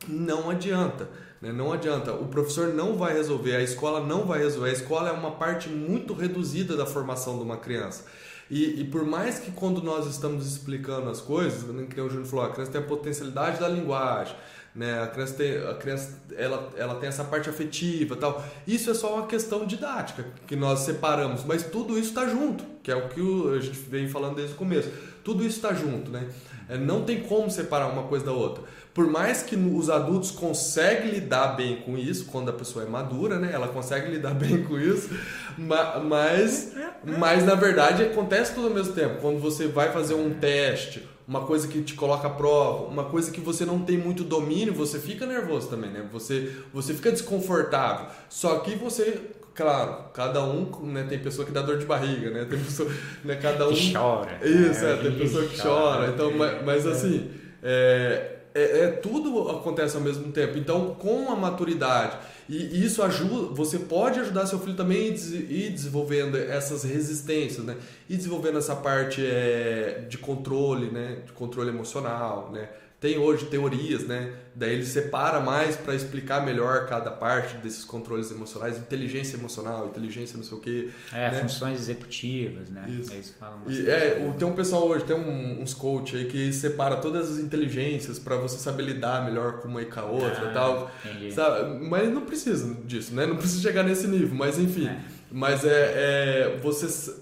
não 0.07 0.49
adianta. 0.49 1.09
Né? 1.41 1.51
Não 1.51 1.71
adianta. 1.71 2.13
O 2.13 2.27
professor 2.27 2.73
não 2.73 2.97
vai 2.97 3.13
resolver, 3.13 3.55
a 3.55 3.61
escola 3.61 4.05
não 4.05 4.25
vai 4.25 4.39
resolver. 4.39 4.69
A 4.69 4.73
escola 4.73 5.09
é 5.09 5.11
uma 5.11 5.31
parte 5.31 5.69
muito 5.69 6.13
reduzida 6.13 6.75
da 6.75 6.85
formação 6.85 7.37
de 7.37 7.43
uma 7.43 7.57
criança. 7.57 8.05
E, 8.49 8.81
e, 8.81 8.83
por 8.83 9.03
mais 9.03 9.39
que 9.39 9.51
quando 9.51 9.81
nós 9.81 10.05
estamos 10.05 10.45
explicando 10.45 11.09
as 11.09 11.19
coisas, 11.19 11.63
que 11.89 11.99
o 11.99 12.09
Júnior 12.09 12.27
falou, 12.27 12.45
a 12.45 12.51
criança 12.51 12.71
tem 12.71 12.81
a 12.81 12.83
potencialidade 12.83 13.59
da 13.59 13.67
linguagem, 13.67 14.35
né? 14.75 15.01
A 15.01 15.07
criança 15.07 15.33
tem, 15.35 15.57
a 15.57 15.73
criança 15.75 16.19
ela, 16.35 16.69
ela 16.75 16.95
tem 16.95 17.07
essa 17.07 17.23
parte 17.23 17.49
afetiva, 17.49 18.15
tal. 18.15 18.43
Isso 18.67 18.91
é 18.91 18.93
só 18.93 19.15
uma 19.15 19.27
questão 19.27 19.65
didática 19.65 20.25
que 20.45 20.55
nós 20.55 20.79
separamos, 20.79 21.43
mas 21.45 21.63
tudo 21.63 21.97
isso 21.97 22.09
está 22.09 22.27
junto, 22.27 22.63
que 22.83 22.91
é 22.91 22.95
o 22.95 23.07
que 23.07 23.21
a 23.55 23.59
gente 23.59 23.79
vem 23.89 24.07
falando 24.07 24.35
desde 24.35 24.53
o 24.53 24.57
começo. 24.57 24.89
Tudo 25.23 25.45
isso 25.45 25.55
está 25.55 25.73
junto, 25.73 26.11
né? 26.11 26.27
É, 26.67 26.77
não 26.77 27.03
tem 27.03 27.21
como 27.23 27.49
separar 27.49 27.87
uma 27.87 28.03
coisa 28.03 28.25
da 28.25 28.31
outra 28.31 28.63
por 28.95 29.07
mais 29.07 29.43
que 29.43 29.57
os 29.57 29.89
adultos 29.89 30.31
conseguem 30.31 31.11
lidar 31.11 31.57
bem 31.57 31.81
com 31.81 31.97
isso, 31.97 32.27
quando 32.27 32.47
a 32.47 32.53
pessoa 32.53 32.85
é 32.85 32.87
madura, 32.87 33.37
né? 33.37 33.51
Ela 33.51 33.67
consegue 33.67 34.09
lidar 34.09 34.33
bem 34.39 34.63
com 34.63 34.79
isso, 34.79 35.09
mas, 35.57 36.73
mas 37.03 37.43
na 37.43 37.55
verdade 37.55 38.03
acontece 38.03 38.55
tudo 38.55 38.69
ao 38.69 38.73
mesmo 38.73 38.93
tempo. 38.93 39.19
Quando 39.19 39.37
você 39.37 39.67
vai 39.67 39.91
fazer 39.91 40.13
um 40.13 40.33
teste, 40.35 41.05
uma 41.27 41.41
coisa 41.41 41.67
que 41.67 41.81
te 41.81 41.95
coloca 41.95 42.27
à 42.27 42.29
prova, 42.29 42.85
uma 42.85 43.05
coisa 43.05 43.31
que 43.31 43.41
você 43.41 43.65
não 43.65 43.79
tem 43.79 43.97
muito 43.97 44.23
domínio, 44.23 44.73
você 44.73 44.99
fica 44.99 45.25
nervoso 45.25 45.69
também, 45.69 45.89
né? 45.89 46.07
Você, 46.11 46.51
você 46.73 46.93
fica 46.93 47.11
desconfortável. 47.11 48.07
Só 48.29 48.59
que 48.59 48.75
você 48.75 49.21
claro, 49.55 50.09
cada 50.13 50.43
um, 50.43 50.69
né, 50.83 51.05
tem 51.07 51.17
pessoa 51.17 51.45
que 51.45 51.51
dá 51.51 51.61
dor 51.61 51.77
de 51.77 51.85
barriga, 51.85 52.29
né? 52.29 52.45
Tem 52.45 52.59
pessoa, 52.59 52.91
né, 53.23 53.35
cada 53.35 53.67
um 53.67 53.73
que 53.73 53.93
chora. 53.93 54.39
Isso, 54.43 54.85
é, 54.85 54.93
é 54.93 54.95
tem 54.97 55.17
pessoa 55.17 55.45
que 55.45 55.59
chora. 55.59 56.09
Então, 56.09 56.31
mas, 56.31 56.63
mas 56.63 56.85
assim, 56.85 57.31
é, 57.63 58.35
é, 58.53 58.79
é, 58.79 58.87
tudo 58.87 59.49
acontece 59.49 59.95
ao 59.95 60.01
mesmo 60.01 60.31
tempo. 60.31 60.57
Então, 60.57 60.93
com 60.95 61.31
a 61.31 61.35
maturidade, 61.35 62.17
e 62.47 62.85
isso 62.85 63.01
ajuda, 63.01 63.53
você 63.53 63.79
pode 63.79 64.19
ajudar 64.19 64.45
seu 64.45 64.59
filho 64.59 64.75
também 64.75 65.07
ir 65.07 65.71
desenvolvendo 65.71 66.37
essas 66.37 66.83
resistências, 66.83 67.65
né? 67.65 67.75
E 68.07 68.15
desenvolvendo 68.15 68.59
essa 68.59 68.75
parte 68.75 69.25
é, 69.25 70.05
de 70.07 70.17
controle, 70.17 70.91
né? 70.91 71.23
De 71.25 71.31
controle 71.31 71.69
emocional, 71.69 72.51
né? 72.51 72.69
Tem 72.99 73.17
hoje 73.17 73.45
teorias, 73.45 74.03
né? 74.07 74.33
Daí 74.55 74.73
ele 74.73 74.85
separa 74.85 75.41
mais 75.41 75.75
para 75.75 75.93
explicar 75.93 76.45
melhor 76.45 76.87
cada 76.87 77.11
parte 77.11 77.57
desses 77.57 77.83
controles 77.83 78.31
emocionais, 78.31 78.77
inteligência 78.77 79.35
emocional, 79.35 79.87
inteligência 79.87 80.37
não 80.37 80.43
sei 80.45 80.57
o 80.57 80.61
quê. 80.61 80.89
É, 81.11 81.29
né? 81.29 81.41
funções 81.41 81.81
executivas, 81.81 82.69
né? 82.69 82.85
Isso. 82.87 83.11
Que 83.11 83.39
falam 83.39 83.59
e, 83.67 83.89
é, 83.89 84.33
tem 84.39 84.47
um 84.47 84.53
pessoal 84.53 84.87
hoje, 84.87 85.03
tem 85.03 85.15
um, 85.15 85.61
uns 85.61 85.73
coach 85.73 86.15
aí 86.15 86.25
que 86.25 86.53
separa 86.53 86.95
todas 86.95 87.31
as 87.31 87.39
inteligências 87.39 88.17
para 88.17 88.37
você 88.37 88.57
saber 88.57 88.83
lidar 88.83 89.25
melhor 89.25 89.59
com 89.59 89.67
uma 89.67 89.81
e 89.81 89.85
com 89.85 89.99
a 89.99 90.05
outra 90.05 90.47
ah, 90.47 90.49
e 90.49 90.53
tal. 90.53 90.91
Sabe? 91.33 91.85
Mas 91.85 92.09
não 92.09 92.21
precisa 92.21 92.73
disso, 92.85 93.13
né? 93.13 93.25
Não 93.25 93.35
precisa 93.35 93.61
chegar 93.61 93.83
nesse 93.83 94.07
nível, 94.07 94.35
mas 94.35 94.57
enfim. 94.57 94.87
É. 94.87 94.99
Mas 95.29 95.65
é, 95.65 95.69
é 95.69 96.59
você 96.63 97.13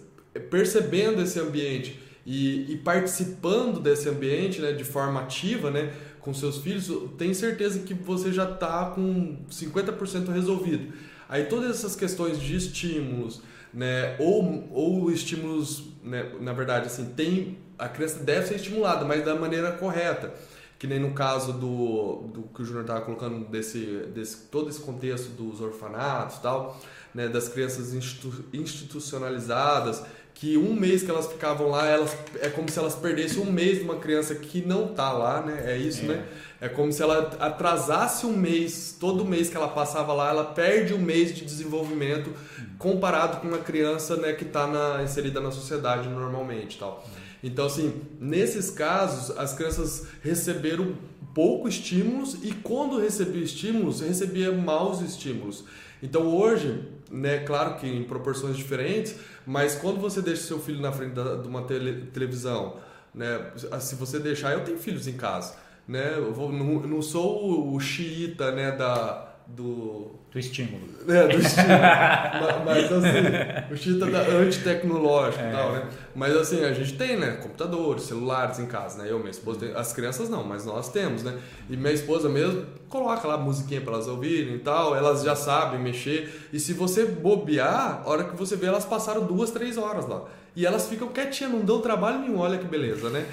percebendo 0.51 1.21
esse 1.21 1.39
ambiente 1.39 1.99
e, 2.25 2.73
e, 2.73 2.77
participando 2.77 3.79
desse 3.79 4.07
ambiente 4.07 4.61
né, 4.61 4.71
de 4.71 4.83
forma 4.83 5.21
ativa 5.21 5.69
né, 5.69 5.93
com 6.21 6.33
seus 6.33 6.57
filhos, 6.59 6.89
tem 7.17 7.33
certeza 7.33 7.79
que 7.79 7.93
você 7.93 8.31
já 8.31 8.49
está 8.49 8.85
com 8.85 9.37
50% 9.51 10.31
resolvido. 10.31 10.93
Aí 11.27 11.45
todas 11.45 11.69
essas 11.71 11.95
questões 11.95 12.39
de 12.39 12.55
estímulos, 12.55 13.41
né, 13.73 14.15
ou, 14.19 14.69
ou 14.71 15.11
estímulos, 15.11 15.83
né, 16.03 16.31
na 16.39 16.53
verdade, 16.53 16.87
assim, 16.87 17.05
tem 17.15 17.57
a 17.77 17.89
criança 17.89 18.19
deve 18.19 18.47
ser 18.47 18.55
estimulada, 18.55 19.05
mas 19.05 19.25
da 19.25 19.35
maneira 19.35 19.71
correta. 19.71 20.33
Que 20.79 20.87
nem 20.87 20.99
no 20.99 21.13
caso 21.13 21.53
do, 21.53 22.27
do 22.33 22.41
que 22.53 22.61
o 22.61 22.65
Júnior 22.65 22.83
estava 22.83 23.01
colocando, 23.01 23.45
desse, 23.45 24.05
desse, 24.13 24.47
todo 24.47 24.69
esse 24.69 24.81
contexto 24.81 25.29
dos 25.29 25.61
orfanatos 25.61 26.39
tal, 26.39 26.79
né, 27.13 27.29
das 27.29 27.47
crianças 27.47 27.93
institu, 27.93 28.43
institucionalizadas, 28.51 30.03
que 30.33 30.57
um 30.57 30.73
mês 30.73 31.03
que 31.03 31.09
elas 31.09 31.27
ficavam 31.27 31.69
lá, 31.69 31.87
elas 31.87 32.15
é 32.41 32.49
como 32.49 32.69
se 32.69 32.77
elas 32.77 32.95
perdessem 32.95 33.41
um 33.41 33.51
mês 33.51 33.77
de 33.77 33.83
uma 33.83 33.97
criança 33.97 34.35
que 34.35 34.65
não 34.65 34.87
tá 34.89 35.11
lá, 35.11 35.41
né? 35.41 35.63
É 35.65 35.77
isso, 35.77 36.03
é. 36.03 36.07
né? 36.07 36.25
É 36.59 36.69
como 36.69 36.91
se 36.93 37.01
ela 37.01 37.35
atrasasse 37.39 38.25
um 38.25 38.35
mês, 38.35 38.95
todo 38.97 39.25
mês 39.25 39.49
que 39.49 39.57
ela 39.57 39.67
passava 39.67 40.13
lá, 40.13 40.29
ela 40.29 40.45
perde 40.45 40.93
um 40.93 40.97
mês 40.97 41.35
de 41.35 41.43
desenvolvimento 41.43 42.31
comparado 42.77 43.41
com 43.41 43.49
uma 43.49 43.57
criança, 43.57 44.15
né, 44.15 44.31
que 44.31 44.45
está 44.45 44.65
na, 44.65 45.03
inserida 45.03 45.41
na 45.41 45.51
sociedade 45.51 46.07
normalmente, 46.07 46.79
tal. 46.79 47.05
Então, 47.43 47.65
assim, 47.65 48.01
nesses 48.19 48.69
casos, 48.69 49.37
as 49.37 49.53
crianças 49.53 50.07
receberam 50.21 50.95
pouco 51.33 51.67
estímulos 51.67 52.37
e 52.43 52.53
quando 52.53 52.97
recebia 52.97 53.43
estímulos, 53.43 53.99
recebia 53.99 54.51
maus 54.51 55.01
estímulos. 55.01 55.65
Então, 56.01 56.27
hoje, 56.27 56.81
né, 57.13 57.39
claro 57.39 57.75
que 57.75 57.87
em 57.87 58.03
proporções 58.03 58.57
diferentes, 58.57 59.15
mas 59.45 59.75
quando 59.75 59.99
você 60.01 60.21
deixa 60.21 60.41
seu 60.41 60.59
filho 60.59 60.81
na 60.81 60.91
frente 60.91 61.13
da, 61.13 61.35
de 61.35 61.47
uma 61.47 61.61
tele, 61.63 62.07
televisão, 62.07 62.77
né, 63.13 63.51
se 63.79 63.95
você 63.95 64.19
deixar, 64.19 64.53
eu 64.53 64.63
tenho 64.63 64.79
filhos 64.79 65.07
em 65.07 65.13
casa, 65.13 65.55
né, 65.87 66.15
eu 66.17 66.33
vou, 66.33 66.51
não, 66.51 66.81
não 66.81 67.01
sou 67.01 67.71
o, 67.73 67.79
xiita, 67.79 68.51
né, 68.51 68.71
da 68.71 69.32
do 69.47 70.23
do 70.33 70.39
estímulo. 70.39 70.81
É, 71.07 71.27
do 71.27 71.37
estímulo. 71.39 72.65
mas, 72.65 72.91
assim, 72.91 73.71
o 73.71 73.77
Chita 73.77 74.07
da 74.07 74.21
antitecnológico 74.21 75.43
e 75.43 75.47
é. 75.47 75.51
tal, 75.51 75.71
né? 75.73 75.89
Mas 76.15 76.35
assim, 76.35 76.65
a 76.65 76.73
gente 76.73 76.97
tem, 76.97 77.17
né? 77.17 77.33
Computadores, 77.33 78.03
celulares 78.03 78.57
em 78.57 78.65
casa, 78.65 79.03
né? 79.03 79.11
Eu, 79.11 79.19
minha 79.19 79.29
esposa, 79.29 79.59
tem, 79.59 79.75
as 79.75 79.93
crianças 79.93 80.29
não, 80.29 80.43
mas 80.43 80.65
nós 80.65 80.89
temos, 80.89 81.21
né? 81.21 81.37
E 81.69 81.77
minha 81.77 81.93
esposa 81.93 82.27
mesmo 82.29 82.65
coloca 82.89 83.27
lá 83.27 83.37
musiquinha 83.37 83.79
para 83.79 83.93
elas 83.93 84.07
ouvirem 84.07 84.55
e 84.55 84.59
tal, 84.59 84.95
elas 84.95 85.21
já 85.21 85.35
sabem 85.35 85.79
mexer. 85.79 86.49
E 86.51 86.59
se 86.59 86.73
você 86.73 87.05
bobear, 87.05 88.01
a 88.03 88.09
hora 88.09 88.23
que 88.23 88.35
você 88.35 88.55
vê, 88.55 88.65
elas 88.65 88.85
passaram 88.85 89.25
duas, 89.25 89.51
três 89.51 89.77
horas 89.77 90.07
lá. 90.07 90.23
E 90.55 90.65
elas 90.65 90.87
ficam 90.87 91.09
quietinhas, 91.09 91.53
não 91.53 91.61
dão 91.61 91.79
trabalho 91.79 92.19
nenhum, 92.19 92.39
olha 92.39 92.57
que 92.57 92.65
beleza, 92.65 93.09
né? 93.11 93.23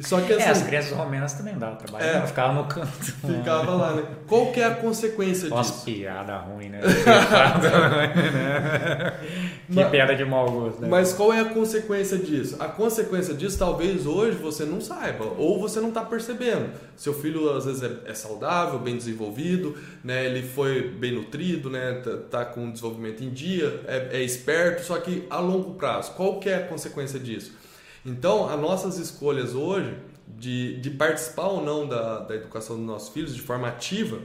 Só 0.00 0.20
que, 0.20 0.32
assim, 0.32 0.44
é, 0.44 0.50
as 0.50 0.62
crianças 0.62 0.92
romenas 0.92 1.32
também 1.32 1.58
davam 1.58 1.74
trabalho, 1.74 2.04
é, 2.04 2.24
ficavam 2.24 2.62
no 2.62 2.68
canto. 2.68 2.88
Ficava 2.88 3.74
lá, 3.74 3.94
né? 3.96 4.04
Qual 4.28 4.52
que 4.52 4.60
é 4.60 4.64
a 4.64 4.74
consequência 4.74 5.48
Nossa, 5.48 5.72
disso? 5.72 5.84
piada 5.86 6.36
ruim, 6.36 6.68
né? 6.68 6.78
que 9.66 9.74
Mas- 9.74 9.90
piada 9.90 10.14
de 10.14 10.24
mau 10.24 10.48
gosto, 10.48 10.82
né? 10.82 10.88
Mas 10.88 11.12
qual 11.12 11.32
é 11.32 11.40
a 11.40 11.46
consequência 11.46 12.16
disso? 12.16 12.54
A 12.60 12.68
consequência 12.68 13.34
disso, 13.34 13.58
talvez 13.58 14.06
hoje 14.06 14.36
você 14.38 14.64
não 14.64 14.80
saiba, 14.80 15.32
ou 15.36 15.60
você 15.60 15.80
não 15.80 15.88
está 15.88 16.04
percebendo. 16.04 16.70
Seu 16.96 17.12
filho 17.12 17.50
às 17.50 17.64
vezes 17.64 17.82
é, 17.82 17.90
é 18.10 18.14
saudável, 18.14 18.78
bem 18.78 18.96
desenvolvido, 18.96 19.76
né? 20.04 20.24
ele 20.26 20.42
foi 20.42 20.88
bem 20.90 21.10
nutrido, 21.12 21.68
né? 21.70 21.94
tá, 22.04 22.16
tá 22.30 22.44
com 22.44 22.70
desenvolvimento 22.70 23.24
em 23.24 23.30
dia, 23.30 23.80
é, 23.88 24.10
é 24.12 24.22
esperto, 24.22 24.84
só 24.84 24.96
que 24.98 25.26
a 25.28 25.40
longo 25.40 25.74
prazo, 25.74 26.12
qual 26.12 26.38
que 26.38 26.48
é 26.48 26.54
a 26.54 26.62
consequência 26.68 27.18
disso? 27.18 27.52
Então, 28.08 28.48
as 28.48 28.58
nossas 28.58 28.96
escolhas 28.96 29.54
hoje 29.54 29.94
de, 30.26 30.80
de 30.80 30.90
participar 30.90 31.48
ou 31.48 31.62
não 31.62 31.86
da, 31.86 32.20
da 32.20 32.34
educação 32.34 32.76
dos 32.76 32.86
nossos 32.86 33.10
filhos 33.10 33.34
de 33.34 33.42
forma 33.42 33.68
ativa, 33.68 34.18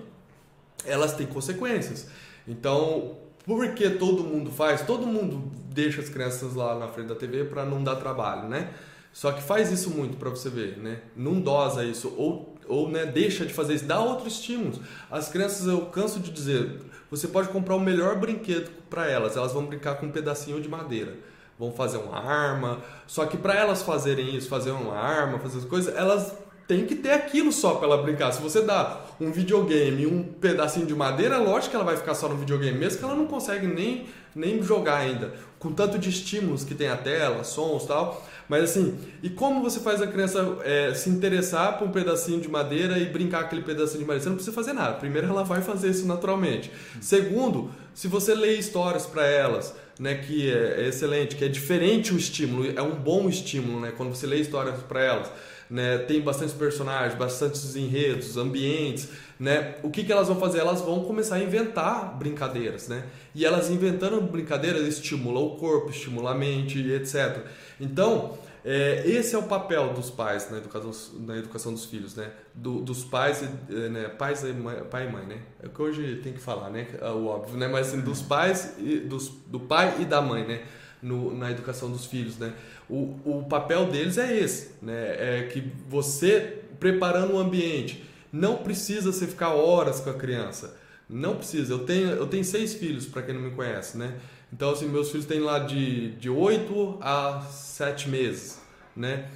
elas 0.86 1.14
têm 1.14 1.28
consequências. 1.28 2.08
Então, 2.48 3.18
por 3.46 3.74
que 3.74 3.90
todo 3.90 4.24
mundo 4.24 4.50
faz? 4.50 4.86
Todo 4.86 5.06
mundo 5.06 5.52
deixa 5.70 6.00
as 6.00 6.08
crianças 6.08 6.56
lá 6.56 6.80
na 6.80 6.88
frente 6.88 7.08
da 7.08 7.16
TV 7.16 7.44
para 7.44 7.66
não 7.66 7.84
dar 7.84 7.98
trabalho, 7.98 8.48
né? 8.48 8.74
Só 9.12 9.34
que 9.34 9.44
faz 9.44 9.70
isso 9.70 9.90
muito 9.90 10.16
para 10.16 10.30
você 10.30 10.50
ver, 10.50 10.78
né? 10.78 11.02
Não 11.16 11.42
dosa 11.42 11.84
isso 11.84 12.14
ou 12.18 12.54
ou 12.66 12.90
né, 12.90 13.06
deixa 13.06 13.46
de 13.46 13.54
fazer 13.54 13.74
isso, 13.74 13.84
dá 13.84 14.00
outros 14.00 14.36
estímulos. 14.36 14.80
As 15.12 15.28
crianças, 15.28 15.68
eu 15.68 15.88
canso 15.88 16.22
de 16.22 16.32
dizer, 16.32 16.80
você 17.12 17.28
pode 17.28 17.50
comprar 17.50 17.76
o 17.76 17.80
melhor 17.80 18.18
brinquedo 18.18 18.72
para 18.90 19.06
elas, 19.06 19.36
elas 19.36 19.52
vão 19.52 19.66
brincar 19.66 19.96
com 19.96 20.06
um 20.06 20.12
pedacinho 20.12 20.62
de 20.62 20.70
madeira. 20.70 21.14
Vão 21.58 21.72
fazer 21.72 21.98
uma 21.98 22.18
arma, 22.18 22.80
só 23.06 23.26
que 23.26 23.38
para 23.38 23.54
elas 23.56 23.84
fazerem 23.84 24.36
isso, 24.36 24.50
fazer 24.50 24.72
uma 24.72 24.96
arma, 24.96 25.40
fazer 25.40 25.60
as 25.60 25.66
coisas, 25.66 25.96
elas 25.96 26.34
têm 26.68 26.86
que 26.86 26.96
ter 26.96 27.12
aquilo 27.12 27.52
só 27.52 27.76
para 27.76 27.88
ela 27.88 27.98
brincar. 28.02 28.32
Se 28.32 28.42
você 28.42 28.62
dá 28.62 29.02
um 29.20 29.32
videogame 29.32 30.06
um 30.06 30.24
pedacinho 30.24 30.86
de 30.86 30.96
madeira, 30.96 31.38
lógico 31.38 31.72
que 31.72 31.76
ela 31.76 31.86
vai 31.86 31.98
ficar 31.98 32.16
só 32.16 32.28
no 32.28 32.38
videogame, 32.38 32.78
mesmo 32.78 33.00
que 33.00 33.06
ela 33.06 33.16
não 33.16 33.28
consegue 33.28 33.68
nem, 33.68 34.08
nem 34.36 34.62
jogar 34.62 34.98
ainda. 34.98 35.34
Com 35.60 35.72
tanto 35.72 35.98
de 35.98 36.10
estímulos 36.10 36.64
que 36.64 36.76
tem 36.76 36.90
a 36.90 36.98
tela, 36.98 37.44
sons 37.44 37.86
tal. 37.86 38.26
Mas 38.50 38.64
assim, 38.64 38.98
e 39.22 39.30
como 39.30 39.62
você 39.62 39.80
faz 39.80 40.02
a 40.02 40.08
criança 40.08 40.58
é, 40.64 40.94
se 40.94 41.10
interessar 41.10 41.78
por 41.78 41.88
um 41.88 41.92
pedacinho 41.92 42.42
de 42.42 42.50
madeira 42.50 42.98
e 42.98 43.06
brincar 43.06 43.42
aquele 43.42 43.62
pedacinho 43.62 44.00
de 44.00 44.06
madeira? 44.06 44.24
Você 44.24 44.30
não 44.30 44.36
precisa 44.36 44.56
fazer 44.56 44.74
nada. 44.74 44.96
Primeiro, 44.96 45.28
ela 45.28 45.44
vai 45.44 45.62
fazer 45.62 45.90
isso 45.90 46.06
naturalmente. 46.06 46.70
Segundo, 47.00 47.70
se 47.94 48.08
você 48.08 48.34
lê 48.34 48.56
histórias 48.58 49.06
para 49.06 49.26
elas, 49.26 49.76
né, 50.00 50.16
que 50.16 50.52
é 50.52 50.88
excelente, 50.88 51.36
que 51.36 51.46
é 51.46 51.48
diferente 51.48 52.14
o 52.14 52.18
estímulo, 52.18 52.72
é 52.76 52.82
um 52.82 52.96
bom 52.96 53.30
estímulo, 53.30 53.80
né, 53.80 53.94
quando 53.96 54.10
você 54.10 54.26
lê 54.26 54.38
histórias 54.38 54.82
para 54.84 55.02
elas. 55.02 55.32
Né, 55.70 55.98
tem 56.00 56.22
bastantes 56.22 56.54
personagens, 56.54 57.18
bastantes 57.18 57.76
enredos, 57.76 58.38
ambientes, 58.38 59.10
né? 59.40 59.76
O 59.82 59.90
que, 59.90 60.04
que 60.04 60.12
elas 60.12 60.28
vão 60.28 60.40
fazer? 60.40 60.60
Elas 60.60 60.82
vão 60.82 61.04
começar 61.04 61.36
a 61.36 61.40
inventar 61.44 62.16
brincadeiras, 62.18 62.88
né? 62.88 63.06
E 63.34 63.46
elas 63.46 63.72
inventando 63.72 64.22
brincadeiras 64.22 64.88
estimula 64.88 65.40
o 65.40 65.58
corpo, 65.58 65.90
estimula 65.90 66.32
a 66.32 66.36
mente, 66.36 66.80
etc. 66.92 67.46
Então, 67.80 68.38
é, 68.66 69.04
esse 69.06 69.36
é 69.36 69.38
o 69.38 69.44
papel 69.44 69.94
dos 69.94 70.10
pais 70.10 70.50
na 70.50 70.58
educação, 70.58 70.92
na 71.20 71.38
educação 71.38 71.74
dos 71.74 71.86
filhos, 71.86 72.16
né? 72.16 72.32
Do, 72.54 72.80
dos 72.80 73.04
pais, 73.04 73.44
é, 73.44 73.90
né? 73.90 74.08
Pais 74.10 74.44
e 74.44 74.54
mãe, 74.54 74.84
pai 74.86 75.08
e 75.08 75.12
mãe, 75.12 75.26
né? 75.26 75.42
É 75.62 75.68
o 75.68 75.70
que 75.70 75.82
hoje 75.82 76.22
tem 76.24 76.32
que 76.32 76.40
falar, 76.40 76.70
né? 76.70 76.88
É 77.00 77.10
o 77.10 77.26
óbvio, 77.26 77.58
né? 77.58 77.68
Mas 77.68 77.90
assim, 77.90 78.02
dos 78.02 78.22
pais, 78.22 78.76
e, 78.78 79.00
dos, 79.00 79.30
do 79.48 79.60
pai 79.60 79.98
e 80.00 80.06
da 80.06 80.22
mãe, 80.22 80.48
né? 80.48 80.62
No, 81.02 81.36
na 81.38 81.52
educação 81.52 81.92
dos 81.92 82.06
filhos, 82.06 82.38
né? 82.38 82.54
O, 82.90 83.20
o 83.26 83.46
papel 83.50 83.88
deles 83.88 84.18
é 84.18 84.34
esse, 84.38 84.76
né? 84.82 85.40
É 85.40 85.50
que 85.52 85.72
você 85.90 86.62
preparando 86.80 87.34
o 87.34 87.40
ambiente, 87.40 88.04
não 88.32 88.58
precisa 88.58 89.12
você 89.12 89.28
ficar 89.28 89.54
horas 89.54 90.00
com 90.00 90.10
a 90.10 90.14
criança. 90.14 90.78
Não 91.10 91.36
precisa. 91.36 91.74
Eu 91.74 91.80
tenho, 91.80 92.10
eu 92.10 92.28
tenho 92.28 92.44
seis 92.44 92.74
filhos, 92.74 93.06
para 93.06 93.22
quem 93.22 93.36
não 93.36 93.42
me 93.42 93.52
conhece, 93.52 93.98
né? 93.98 94.16
Então, 94.54 94.70
assim, 94.70 94.88
meus 94.88 95.10
filhos 95.10 95.26
têm 95.26 95.40
lá 95.40 95.58
de, 95.58 96.12
de 96.12 96.30
8 96.30 97.00
a 97.02 97.42
7 97.42 98.08
meses, 98.08 98.62
né? 98.96 99.28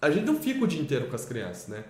A 0.00 0.08
gente 0.12 0.24
não 0.24 0.38
fica 0.38 0.62
o 0.62 0.66
dia 0.66 0.80
inteiro 0.80 1.08
com 1.08 1.16
as 1.16 1.24
crianças, 1.24 1.66
né? 1.66 1.82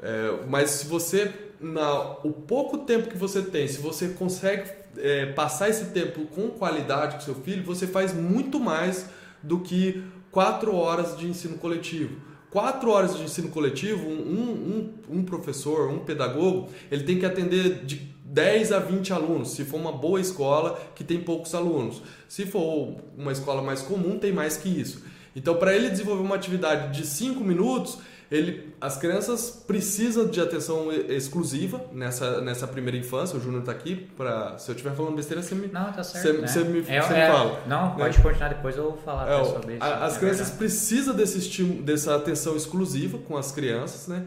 É, 0.00 0.38
mas 0.48 0.70
se 0.70 0.86
você, 0.86 1.32
na, 1.60 2.12
o 2.22 2.30
pouco 2.30 2.78
tempo 2.78 3.08
que 3.08 3.16
você 3.16 3.42
tem, 3.42 3.66
se 3.66 3.80
você 3.80 4.10
consegue 4.10 4.70
é, 4.98 5.26
passar 5.26 5.68
esse 5.68 5.86
tempo 5.86 6.24
com 6.26 6.48
qualidade 6.50 7.16
com 7.16 7.22
seu 7.22 7.34
filho, 7.34 7.64
você 7.64 7.88
faz 7.88 8.14
muito 8.14 8.60
mais 8.60 9.06
do 9.42 9.58
que 9.58 10.04
4 10.30 10.72
horas 10.76 11.18
de 11.18 11.26
ensino 11.26 11.58
coletivo. 11.58 12.20
Quatro 12.50 12.90
horas 12.90 13.16
de 13.16 13.24
ensino 13.24 13.48
coletivo, 13.48 14.06
um, 14.06 14.92
um, 15.08 15.18
um 15.18 15.24
professor, 15.24 15.88
um 15.88 16.00
pedagogo, 16.00 16.68
ele 16.90 17.02
tem 17.02 17.18
que 17.18 17.24
atender 17.24 17.82
de 17.82 18.11
10 18.32 18.72
a 18.72 18.78
20 18.78 19.12
alunos, 19.12 19.50
se 19.50 19.62
for 19.62 19.76
uma 19.76 19.92
boa 19.92 20.18
escola 20.18 20.80
que 20.94 21.04
tem 21.04 21.20
poucos 21.20 21.54
alunos. 21.54 22.02
Se 22.26 22.46
for 22.46 22.96
uma 23.16 23.30
escola 23.30 23.60
mais 23.60 23.82
comum, 23.82 24.18
tem 24.18 24.32
mais 24.32 24.56
que 24.56 24.68
isso. 24.70 25.04
Então, 25.36 25.56
para 25.56 25.74
ele 25.74 25.90
desenvolver 25.90 26.22
uma 26.22 26.34
atividade 26.34 26.98
de 26.98 27.06
5 27.06 27.44
minutos, 27.44 27.98
ele, 28.30 28.72
as 28.80 28.96
crianças 28.96 29.62
precisam 29.66 30.26
de 30.26 30.40
atenção 30.40 30.90
exclusiva 30.90 31.84
nessa, 31.92 32.40
nessa 32.40 32.66
primeira 32.66 32.96
infância. 32.96 33.36
O 33.36 33.40
Júnior 33.40 33.60
está 33.60 33.72
aqui 33.72 34.08
para. 34.16 34.56
Se 34.58 34.70
eu 34.70 34.74
estiver 34.74 34.94
falando 34.94 35.14
besteira, 35.14 35.42
você 35.42 35.54
me. 35.54 35.66
Não, 35.68 35.92
tá 35.92 36.02
certo. 36.02 36.24
Você, 36.24 36.32
né? 36.40 36.46
você 36.46 36.64
me, 36.64 36.78
é, 36.80 36.82
você 37.02 37.12
é, 37.12 37.26
me 37.26 37.32
fala. 37.34 37.60
Não, 37.66 37.88
né? 37.90 37.94
pode 37.98 38.22
continuar 38.22 38.48
depois, 38.48 38.74
eu 38.78 38.84
vou 38.84 38.96
falar 38.96 39.30
É, 39.30 39.44
sobre 39.44 39.74
isso. 39.74 39.84
a- 39.84 40.06
as 40.06 40.16
é 40.16 40.18
crianças 40.18 40.50
precisam 40.50 41.14
desse 41.14 41.36
estímulo, 41.36 41.82
dessa 41.82 42.16
atenção 42.16 42.56
exclusiva 42.56 43.18
com 43.18 43.36
as 43.36 43.52
crianças, 43.52 44.08
né? 44.08 44.24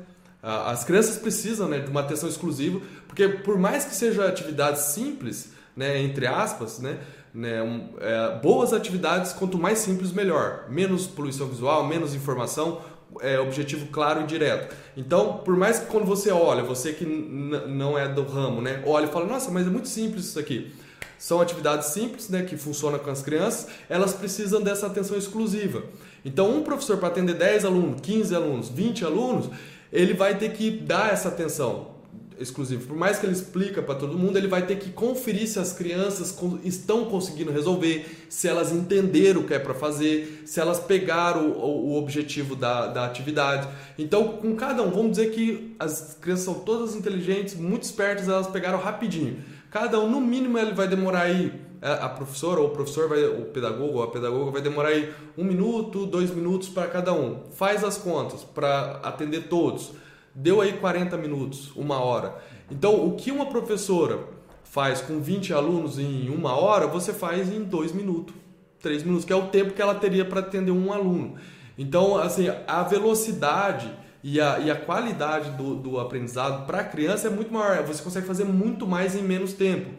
As 0.47 0.83
crianças 0.83 1.17
precisam 1.17 1.67
né, 1.67 1.79
de 1.79 1.89
uma 1.89 2.01
atenção 2.01 2.29
exclusiva, 2.29 2.79
porque 3.07 3.27
por 3.27 3.57
mais 3.57 3.83
que 3.83 3.95
sejam 3.95 4.23
atividades 4.23 4.83
simples, 4.83 5.49
né, 5.75 5.99
entre 5.99 6.27
aspas, 6.27 6.77
né, 6.77 6.99
né, 7.33 7.63
um, 7.63 7.89
é, 7.99 8.39
boas 8.43 8.71
atividades, 8.71 9.33
quanto 9.33 9.57
mais 9.57 9.79
simples, 9.79 10.11
melhor. 10.11 10.65
Menos 10.69 11.07
poluição 11.07 11.47
visual, 11.47 11.87
menos 11.87 12.13
informação, 12.13 12.79
é, 13.21 13.39
objetivo 13.39 13.87
claro 13.87 14.21
e 14.21 14.27
direto. 14.27 14.75
Então, 14.95 15.39
por 15.39 15.57
mais 15.57 15.79
que 15.79 15.87
quando 15.87 16.05
você 16.05 16.29
olha, 16.29 16.61
você 16.61 16.93
que 16.93 17.05
não 17.05 17.97
é 17.97 18.07
do 18.07 18.23
ramo, 18.23 18.61
né, 18.61 18.83
olha 18.85 19.05
e 19.05 19.09
fala, 19.09 19.25
nossa, 19.25 19.49
mas 19.49 19.65
é 19.65 19.69
muito 19.71 19.87
simples 19.87 20.25
isso 20.25 20.37
aqui. 20.37 20.71
São 21.17 21.41
atividades 21.41 21.87
simples, 21.87 22.29
né, 22.29 22.43
que 22.43 22.55
funcionam 22.55 22.99
com 22.99 23.09
as 23.09 23.23
crianças, 23.23 23.67
elas 23.89 24.13
precisam 24.13 24.61
dessa 24.61 24.85
atenção 24.85 25.17
exclusiva. 25.17 25.81
Então, 26.23 26.55
um 26.55 26.61
professor 26.61 26.97
para 26.97 27.07
atender 27.07 27.33
10 27.33 27.65
alunos, 27.65 28.01
15 28.01 28.35
alunos, 28.35 28.69
20 28.69 29.05
alunos, 29.05 29.49
ele 29.91 30.13
vai 30.13 30.37
ter 30.37 30.51
que 30.53 30.69
dar 30.71 31.11
essa 31.13 31.29
atenção 31.29 31.93
exclusiva. 32.37 32.83
Por 32.85 32.97
mais 32.97 33.17
que 33.17 33.25
ele 33.25 33.31
explica 33.31 33.81
para 33.81 33.95
todo 33.95 34.17
mundo, 34.17 34.37
ele 34.37 34.47
vai 34.49 34.65
ter 34.65 34.75
que 34.77 34.89
conferir 34.89 35.47
se 35.47 35.57
as 35.57 35.71
crianças 35.71 36.37
estão 36.65 37.05
conseguindo 37.05 37.49
resolver, 37.49 38.05
se 38.27 38.45
elas 38.47 38.73
entenderam 38.73 39.39
o 39.39 39.43
que 39.45 39.53
é 39.53 39.59
para 39.59 39.73
fazer, 39.73 40.43
se 40.45 40.59
elas 40.59 40.77
pegaram 40.77 41.49
o, 41.51 41.57
o- 41.65 41.89
o 41.91 41.95
objetivo 41.97 42.53
da, 42.53 42.87
da 42.87 43.05
atividade. 43.05 43.69
Então, 43.97 44.27
com 44.37 44.53
cada 44.53 44.83
um, 44.83 44.91
vamos 44.91 45.11
dizer 45.11 45.31
que 45.31 45.75
as 45.79 46.17
crianças 46.19 46.43
são 46.43 46.55
todas 46.55 46.93
inteligentes, 46.93 47.55
muito 47.55 47.83
espertas, 47.83 48.27
elas 48.27 48.47
pegaram 48.47 48.79
rapidinho. 48.79 49.37
Cada 49.71 49.97
um, 50.01 50.09
no 50.09 50.19
mínimo, 50.19 50.57
ele 50.57 50.73
vai 50.73 50.87
demorar 50.89 51.21
aí, 51.21 51.53
a 51.85 52.05
a 52.05 52.09
professora 52.09 52.59
ou 52.59 52.67
o 52.67 52.69
professor, 52.71 53.07
vai, 53.07 53.23
o 53.23 53.45
pedagogo 53.45 53.99
ou 53.99 54.03
a 54.03 54.07
pedagoga 54.07 54.51
vai 54.51 54.61
demorar 54.61 54.89
aí 54.89 55.13
um 55.37 55.43
minuto, 55.43 56.05
dois 56.05 56.31
minutos 56.31 56.67
para 56.67 56.87
cada 56.87 57.13
um. 57.13 57.43
Faz 57.51 57.83
as 57.83 57.97
contas 57.97 58.43
para 58.43 58.99
atender 59.03 59.47
todos. 59.47 59.91
Deu 60.33 60.59
aí 60.59 60.73
40 60.73 61.15
minutos, 61.17 61.71
uma 61.75 61.99
hora. 61.99 62.35
Então, 62.69 63.05
o 63.07 63.15
que 63.15 63.31
uma 63.31 63.45
professora 63.45 64.19
faz 64.63 64.99
com 64.99 65.21
20 65.21 65.53
alunos 65.53 65.99
em 65.99 66.29
uma 66.29 66.55
hora, 66.59 66.87
você 66.87 67.13
faz 67.13 67.49
em 67.49 67.63
dois 67.63 67.93
minutos, 67.93 68.35
três 68.81 69.03
minutos, 69.03 69.23
que 69.23 69.31
é 69.31 69.35
o 69.35 69.47
tempo 69.47 69.73
que 69.73 69.81
ela 69.81 69.95
teria 69.95 70.25
para 70.25 70.41
atender 70.41 70.71
um 70.71 70.91
aluno. 70.91 71.35
Então, 71.77 72.17
assim, 72.17 72.47
a 72.67 72.83
velocidade 72.83 73.89
e 74.23 74.41
a, 74.41 74.59
e 74.59 74.71
a 74.71 74.75
qualidade 74.75 75.51
do, 75.51 75.75
do 75.75 75.99
aprendizado 75.99 76.65
para 76.65 76.79
a 76.79 76.83
criança 76.83 77.27
é 77.27 77.29
muito 77.29 77.53
maior. 77.53 77.83
Você 77.83 78.01
consegue 78.01 78.25
fazer 78.25 78.43
muito 78.43 78.87
mais 78.87 79.15
em 79.15 79.21
menos 79.21 79.53
tempo. 79.53 79.91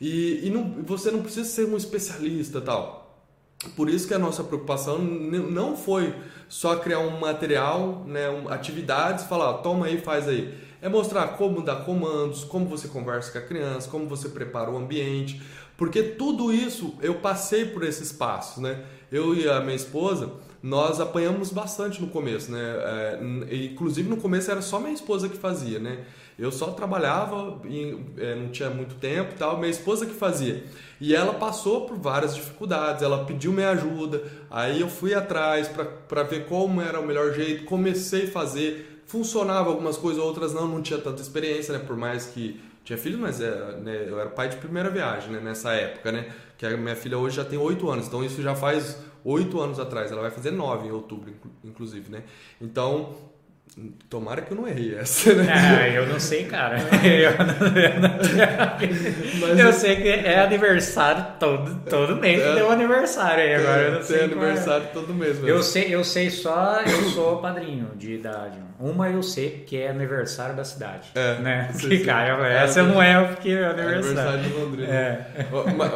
E, 0.00 0.46
e 0.46 0.50
não, 0.50 0.82
você 0.82 1.10
não 1.10 1.22
precisa 1.22 1.48
ser 1.48 1.66
um 1.66 1.76
especialista 1.76 2.60
tal. 2.60 3.04
Por 3.76 3.88
isso 3.88 4.06
que 4.06 4.14
a 4.14 4.18
nossa 4.18 4.44
preocupação 4.44 4.98
não 4.98 5.76
foi 5.76 6.14
só 6.48 6.76
criar 6.76 6.98
um 6.98 7.18
material, 7.18 8.04
né, 8.06 8.26
atividades, 8.50 9.24
falar, 9.24 9.54
toma 9.54 9.86
aí, 9.86 10.00
faz 10.00 10.28
aí. 10.28 10.54
É 10.82 10.88
mostrar 10.88 11.28
como 11.28 11.62
dar 11.62 11.84
comandos, 11.84 12.44
como 12.44 12.66
você 12.66 12.88
conversa 12.88 13.32
com 13.32 13.38
a 13.38 13.40
criança, 13.40 13.88
como 13.88 14.06
você 14.06 14.28
prepara 14.28 14.70
o 14.70 14.76
ambiente, 14.76 15.40
porque 15.76 16.02
tudo 16.02 16.52
isso 16.52 16.94
eu 17.00 17.14
passei 17.16 17.64
por 17.64 17.82
esses 17.82 18.12
passos, 18.12 18.62
né? 18.62 18.84
Eu 19.10 19.34
e 19.34 19.48
a 19.48 19.60
minha 19.60 19.74
esposa, 19.74 20.30
nós 20.62 21.00
apanhamos 21.00 21.50
bastante 21.50 22.00
no 22.00 22.08
começo, 22.08 22.52
né? 22.52 22.60
É, 22.60 23.18
inclusive 23.52 24.08
no 24.08 24.18
começo 24.18 24.50
era 24.50 24.60
só 24.60 24.78
minha 24.78 24.92
esposa 24.92 25.28
que 25.28 25.36
fazia, 25.36 25.78
né? 25.78 26.04
Eu 26.38 26.50
só 26.50 26.68
trabalhava 26.72 27.60
e 27.64 27.96
é, 28.18 28.34
não 28.34 28.48
tinha 28.48 28.68
muito 28.68 28.96
tempo 28.96 29.34
tal, 29.38 29.56
minha 29.58 29.70
esposa 29.70 30.04
que 30.04 30.14
fazia. 30.14 30.64
E 31.00 31.14
ela 31.14 31.34
passou 31.34 31.86
por 31.86 31.96
várias 31.96 32.34
dificuldades, 32.34 33.02
ela 33.02 33.24
pediu 33.24 33.52
minha 33.52 33.70
ajuda, 33.70 34.22
aí 34.50 34.80
eu 34.80 34.88
fui 34.88 35.14
atrás 35.14 35.68
para 36.08 36.22
ver 36.24 36.46
como 36.46 36.80
era 36.80 36.98
o 36.98 37.06
melhor 37.06 37.32
jeito, 37.32 37.64
comecei 37.64 38.24
a 38.24 38.30
fazer, 38.30 39.02
funcionava 39.06 39.68
algumas 39.68 39.96
coisas, 39.96 40.22
outras 40.22 40.52
não, 40.52 40.66
não 40.66 40.82
tinha 40.82 40.98
tanta 40.98 41.22
experiência, 41.22 41.76
né? 41.76 41.84
Por 41.84 41.96
mais 41.96 42.26
que 42.26 42.60
tinha 42.84 42.98
filho, 42.98 43.18
mas 43.18 43.40
é, 43.40 43.76
né, 43.76 44.06
eu 44.08 44.20
era 44.20 44.28
pai 44.28 44.48
de 44.48 44.56
primeira 44.56 44.90
viagem 44.90 45.30
né, 45.30 45.40
nessa 45.40 45.72
época, 45.72 46.12
né? 46.12 46.32
Que 46.58 46.66
a 46.66 46.76
minha 46.76 46.96
filha 46.96 47.16
hoje 47.16 47.36
já 47.36 47.44
tem 47.44 47.58
oito 47.58 47.88
anos, 47.90 48.06
então 48.06 48.24
isso 48.24 48.42
já 48.42 48.54
faz 48.54 48.98
oito 49.24 49.60
anos 49.60 49.78
atrás. 49.80 50.12
Ela 50.12 50.20
vai 50.20 50.30
fazer 50.30 50.50
nove 50.50 50.88
em 50.88 50.90
outubro, 50.90 51.32
inclusive, 51.64 52.10
né? 52.10 52.24
Então 52.60 53.14
Tomara 54.08 54.40
que 54.42 54.52
eu 54.52 54.56
não 54.56 54.68
errei 54.68 54.94
essa, 54.94 55.34
né? 55.34 55.52
Ah, 55.52 55.88
eu 55.88 56.06
não 56.06 56.20
sei, 56.20 56.44
cara. 56.44 56.78
Eu, 57.02 57.32
não, 57.36 57.46
eu, 59.48 59.56
não, 59.56 59.64
eu 59.66 59.72
sei 59.72 59.96
que 59.96 60.08
é 60.08 60.38
aniversário 60.40 61.26
todo, 61.40 61.80
todo 61.90 62.14
mês 62.16 62.40
é, 62.40 62.54
tem 62.54 62.62
um 62.62 62.70
aniversário 62.70 63.42
aí 63.42 63.56
agora. 63.56 63.82
eu 63.82 63.90
não 63.92 63.98
tem 63.98 64.06
sei 64.06 64.24
aniversário 64.24 64.84
é. 64.84 64.88
todo 64.88 65.12
mês 65.12 65.34
mesmo. 65.34 65.48
Eu 65.48 65.60
sei, 65.62 65.92
eu 65.92 66.04
sei 66.04 66.30
só, 66.30 66.80
eu 66.82 67.02
sou 67.10 67.38
padrinho 67.38 67.90
de 67.96 68.14
idade. 68.14 68.58
Uma 68.78 69.10
eu 69.10 69.24
sei 69.24 69.64
que 69.66 69.76
é 69.76 69.90
aniversário 69.90 70.54
da 70.54 70.62
cidade. 70.64 71.08
É. 71.16 71.40
Né? 71.40 71.70
Sim, 71.72 71.88
que, 71.88 71.98
cara, 72.04 72.46
essa 72.46 72.78
é, 72.80 72.82
não 72.84 73.02
é 73.02 73.24
porque 73.24 73.50
é 73.50 73.64
aniversário. 73.64 73.98
aniversário 73.98 74.42
de 74.42 74.48
Londrina. 74.50 74.88
É. 74.88 75.26
Mas, 75.76 75.92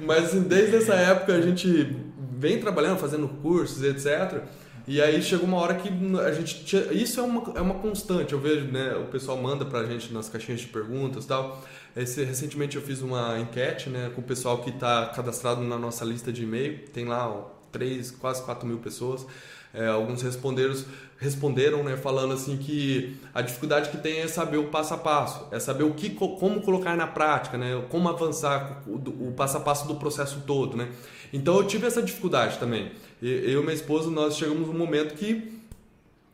mas 0.00 0.32
desde 0.44 0.76
essa 0.76 0.94
época 0.94 1.34
a 1.34 1.40
gente 1.40 1.96
vem 2.36 2.58
trabalhando, 2.58 2.98
fazendo 2.98 3.28
cursos, 3.28 3.84
etc. 3.84 4.42
E 4.86 5.00
aí 5.00 5.22
chegou 5.22 5.46
uma 5.46 5.58
hora 5.58 5.74
que 5.74 5.88
a 6.18 6.32
gente 6.32 6.64
tinha, 6.64 6.92
isso 6.92 7.20
é 7.20 7.22
uma, 7.22 7.52
é 7.56 7.60
uma 7.60 7.74
constante, 7.74 8.32
eu 8.32 8.40
vejo, 8.40 8.66
né, 8.66 8.94
o 8.96 9.06
pessoal 9.06 9.36
manda 9.36 9.64
pra 9.64 9.84
gente 9.84 10.12
nas 10.12 10.28
caixinhas 10.28 10.60
de 10.60 10.66
perguntas 10.66 11.26
tal. 11.26 11.62
Esse, 11.96 12.24
recentemente 12.24 12.76
eu 12.76 12.82
fiz 12.82 13.02
uma 13.02 13.38
enquete, 13.38 13.90
né, 13.90 14.10
com 14.14 14.20
o 14.20 14.24
pessoal 14.24 14.58
que 14.58 14.70
está 14.70 15.06
cadastrado 15.06 15.60
na 15.60 15.78
nossa 15.78 16.04
lista 16.04 16.32
de 16.32 16.44
e-mail, 16.44 16.80
tem 16.92 17.04
lá 17.04 17.28
ó, 17.28 17.50
3, 17.72 18.10
quase 18.12 18.42
4 18.42 18.66
mil 18.66 18.78
pessoas. 18.78 19.26
É, 19.72 19.86
alguns 19.86 20.20
responderam, 20.22 20.74
responderam 21.16 21.84
né, 21.84 21.96
falando 21.96 22.34
assim 22.34 22.56
que 22.56 23.16
a 23.32 23.40
dificuldade 23.40 23.90
que 23.90 23.98
tem 23.98 24.18
é 24.18 24.26
saber 24.26 24.56
o 24.56 24.64
passo 24.64 24.94
a 24.94 24.98
passo, 24.98 25.46
é 25.52 25.60
saber 25.60 25.84
o 25.84 25.94
que, 25.94 26.10
como 26.10 26.60
colocar 26.60 26.96
na 26.96 27.06
prática, 27.06 27.56
né, 27.56 27.80
como 27.88 28.08
avançar 28.08 28.82
o, 28.84 29.28
o 29.28 29.32
passo 29.36 29.58
a 29.58 29.60
passo 29.60 29.86
do 29.86 29.94
processo 29.94 30.42
todo. 30.44 30.76
Né? 30.76 30.88
Então 31.32 31.56
eu 31.56 31.66
tive 31.66 31.86
essa 31.86 32.02
dificuldade 32.02 32.58
também. 32.58 32.90
Eu 33.22 33.60
e 33.60 33.62
minha 33.62 33.74
esposa, 33.74 34.10
nós 34.10 34.36
chegamos 34.36 34.66
num 34.66 34.78
momento 34.78 35.14
que 35.14 35.60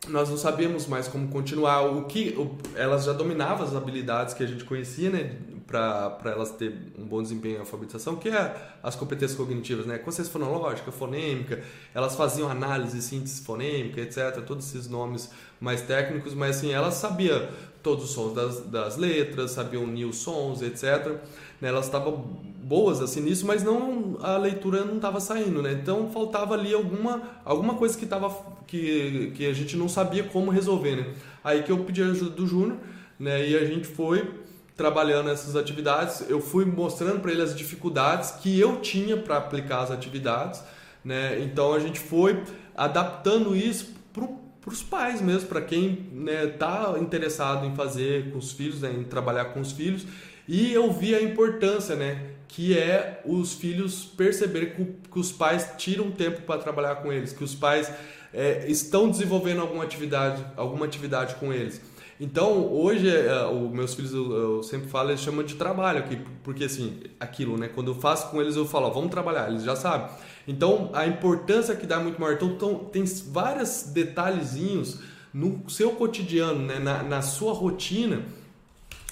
nós 0.08 0.28
não 0.28 0.36
sabíamos 0.36 0.86
mais 0.86 1.08
como 1.08 1.28
continuar. 1.28 1.82
O 1.82 2.04
que 2.04 2.34
o, 2.38 2.56
elas 2.76 3.04
já 3.04 3.12
dominavam 3.12 3.66
as 3.66 3.74
habilidades 3.74 4.34
que 4.34 4.42
a 4.42 4.46
gente 4.46 4.64
conhecia, 4.64 5.10
né, 5.10 5.36
para 5.66 6.20
elas 6.26 6.52
ter 6.52 6.72
um 6.96 7.04
bom 7.04 7.20
desempenho 7.20 7.56
em 7.56 7.58
alfabetização, 7.58 8.14
que 8.14 8.28
é 8.28 8.54
as 8.82 8.94
competências 8.94 9.36
cognitivas, 9.36 9.84
né, 9.84 9.98
consciência 9.98 10.32
fonológica, 10.32 10.92
fonêmica. 10.92 11.60
Elas 11.92 12.14
faziam 12.14 12.48
análise, 12.48 13.02
síntese 13.02 13.42
fonêmica, 13.42 14.00
etc. 14.00 14.42
Todos 14.46 14.66
esses 14.66 14.88
nomes 14.88 15.30
mais 15.60 15.82
técnicos, 15.82 16.34
mas 16.34 16.58
assim 16.58 16.72
elas 16.72 16.94
sabiam 16.94 17.48
todos 17.82 18.04
os 18.04 18.10
sons 18.10 18.32
das, 18.32 18.60
das 18.66 18.96
letras, 18.96 19.52
sabiam 19.52 19.82
unir 19.82 20.04
os 20.04 20.18
sons, 20.18 20.62
etc. 20.62 21.18
Né, 21.60 21.68
elas 21.68 21.86
estavam 21.86 22.54
boas 22.66 23.00
assim 23.00 23.20
nisso, 23.20 23.46
mas 23.46 23.62
não 23.62 24.18
a 24.20 24.36
leitura 24.36 24.84
não 24.84 24.96
estava 24.96 25.20
saindo, 25.20 25.62
né? 25.62 25.72
Então 25.72 26.10
faltava 26.10 26.54
ali 26.54 26.74
alguma 26.74 27.22
alguma 27.44 27.74
coisa 27.74 27.96
que 27.96 28.04
tava 28.04 28.36
que, 28.66 29.32
que 29.36 29.46
a 29.46 29.52
gente 29.52 29.76
não 29.76 29.88
sabia 29.88 30.24
como 30.24 30.50
resolver, 30.50 30.96
né? 30.96 31.06
Aí 31.44 31.62
que 31.62 31.70
eu 31.70 31.78
pedi 31.84 32.02
a 32.02 32.06
ajuda 32.06 32.30
do 32.30 32.44
Júnior, 32.44 32.78
né? 33.20 33.48
E 33.48 33.56
a 33.56 33.64
gente 33.64 33.86
foi 33.86 34.28
trabalhando 34.76 35.30
essas 35.30 35.54
atividades, 35.54 36.28
eu 36.28 36.40
fui 36.40 36.64
mostrando 36.64 37.20
para 37.20 37.30
ele 37.30 37.40
as 37.40 37.54
dificuldades 37.54 38.32
que 38.32 38.58
eu 38.58 38.80
tinha 38.80 39.16
para 39.16 39.36
aplicar 39.36 39.82
as 39.82 39.92
atividades, 39.92 40.60
né? 41.04 41.40
Então 41.40 41.72
a 41.72 41.78
gente 41.78 42.00
foi 42.00 42.42
adaptando 42.76 43.54
isso 43.54 43.94
para 44.12 44.72
os 44.72 44.82
pais 44.82 45.22
mesmo, 45.22 45.48
para 45.48 45.60
quem 45.60 46.10
está 46.26 46.92
né, 46.92 46.98
interessado 46.98 47.64
em 47.64 47.76
fazer 47.76 48.32
com 48.32 48.38
os 48.38 48.50
filhos, 48.50 48.80
né, 48.80 48.92
em 48.92 49.04
trabalhar 49.04 49.46
com 49.46 49.60
os 49.60 49.70
filhos 49.70 50.04
e 50.48 50.72
eu 50.72 50.92
vi 50.92 51.14
a 51.14 51.22
importância, 51.22 51.96
né? 51.96 52.35
Que 52.48 52.78
é 52.78 53.20
os 53.24 53.54
filhos 53.54 54.04
perceberem 54.04 54.70
que, 55.10 55.18
os 55.18 55.32
pais 55.32 55.72
tiram 55.76 56.10
tempo 56.10 56.42
para 56.42 56.60
trabalhar 56.60 56.96
com 56.96 57.12
eles, 57.12 57.32
que 57.32 57.42
os 57.42 57.54
pais 57.54 57.90
é, 58.32 58.66
estão 58.68 59.10
desenvolvendo 59.10 59.60
alguma 59.60 59.84
atividade, 59.84 60.44
alguma 60.56 60.86
atividade 60.86 61.34
com 61.36 61.52
eles. 61.52 61.80
Então, 62.18 62.72
hoje, 62.72 63.14
é, 63.14 63.46
os 63.46 63.70
meus 63.70 63.94
filhos, 63.94 64.12
eu, 64.12 64.32
eu, 64.32 64.62
sempre 64.62 64.88
falo, 64.88 65.10
eles 65.10 65.20
chamam 65.20 65.44
de 65.44 65.54
trabalho 65.54 65.98
aqui, 65.98 66.18
porque 66.42 66.64
assim, 66.64 67.00
aquilo, 67.20 67.58
né? 67.58 67.68
Quando 67.68 67.90
eu 67.90 67.94
faço 67.94 68.30
com 68.30 68.40
eles, 68.40 68.56
eu 68.56 68.64
falo, 68.64 68.86
ó, 68.86 68.90
vamos 68.90 69.10
trabalhar, 69.10 69.50
eles 69.50 69.64
já 69.64 69.76
sabem. 69.76 70.08
Então, 70.48 70.90
a 70.94 71.06
importância 71.06 71.74
que 71.74 71.86
dá 71.86 71.98
muito 71.98 72.18
maior. 72.18 72.34
Então, 72.34 72.48
então 72.48 72.74
tem 72.84 73.04
vários 73.04 73.82
detalhezinhos 73.92 75.00
no 75.32 75.68
seu 75.68 75.92
cotidiano, 75.92 76.62
né? 76.64 76.78
na, 76.78 77.02
na 77.02 77.20
sua 77.20 77.52
rotina, 77.52 78.22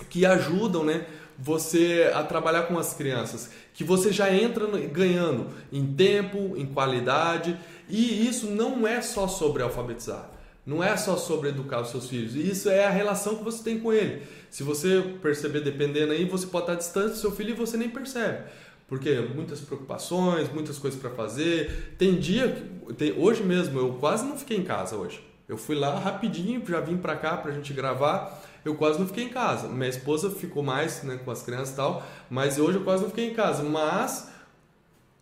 que 0.09 0.24
ajudam, 0.24 0.82
né? 0.85 1.07
Você 1.39 2.11
a 2.14 2.22
trabalhar 2.22 2.62
com 2.64 2.78
as 2.78 2.95
crianças, 2.95 3.51
que 3.72 3.82
você 3.82 4.12
já 4.12 4.32
entra 4.32 4.66
ganhando 4.89 5.49
em 5.72 5.87
tempo, 5.87 6.55
em 6.57 6.66
qualidade, 6.66 7.57
e 7.89 8.26
isso 8.26 8.47
não 8.47 8.87
é 8.87 9.01
só 9.03 9.26
sobre 9.26 9.62
alfabetizar. 9.62 10.30
Não 10.66 10.82
é 10.82 10.97
só 10.97 11.16
sobre 11.16 11.51
educar 11.51 11.80
os 11.80 11.91
seus 11.91 12.09
filhos. 12.09 12.35
Isso 12.35 12.70
é 12.70 12.87
a 12.87 12.91
relação 12.91 13.37
que 13.37 13.45
você 13.45 13.62
tem 13.62 13.78
com 13.78 13.93
ele. 13.93 14.22
Se 14.51 14.62
você 14.62 15.03
perceber 15.20 15.61
dependendo 15.61 16.12
aí, 16.12 16.24
você 16.24 16.47
pode 16.47 16.64
estar 16.64 16.76
distante 16.76 17.11
do 17.11 17.16
seu 17.16 17.30
filho 17.30 17.51
e 17.51 17.55
você 17.55 17.76
nem 17.76 17.91
percebe. 17.91 18.45
Porque 18.89 19.12
muitas 19.35 19.61
preocupações, 19.61 20.51
muitas 20.51 20.78
coisas 20.78 20.99
para 20.99 21.11
fazer. 21.11 21.95
Tem 21.99 22.14
dia, 22.14 22.64
tem, 22.97 23.12
hoje 23.18 23.43
mesmo, 23.43 23.78
eu 23.78 23.95
quase 23.95 24.24
não 24.24 24.39
fiquei 24.39 24.57
em 24.57 24.62
casa 24.62 24.97
hoje. 24.97 25.22
Eu 25.47 25.59
fui 25.59 25.76
lá 25.76 25.99
rapidinho, 25.99 26.62
já 26.66 26.80
vim 26.80 26.97
para 26.97 27.16
cá 27.16 27.37
para 27.37 27.51
a 27.51 27.55
gente 27.55 27.72
gravar 27.74 28.43
eu 28.65 28.75
quase 28.75 28.99
não 28.99 29.07
fiquei 29.07 29.25
em 29.25 29.29
casa. 29.29 29.69
Minha 29.69 29.89
esposa 29.89 30.31
ficou 30.31 30.62
mais 30.62 31.03
né, 31.03 31.19
com 31.23 31.31
as 31.31 31.43
crianças 31.43 31.71
e 31.71 31.77
tal, 31.77 32.03
mas 32.31 32.59
hoje 32.59 32.79
eu 32.79 32.85
quase 32.85 33.03
não 33.03 33.11
fiquei 33.11 33.31
em 33.31 33.35
casa. 33.35 33.62
Mas 33.62 34.31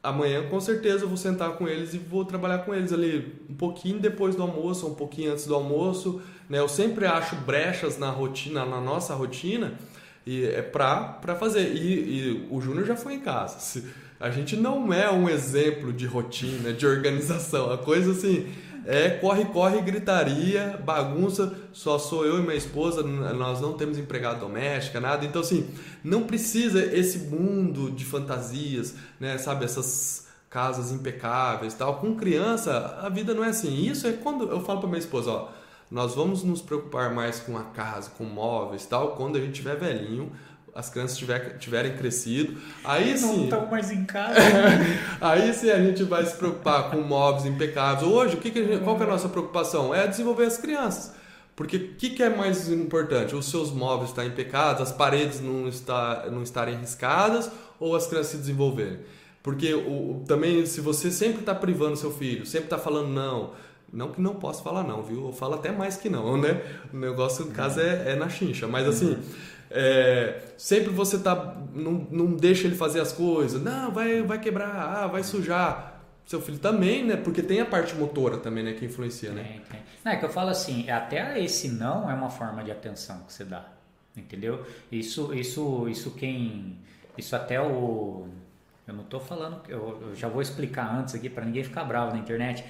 amanhã 0.03 0.49
com 0.49 0.61
certeza 0.61 1.05
eu 1.05 1.09
vou 1.09 1.17
sentar 1.17 1.53
com 1.53 1.69
eles 1.69 1.95
e 1.95 1.99
vou 1.99 2.25
trabalhar 2.25 2.59
com 2.59 2.75
eles 2.75 2.93
ali 2.93 3.41
um 3.49 3.55
pouquinho 3.55 3.99
depois 3.99 4.35
do 4.35 4.43
almoço, 4.43 4.87
um 4.87 4.95
pouquinho 4.95 5.33
antes 5.33 5.47
do 5.47 5.55
almoço. 5.55 6.23
Né? 6.49 6.59
Eu 6.59 6.69
sempre 6.69 7.07
acho 7.07 7.35
brechas 7.37 7.99
na 7.99 8.11
rotina, 8.11 8.65
na 8.65 8.81
nossa 8.81 9.15
rotina, 9.15 9.75
e 10.25 10.45
é 10.45 10.63
pra, 10.63 11.03
pra 11.05 11.35
fazer. 11.35 11.75
E, 11.75 12.19
e 12.19 12.49
o 12.51 12.61
Júnior 12.61 12.87
já 12.87 12.95
foi 12.97 13.15
em 13.15 13.21
casa. 13.21 13.83
A 14.21 14.31
gente 14.31 14.57
não 14.57 14.93
é 14.93 15.11
um 15.11 15.29
exemplo 15.29 15.93
de 15.93 16.07
rotina, 16.07 16.73
de 16.73 16.87
organização. 16.87 17.73
A 17.73 17.79
coisa 17.79 18.13
assim 18.13 18.47
é 18.87 19.11
corre, 19.11 19.45
corre, 19.47 19.81
gritaria, 19.81 20.81
bagunça. 20.85 21.55
Só 21.73 21.99
sou 21.99 22.25
eu 22.25 22.39
e 22.39 22.43
minha 22.43 22.55
esposa, 22.55 23.03
nós 23.03 23.61
não 23.61 23.75
temos 23.75 23.99
empregada 23.99 24.41
doméstica, 24.41 25.01
nada. 25.01 25.25
Então, 25.25 25.41
assim, 25.41 25.69
não 26.03 26.25
precisa 26.25 26.85
esse 26.85 27.19
mundo 27.19 27.91
de 27.91 28.05
fantasias, 28.05 28.95
né? 29.21 29.39
Sabe, 29.39 29.65
essas 29.65 30.27
casas 30.51 30.93
impecáveis 30.93 31.75
tal. 31.75 31.97
Com 31.99 32.15
criança, 32.15 32.99
a 33.01 33.09
vida 33.09 33.33
não 33.33 33.43
é 33.45 33.49
assim. 33.49 33.75
Isso 33.87 34.07
é 34.07 34.13
quando 34.13 34.51
eu 34.51 34.61
falo 34.61 34.81
para 34.81 34.89
minha 34.89 34.99
esposa, 34.99 35.31
ó, 35.31 35.49
nós 35.91 36.15
vamos 36.15 36.43
nos 36.43 36.63
preocupar 36.63 37.15
mais 37.15 37.41
com 37.41 37.57
a 37.57 37.65
casa, 37.65 38.11
com 38.17 38.25
móveis 38.25 38.87
tal, 38.87 39.17
quando 39.17 39.37
a 39.37 39.41
gente 39.41 39.53
tiver 39.53 39.77
velhinho 39.77 40.33
as 40.75 40.89
crianças 40.89 41.19
tiver, 41.19 41.59
tiverem 41.59 41.97
crescido, 41.97 42.59
aí 42.83 43.11
não 43.21 43.35
sim. 43.35 43.45
estão 43.45 43.67
mais 43.67 43.91
em 43.91 44.05
casa. 44.05 44.39
aí 45.21 45.53
sim 45.53 45.71
a 45.71 45.83
gente 45.83 46.03
vai 46.05 46.25
se 46.25 46.35
preocupar 46.37 46.91
com 46.91 47.01
móveis 47.03 47.45
impecáveis. 47.45 48.11
Hoje, 48.11 48.37
o 48.37 48.39
que, 48.39 48.51
que 48.51 48.65
gente, 48.65 48.83
qual 48.83 48.97
que 48.97 49.03
é 49.03 49.07
a 49.07 49.11
nossa 49.11 49.29
preocupação? 49.29 49.95
É 49.95 50.07
desenvolver 50.07 50.47
as 50.47 50.57
crianças. 50.57 51.13
Porque 51.55 51.77
o 51.77 51.95
que, 51.97 52.11
que, 52.11 52.23
é 52.23 52.31
mais 52.31 52.71
importante? 52.71 53.35
Os 53.35 53.47
seus 53.47 53.71
móveis 53.71 54.09
estarem 54.11 54.31
impecáveis, 54.31 54.89
as 54.89 54.97
paredes 54.97 55.41
não, 55.41 55.69
está, 55.69 56.27
não 56.31 56.43
estarem 56.43 56.77
riscadas 56.77 57.51
ou 57.79 57.95
as 57.95 58.07
crianças 58.07 58.33
se 58.33 58.39
desenvolverem? 58.39 59.01
Porque 59.43 59.75
o, 59.75 60.23
também, 60.27 60.65
se 60.65 60.81
você 60.81 61.11
sempre 61.11 61.41
está 61.41 61.55
privando 61.55 61.97
seu 61.97 62.11
filho, 62.11 62.47
sempre 62.47 62.67
está 62.67 62.79
falando 62.79 63.09
não, 63.09 63.51
não 63.93 64.11
que 64.11 64.21
não 64.21 64.37
posso 64.37 64.63
falar 64.63 64.83
não, 64.83 65.03
viu? 65.03 65.27
Eu 65.27 65.33
falo 65.33 65.55
até 65.55 65.71
mais 65.71 65.97
que 65.97 66.09
não, 66.09 66.39
né? 66.39 66.63
O 66.93 66.97
negócio, 66.97 67.45
no 67.45 67.51
caso, 67.51 67.81
é, 67.81 68.13
é 68.13 68.17
na 68.17 68.29
chincha. 68.29 68.67
Mas 68.67 68.89
assim, 68.89 69.19
é, 69.75 70.41
sempre 70.57 70.91
você 70.91 71.19
tá 71.19 71.57
não, 71.75 72.07
não 72.11 72.27
deixa 72.37 72.67
ele 72.67 72.77
fazer 72.77 73.01
as 73.01 73.13
coisas. 73.13 73.61
Não, 73.61 73.91
vai, 73.91 74.23
vai 74.23 74.39
quebrar, 74.39 74.71
ah, 74.71 75.07
vai 75.07 75.23
sujar. 75.23 75.91
Seu 76.25 76.41
filho 76.41 76.59
também, 76.59 77.05
né? 77.05 77.17
Porque 77.17 77.43
tem 77.43 77.61
a 77.61 77.67
parte 77.67 77.95
motora 77.97 78.39
também, 78.39 78.63
né? 78.63 78.75
Que 78.75 78.85
influencia, 78.85 79.33
né? 79.33 79.43
Tem, 79.43 79.61
tem. 79.61 79.81
Não, 80.05 80.13
é 80.13 80.17
que 80.17 80.25
eu 80.25 80.31
falo 80.31 80.51
assim, 80.51 80.89
até 80.89 81.43
esse 81.43 81.69
não 81.69 82.09
é 82.09 82.15
uma 82.15 82.31
forma 82.31 82.63
de 82.63 82.71
atenção 82.71 83.23
que 83.27 83.33
você 83.33 83.45
dá. 83.45 83.67
Entendeu? 84.17 84.65
Isso, 84.91 85.35
isso, 85.35 85.89
isso 85.89 86.13
quem... 86.13 86.79
Isso 87.19 87.35
até 87.35 87.61
o... 87.61 88.29
Eu 88.87 88.95
não 88.95 89.03
estou 89.03 89.19
falando... 89.19 89.63
Eu, 89.69 90.01
eu 90.01 90.15
já 90.15 90.29
vou 90.29 90.41
explicar 90.41 90.95
antes 90.95 91.15
aqui 91.15 91.29
para 91.29 91.45
ninguém 91.45 91.65
ficar 91.65 91.85
bravo 91.85 92.13
na 92.13 92.19
internet. 92.19 92.65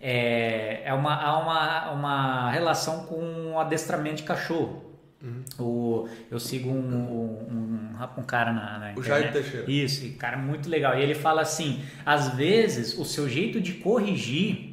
é, 0.00 0.82
é 0.84 0.94
uma, 0.94 1.14
há 1.14 1.38
uma, 1.38 1.90
uma 1.92 2.50
relação 2.50 3.04
com 3.04 3.52
o 3.52 3.58
adestramento 3.58 4.16
de 4.16 4.22
cachorro. 4.22 4.89
Uhum. 5.22 5.44
O, 5.58 6.08
eu 6.30 6.40
sigo 6.40 6.70
um, 6.70 6.74
um, 6.74 7.94
um, 7.98 8.20
um 8.20 8.22
cara 8.22 8.52
na, 8.52 8.78
na 8.78 8.92
O 8.96 9.02
Jair 9.02 9.30
Teixeira. 9.32 9.70
Isso, 9.70 10.10
cara 10.16 10.38
muito 10.38 10.68
legal. 10.68 10.98
E 10.98 11.02
ele 11.02 11.14
fala 11.14 11.42
assim: 11.42 11.84
às 12.06 12.34
vezes 12.34 12.98
o 12.98 13.04
seu 13.04 13.28
jeito 13.28 13.60
de 13.60 13.74
corrigir 13.74 14.70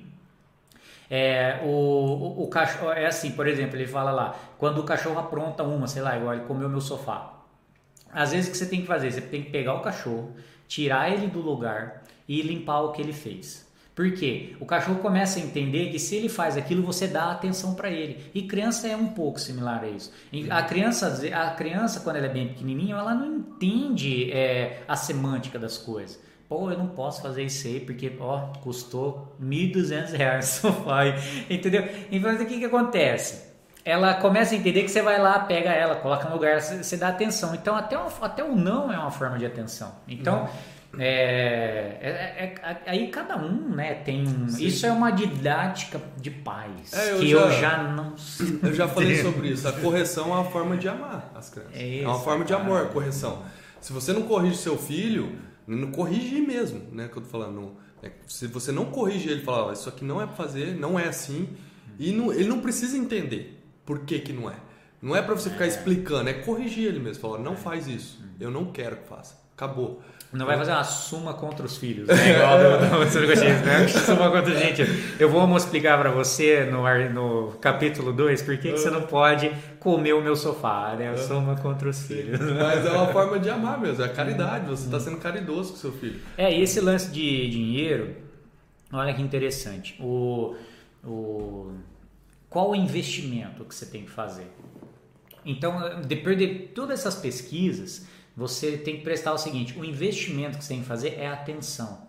é, 1.09 1.61
o, 1.63 1.67
o, 1.67 2.43
o, 2.43 2.47
cachorro 2.47 2.91
é 2.91 3.05
assim, 3.05 3.31
por 3.31 3.47
exemplo, 3.47 3.77
ele 3.77 3.87
fala 3.87 4.11
lá, 4.11 4.37
quando 4.57 4.79
o 4.79 4.83
cachorro 4.83 5.17
apronta 5.17 5.63
uma, 5.63 5.87
sei 5.87 6.01
lá, 6.01 6.17
igual 6.17 6.33
ele 6.33 6.43
comeu 6.45 6.69
meu 6.69 6.81
sofá. 6.81 7.33
Às 8.11 8.31
vezes 8.31 8.47
o 8.47 8.51
que 8.51 8.57
você 8.57 8.65
tem 8.65 8.81
que 8.81 8.87
fazer, 8.87 9.11
você 9.11 9.21
tem 9.21 9.43
que 9.43 9.49
pegar 9.49 9.73
o 9.75 9.81
cachorro, 9.81 10.33
tirar 10.67 11.11
ele 11.11 11.27
do 11.27 11.39
lugar 11.39 12.03
e 12.27 12.41
limpar 12.41 12.81
o 12.81 12.91
que 12.91 13.01
ele 13.01 13.13
fez. 13.13 13.66
Por 13.97 14.11
quê? 14.11 14.55
O 14.59 14.65
cachorro 14.65 14.99
começa 14.99 15.39
a 15.39 15.41
entender 15.41 15.89
que 15.89 15.97
se 15.97 16.15
ele 16.15 16.29
faz 16.29 16.55
aquilo, 16.55 16.83
você 16.83 17.07
dá 17.07 17.31
atenção 17.31 17.73
para 17.73 17.89
ele. 17.89 18.29
E 18.31 18.43
criança 18.43 18.87
é 18.87 18.95
um 18.95 19.07
pouco 19.07 19.39
similar 19.39 19.83
a 19.83 19.87
isso. 19.87 20.13
A 20.51 20.61
criança, 20.61 21.19
a 21.33 21.49
criança 21.49 22.01
quando 22.01 22.17
ela 22.17 22.27
é 22.27 22.29
bem 22.29 22.49
pequenininha, 22.49 22.93
ela 22.93 23.15
não 23.15 23.25
entende 23.25 24.31
é, 24.31 24.83
a 24.87 24.95
semântica 24.95 25.57
das 25.57 25.79
coisas. 25.79 26.21
Pô, 26.47 26.69
eu 26.69 26.77
não 26.77 26.89
posso 26.89 27.23
fazer 27.23 27.41
isso 27.41 27.65
aí 27.65 27.79
porque, 27.79 28.15
ó, 28.19 28.53
custou 28.61 29.35
R$ 29.41 29.47
1.200 29.47 30.37
o 30.37 30.43
sofá, 30.43 31.01
entendeu? 31.49 31.89
Então, 32.11 32.31
o 32.31 32.37
que 32.37 32.59
que 32.59 32.65
acontece? 32.65 33.47
Ela 33.83 34.13
começa 34.13 34.53
a 34.53 34.57
entender 34.59 34.83
que 34.83 34.89
você 34.89 35.01
vai 35.01 35.19
lá, 35.19 35.39
pega 35.39 35.71
ela, 35.71 35.95
coloca 35.95 36.29
no 36.29 36.35
lugar, 36.35 36.61
você 36.61 36.97
dá 36.97 37.07
atenção. 37.07 37.55
Então, 37.55 37.75
até, 37.75 37.97
o, 37.97 38.07
até 38.21 38.43
o 38.43 38.55
não 38.55 38.93
é 38.93 38.99
uma 38.99 39.09
forma 39.09 39.39
de 39.39 39.45
atenção. 39.47 39.91
Então... 40.07 40.41
Uhum 40.41 40.76
é, 40.99 41.97
é, 42.01 42.09
é, 42.09 42.55
é, 42.61 42.81
aí 42.85 43.07
cada 43.09 43.37
um, 43.37 43.69
né, 43.69 43.95
tem. 43.95 44.25
Sim. 44.49 44.65
Isso 44.65 44.85
é 44.85 44.91
uma 44.91 45.11
didática 45.11 46.01
de 46.17 46.31
pais 46.31 46.93
é, 46.93 47.13
eu 47.13 47.19
que 47.19 47.29
já, 47.29 47.37
eu 47.37 47.51
já 47.51 47.83
não 47.83 48.17
sei. 48.17 48.59
Eu 48.63 48.73
já 48.73 48.87
falei 48.87 49.21
sobre 49.21 49.49
isso. 49.49 49.67
A 49.67 49.73
correção 49.73 50.31
é 50.31 50.35
uma 50.35 50.45
forma 50.45 50.77
de 50.77 50.87
amar 50.87 51.31
as 51.35 51.49
crianças. 51.49 51.75
É, 51.75 52.01
é 52.01 52.07
uma 52.07 52.19
forma 52.19 52.43
de 52.43 52.53
amor, 52.53 52.83
a 52.83 52.85
correção. 52.85 53.43
Se 53.79 53.93
você 53.93 54.11
não 54.13 54.23
corrige 54.23 54.57
seu 54.57 54.77
filho, 54.77 55.37
não 55.67 55.91
corrige 55.91 56.41
mesmo, 56.41 56.81
né? 56.91 57.07
Que 57.07 57.17
eu 57.17 57.23
tô 57.23 57.29
falando. 57.29 57.75
É, 58.01 58.11
se 58.27 58.47
você 58.47 58.71
não 58.71 58.85
corrige 58.85 59.29
ele, 59.29 59.41
fala, 59.41 59.73
isso 59.73 59.89
aqui 59.89 60.05
não 60.05 60.21
é 60.21 60.25
para 60.25 60.35
fazer, 60.35 60.75
não 60.75 60.99
é 60.99 61.07
assim, 61.07 61.49
e 61.97 62.11
não, 62.11 62.31
ele 62.31 62.47
não 62.47 62.59
precisa 62.59 62.95
entender 62.97 63.59
por 63.85 63.99
que 63.99 64.19
que 64.19 64.33
não 64.33 64.49
é. 64.49 64.55
Não 65.01 65.15
é 65.15 65.21
para 65.21 65.35
você 65.35 65.49
ficar 65.49 65.67
explicando, 65.67 66.29
é 66.29 66.33
corrigir 66.33 66.87
ele 66.87 66.99
mesmo. 66.99 67.21
Falar, 67.21 67.39
não 67.39 67.55
faz 67.55 67.87
isso. 67.87 68.19
Eu 68.39 68.49
não 68.49 68.71
quero 68.71 68.97
que 68.97 69.07
faça. 69.07 69.37
Acabou. 69.55 70.01
Não 70.31 70.45
vai 70.45 70.57
fazer 70.57 70.71
uma 70.71 70.83
suma 70.83 71.33
contra 71.33 71.65
os 71.65 71.77
filhos, 71.77 72.07
né? 72.07 72.15
Igual 72.35 72.57
do, 72.57 72.65
do, 72.79 73.25
do 73.25 73.65
né? 73.65 73.87
Suma 73.87 74.29
contra 74.29 74.59
gente. 74.59 74.81
Eu 75.17 75.29
vou 75.29 75.55
explicar 75.55 75.97
para 75.97 76.11
você 76.11 76.65
no, 76.65 76.83
no 77.13 77.51
capítulo 77.59 78.11
2 78.11 78.41
por 78.41 78.57
que, 78.57 78.73
que 78.73 78.77
você 78.77 78.89
não 78.89 79.03
pode 79.03 79.49
comer 79.79 80.13
o 80.13 80.21
meu 80.21 80.35
sofá, 80.35 80.95
né? 80.97 81.15
Suma 81.15 81.55
contra 81.55 81.87
os 81.87 82.03
filhos. 82.03 82.39
Mas 82.59 82.85
é 82.85 82.91
uma 82.91 83.07
forma 83.07 83.39
de 83.39 83.49
amar 83.49 83.79
mesmo, 83.79 84.03
é 84.03 84.09
caridade. 84.09 84.67
Você 84.67 84.85
está 84.85 84.99
sendo 84.99 85.17
caridoso 85.17 85.71
com 85.71 85.77
seu 85.77 85.93
filho. 85.93 86.19
É, 86.37 86.53
e 86.53 86.61
esse 86.61 86.81
lance 86.81 87.09
de 87.09 87.49
dinheiro, 87.49 88.13
olha 88.91 89.13
que 89.13 89.21
interessante. 89.21 89.95
O, 89.97 90.55
o, 91.05 91.71
qual 92.49 92.71
o 92.71 92.75
investimento 92.75 93.63
que 93.63 93.73
você 93.73 93.85
tem 93.85 94.03
que 94.03 94.11
fazer? 94.11 94.51
Então, 95.45 96.01
depois 96.05 96.37
de 96.37 96.47
todas 96.75 96.99
essas 96.99 97.15
pesquisas 97.15 98.05
você 98.37 98.77
tem 98.77 98.97
que 98.97 99.03
prestar 99.03 99.33
o 99.33 99.37
seguinte: 99.37 99.77
o 99.77 99.83
investimento 99.83 100.59
que 100.59 100.63
você 100.63 100.75
tem 100.75 100.81
que 100.81 100.87
fazer 100.87 101.15
é 101.17 101.27
atenção. 101.27 102.05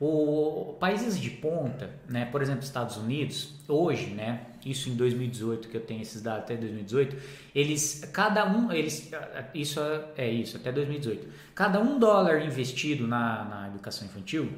O 0.00 0.76
países 0.78 1.18
de 1.18 1.30
ponta, 1.30 1.90
né, 2.08 2.26
por 2.26 2.42
exemplo, 2.42 2.62
Estados 2.62 2.96
Unidos, 2.96 3.54
hoje, 3.68 4.06
né, 4.06 4.46
isso 4.64 4.88
em 4.88 4.96
2018 4.96 5.68
que 5.68 5.76
eu 5.76 5.80
tenho 5.80 6.02
esses 6.02 6.20
dados 6.20 6.44
até 6.44 6.56
2018, 6.56 7.16
eles 7.54 8.08
cada 8.12 8.44
um, 8.46 8.72
eles 8.72 9.10
isso 9.54 9.80
é 10.16 10.28
isso 10.28 10.56
até 10.56 10.72
2018, 10.72 11.28
cada 11.54 11.80
um 11.80 11.98
dólar 11.98 12.44
investido 12.44 13.06
na, 13.06 13.44
na 13.44 13.68
educação 13.68 14.06
infantil, 14.06 14.52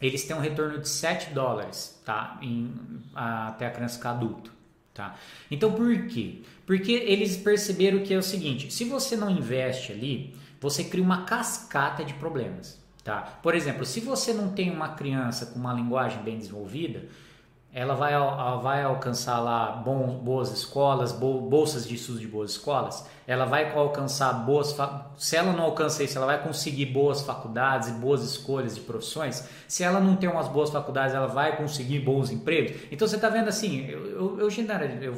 eles 0.00 0.24
têm 0.24 0.36
um 0.36 0.40
retorno 0.40 0.78
de 0.80 0.88
7 0.88 1.32
dólares, 1.32 2.00
tá, 2.04 2.38
em, 2.42 2.74
até 3.14 3.66
a 3.66 3.70
criança 3.70 3.96
ficar 3.96 4.10
adulto. 4.10 4.52
Tá? 4.92 5.14
Então 5.50 5.72
por 5.72 6.06
quê? 6.06 6.42
Porque 6.66 6.92
eles 6.92 7.36
perceberam 7.36 8.00
que 8.00 8.12
é 8.12 8.18
o 8.18 8.22
seguinte: 8.22 8.72
se 8.72 8.84
você 8.84 9.16
não 9.16 9.30
investe 9.30 9.92
ali, 9.92 10.34
você 10.60 10.82
cria 10.82 11.04
uma 11.04 11.24
cascata 11.24 12.04
de 12.04 12.12
problemas. 12.14 12.84
Tá? 13.04 13.38
Por 13.40 13.54
exemplo, 13.54 13.86
se 13.86 14.00
você 14.00 14.32
não 14.32 14.48
tem 14.48 14.68
uma 14.68 14.88
criança 14.88 15.46
com 15.46 15.60
uma 15.60 15.72
linguagem 15.72 16.20
bem 16.22 16.36
desenvolvida, 16.36 17.04
ela 17.72 17.94
vai, 17.94 18.14
ela 18.14 18.56
vai 18.56 18.82
alcançar 18.82 19.38
lá 19.38 19.70
boas 19.70 20.50
escolas, 20.50 21.12
bolsas 21.12 21.86
de 21.86 21.94
estudo 21.94 22.18
de 22.18 22.26
boas 22.26 22.52
escolas, 22.52 23.06
ela 23.26 23.44
vai 23.44 23.70
alcançar 23.70 24.32
boas. 24.32 24.74
Se 25.18 25.36
ela 25.36 25.52
não 25.52 25.64
alcança 25.64 26.02
isso, 26.02 26.16
ela 26.16 26.26
vai 26.26 26.42
conseguir 26.42 26.86
boas 26.86 27.20
faculdades 27.20 27.90
e 27.90 27.92
boas 27.92 28.24
escolhas 28.24 28.74
de 28.74 28.80
profissões. 28.80 29.46
Se 29.68 29.84
ela 29.84 30.00
não 30.00 30.16
tem 30.16 30.28
umas 30.28 30.48
boas 30.48 30.70
faculdades, 30.70 31.14
ela 31.14 31.28
vai 31.28 31.56
conseguir 31.56 32.00
bons 32.00 32.30
empregos. 32.30 32.80
Então 32.90 33.06
você 33.06 33.16
está 33.16 33.28
vendo 33.28 33.48
assim, 33.48 33.86
eu, 33.86 34.38
eu, 34.38 34.40
eu, 34.40 34.50
eu 35.02 35.16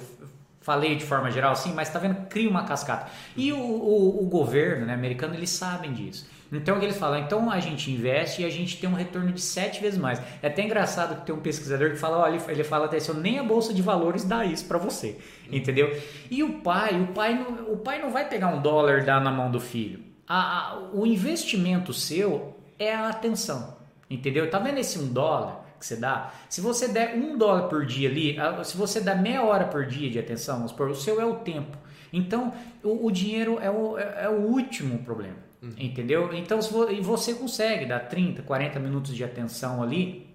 falei 0.68 0.96
de 0.96 1.04
forma 1.04 1.30
geral, 1.30 1.56
sim, 1.56 1.72
mas 1.72 1.88
está 1.88 1.98
vendo, 1.98 2.26
cria 2.28 2.50
uma 2.50 2.64
cascata. 2.64 3.10
E 3.34 3.50
o, 3.54 3.58
o, 3.58 4.22
o 4.22 4.26
governo 4.26 4.84
né, 4.84 4.92
americano, 4.92 5.34
eles 5.34 5.48
sabem 5.48 5.94
disso. 5.94 6.28
Então 6.52 6.76
o 6.76 6.78
que 6.78 6.84
eles 6.84 6.98
falam? 6.98 7.20
Então 7.20 7.50
a 7.50 7.58
gente 7.58 7.90
investe 7.90 8.42
e 8.42 8.44
a 8.44 8.50
gente 8.50 8.76
tem 8.78 8.88
um 8.88 8.92
retorno 8.92 9.32
de 9.32 9.40
sete 9.40 9.80
vezes 9.80 9.98
mais. 9.98 10.20
É 10.42 10.48
até 10.48 10.62
engraçado 10.62 11.20
que 11.20 11.26
tem 11.26 11.34
um 11.34 11.40
pesquisador 11.40 11.90
que 11.90 11.96
fala, 11.96 12.18
olha, 12.18 12.38
ele 12.48 12.64
fala 12.64 12.84
até 12.84 12.98
assim, 12.98 13.14
nem 13.14 13.38
a 13.38 13.42
bolsa 13.42 13.72
de 13.72 13.80
valores 13.80 14.24
dá 14.24 14.44
isso 14.44 14.66
para 14.66 14.76
você, 14.76 15.18
entendeu? 15.50 15.98
E 16.30 16.42
o 16.42 16.60
pai, 16.60 17.00
o 17.00 17.08
pai 17.08 17.32
não, 17.32 17.72
o 17.72 17.78
pai 17.78 18.02
não 18.02 18.10
vai 18.10 18.28
pegar 18.28 18.48
um 18.48 18.60
dólar 18.60 19.00
e 19.00 19.06
dar 19.06 19.22
na 19.22 19.30
mão 19.30 19.50
do 19.50 19.60
filho. 19.60 20.00
A, 20.26 20.72
a, 20.72 20.78
o 20.92 21.06
investimento 21.06 21.94
seu 21.94 22.54
é 22.78 22.94
a 22.94 23.08
atenção, 23.08 23.78
entendeu? 24.10 24.50
Tá 24.50 24.58
vendo 24.58 24.78
esse 24.78 24.98
um 24.98 25.08
dólar? 25.08 25.67
Que 25.78 25.86
você 25.86 25.96
dá, 25.96 26.32
se 26.48 26.60
você 26.60 26.88
der 26.88 27.14
um 27.14 27.38
dólar 27.38 27.68
por 27.68 27.86
dia 27.86 28.08
ali, 28.08 28.36
se 28.64 28.76
você 28.76 29.00
dá 29.00 29.14
meia 29.14 29.42
hora 29.42 29.64
por 29.64 29.86
dia 29.86 30.10
de 30.10 30.18
atenção, 30.18 30.56
vamos 30.56 30.72
supor, 30.72 30.90
o 30.90 30.94
seu 30.94 31.20
é 31.20 31.24
o 31.24 31.36
tempo. 31.36 31.76
Então, 32.12 32.52
o, 32.82 33.06
o 33.06 33.10
dinheiro 33.10 33.58
é 33.60 33.70
o, 33.70 33.98
é, 33.98 34.24
é 34.24 34.28
o 34.28 34.40
último 34.40 34.98
problema. 35.00 35.36
Uhum. 35.62 35.72
Entendeu? 35.76 36.30
Então, 36.32 36.60
se 36.62 36.72
você 37.00 37.34
consegue 37.34 37.86
dar 37.86 38.00
30, 38.00 38.42
40 38.42 38.78
minutos 38.78 39.14
de 39.14 39.24
atenção 39.24 39.82
ali, 39.82 40.26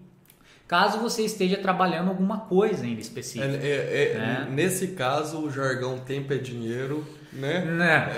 caso 0.67 0.99
você 0.99 1.23
esteja 1.23 1.57
trabalhando 1.57 2.09
alguma 2.09 2.41
coisa 2.41 2.83
ainda 2.83 3.01
específica. 3.01 3.45
É, 3.45 3.67
é, 3.67 4.11
é, 4.11 4.17
né? 4.17 4.47
Nesse 4.51 4.89
caso, 4.89 5.39
o 5.39 5.49
jargão 5.51 5.99
tempo 5.99 6.33
é 6.33 6.37
dinheiro, 6.37 7.05
né? 7.31 7.61
né? 7.61 8.11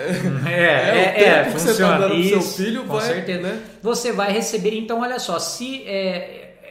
É, 0.48 0.50
é, 0.50 1.24
é, 1.24 1.30
é 1.42 1.46
funciona. 1.46 2.08
Você 2.08 2.10
tá 2.10 2.16
Isso, 2.16 2.30
seu 2.30 2.66
filho, 2.66 2.84
com 2.86 2.94
vai, 2.94 3.08
certeza. 3.08 3.42
Né? 3.42 3.64
Você 3.82 4.12
vai 4.12 4.32
receber. 4.32 4.76
Então, 4.76 5.02
olha 5.02 5.20
só, 5.20 5.38
se 5.38 5.84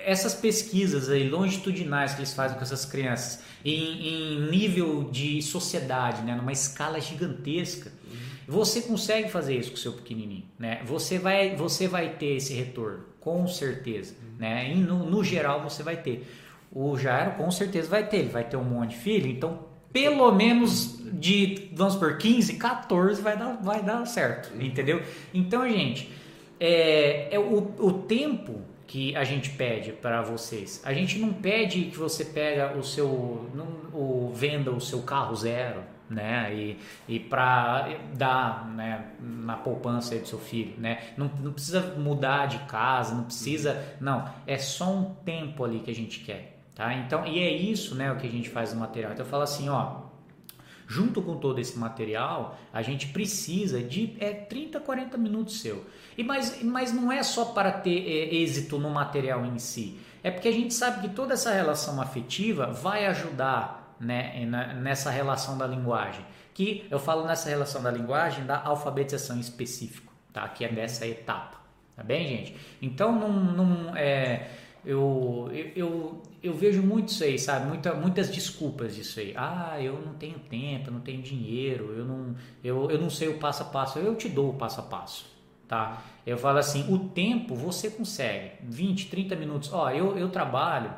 essas 0.04 0.34
pesquisas 0.34 1.08
aí 1.08 1.28
longitudinais 1.28 2.12
que 2.14 2.20
eles 2.20 2.34
fazem 2.34 2.56
com 2.56 2.62
essas 2.62 2.84
crianças 2.84 3.42
em, 3.64 4.08
em 4.08 4.50
nível 4.50 5.08
de 5.10 5.40
sociedade, 5.42 6.22
né, 6.22 6.34
numa 6.34 6.52
escala 6.52 7.00
gigantesca, 7.00 7.90
uhum. 8.04 8.18
você 8.46 8.82
consegue 8.82 9.30
fazer 9.30 9.56
isso 9.56 9.70
com 9.70 9.76
o 9.76 9.80
seu 9.80 9.92
pequenininho, 9.92 10.44
né? 10.58 10.82
Você 10.84 11.18
vai, 11.18 11.56
você 11.56 11.88
vai 11.88 12.10
ter 12.10 12.36
esse 12.36 12.52
retorno, 12.52 13.04
com 13.20 13.46
certeza, 13.46 14.14
uhum. 14.22 14.36
né? 14.38 14.70
E 14.70 14.74
no, 14.74 15.08
no 15.08 15.24
geral 15.24 15.62
você 15.62 15.82
vai 15.82 15.96
ter. 15.96 16.26
O 16.70 16.98
Jairo 16.98 17.32
com 17.32 17.50
certeza 17.50 17.88
vai 17.88 18.06
ter, 18.06 18.18
ele 18.18 18.28
vai 18.28 18.44
ter 18.44 18.56
um 18.56 18.64
monte 18.64 18.90
de 18.90 18.96
filho, 18.96 19.28
então 19.28 19.74
pelo 19.92 20.32
menos 20.32 20.98
de, 21.12 21.70
vamos 21.72 21.94
por 21.94 22.18
15, 22.18 22.54
14 22.54 23.22
vai 23.22 23.36
dar, 23.36 23.60
vai 23.62 23.82
dar 23.82 24.04
certo, 24.06 24.52
uhum. 24.52 24.60
entendeu? 24.60 25.00
Então, 25.32 25.66
gente, 25.68 26.10
é, 26.58 27.28
é 27.32 27.38
o, 27.38 27.72
o 27.78 27.92
tempo 27.92 28.60
que 28.86 29.16
a 29.16 29.24
gente 29.24 29.50
pede 29.50 29.92
para 29.92 30.22
vocês. 30.22 30.82
A 30.84 30.92
gente 30.92 31.18
não 31.18 31.32
pede 31.32 31.86
que 31.86 31.98
você 31.98 32.24
pega 32.24 32.76
o 32.76 32.82
seu, 32.82 33.50
não, 33.54 33.66
o, 33.92 34.32
venda 34.34 34.70
o 34.70 34.80
seu 34.80 35.02
carro 35.02 35.34
zero, 35.34 35.82
né? 36.08 36.54
E, 36.54 36.78
e 37.08 37.18
para 37.18 37.88
dar 38.14 38.68
né, 38.68 39.12
na 39.20 39.56
poupança 39.56 40.16
do 40.18 40.26
seu 40.26 40.38
filho, 40.38 40.74
né? 40.78 40.98
Não, 41.16 41.30
não 41.40 41.52
precisa 41.52 41.94
mudar 41.96 42.46
de 42.46 42.58
casa, 42.60 43.14
não 43.14 43.24
precisa, 43.24 43.82
não. 44.00 44.28
É 44.46 44.58
só 44.58 44.90
um 44.92 45.14
tempo 45.24 45.64
ali 45.64 45.80
que 45.80 45.90
a 45.90 45.94
gente 45.94 46.20
quer, 46.20 46.58
tá? 46.74 46.92
Então, 46.94 47.26
e 47.26 47.38
é 47.38 47.50
isso, 47.50 47.94
né? 47.94 48.12
O 48.12 48.16
que 48.16 48.26
a 48.26 48.30
gente 48.30 48.50
faz 48.50 48.72
no 48.74 48.80
material. 48.80 49.12
Então 49.12 49.24
eu 49.24 49.30
falo 49.30 49.42
assim, 49.42 49.68
ó, 49.68 50.04
junto 50.86 51.22
com 51.22 51.36
todo 51.36 51.58
esse 51.58 51.78
material, 51.78 52.58
a 52.72 52.82
gente 52.82 53.08
precisa 53.08 53.82
de 53.82 54.16
é, 54.20 54.32
30, 54.32 54.80
40 54.80 55.16
minutos 55.16 55.60
seu. 55.60 55.84
E 56.16 56.22
mas, 56.22 56.62
mas 56.62 56.92
não 56.92 57.10
é 57.10 57.22
só 57.22 57.46
para 57.46 57.72
ter 57.72 58.06
é, 58.06 58.34
êxito 58.34 58.78
no 58.78 58.90
material 58.90 59.44
em 59.44 59.58
si. 59.58 59.98
É 60.22 60.30
porque 60.30 60.48
a 60.48 60.52
gente 60.52 60.72
sabe 60.72 61.06
que 61.06 61.14
toda 61.14 61.34
essa 61.34 61.52
relação 61.52 62.00
afetiva 62.00 62.66
vai 62.66 63.06
ajudar 63.06 63.96
né, 64.00 64.46
nessa 64.80 65.10
relação 65.10 65.58
da 65.58 65.66
linguagem. 65.66 66.24
Que 66.52 66.86
eu 66.90 66.98
falo 66.98 67.26
nessa 67.26 67.48
relação 67.48 67.82
da 67.82 67.90
linguagem 67.90 68.46
da 68.46 68.62
alfabetização 68.62 69.38
específica, 69.40 70.10
tá? 70.32 70.48
que 70.48 70.64
é 70.64 70.68
dessa 70.68 71.06
etapa. 71.06 71.64
Tá 71.96 72.02
bem, 72.02 72.26
gente? 72.26 72.56
Então, 72.82 73.12
não, 73.12 73.32
não 73.32 73.96
é 73.96 74.48
eu, 74.84 75.50
eu, 75.74 76.22
eu, 76.42 76.54
vejo 76.54 76.82
muito 76.82 77.08
isso 77.08 77.24
aí, 77.24 77.38
sabe? 77.38 77.66
Muita, 77.66 77.94
muitas 77.94 78.28
desculpas 78.28 78.94
disso 78.94 79.18
aí. 79.18 79.32
Ah, 79.36 79.76
eu 79.80 80.00
não 80.00 80.14
tenho 80.14 80.38
tempo, 80.38 80.88
eu 80.88 80.92
não 80.92 81.00
tenho 81.00 81.22
dinheiro, 81.22 81.94
eu 81.96 82.04
não, 82.04 82.34
eu, 82.62 82.90
eu 82.90 82.98
não 82.98 83.08
sei 83.08 83.28
o 83.28 83.38
passo 83.38 83.62
a 83.62 83.66
passo. 83.66 83.98
Eu 83.98 84.14
te 84.14 84.28
dou 84.28 84.50
o 84.50 84.54
passo 84.54 84.80
a 84.80 84.82
passo, 84.82 85.24
tá? 85.66 86.02
Eu 86.26 86.36
falo 86.36 86.58
assim, 86.58 86.92
o 86.92 87.08
tempo 87.08 87.54
você 87.54 87.90
consegue, 87.90 88.52
20, 88.62 89.08
30 89.08 89.36
minutos. 89.36 89.72
Ó, 89.72 89.90
eu, 89.90 90.18
eu 90.18 90.28
trabalho, 90.28 90.92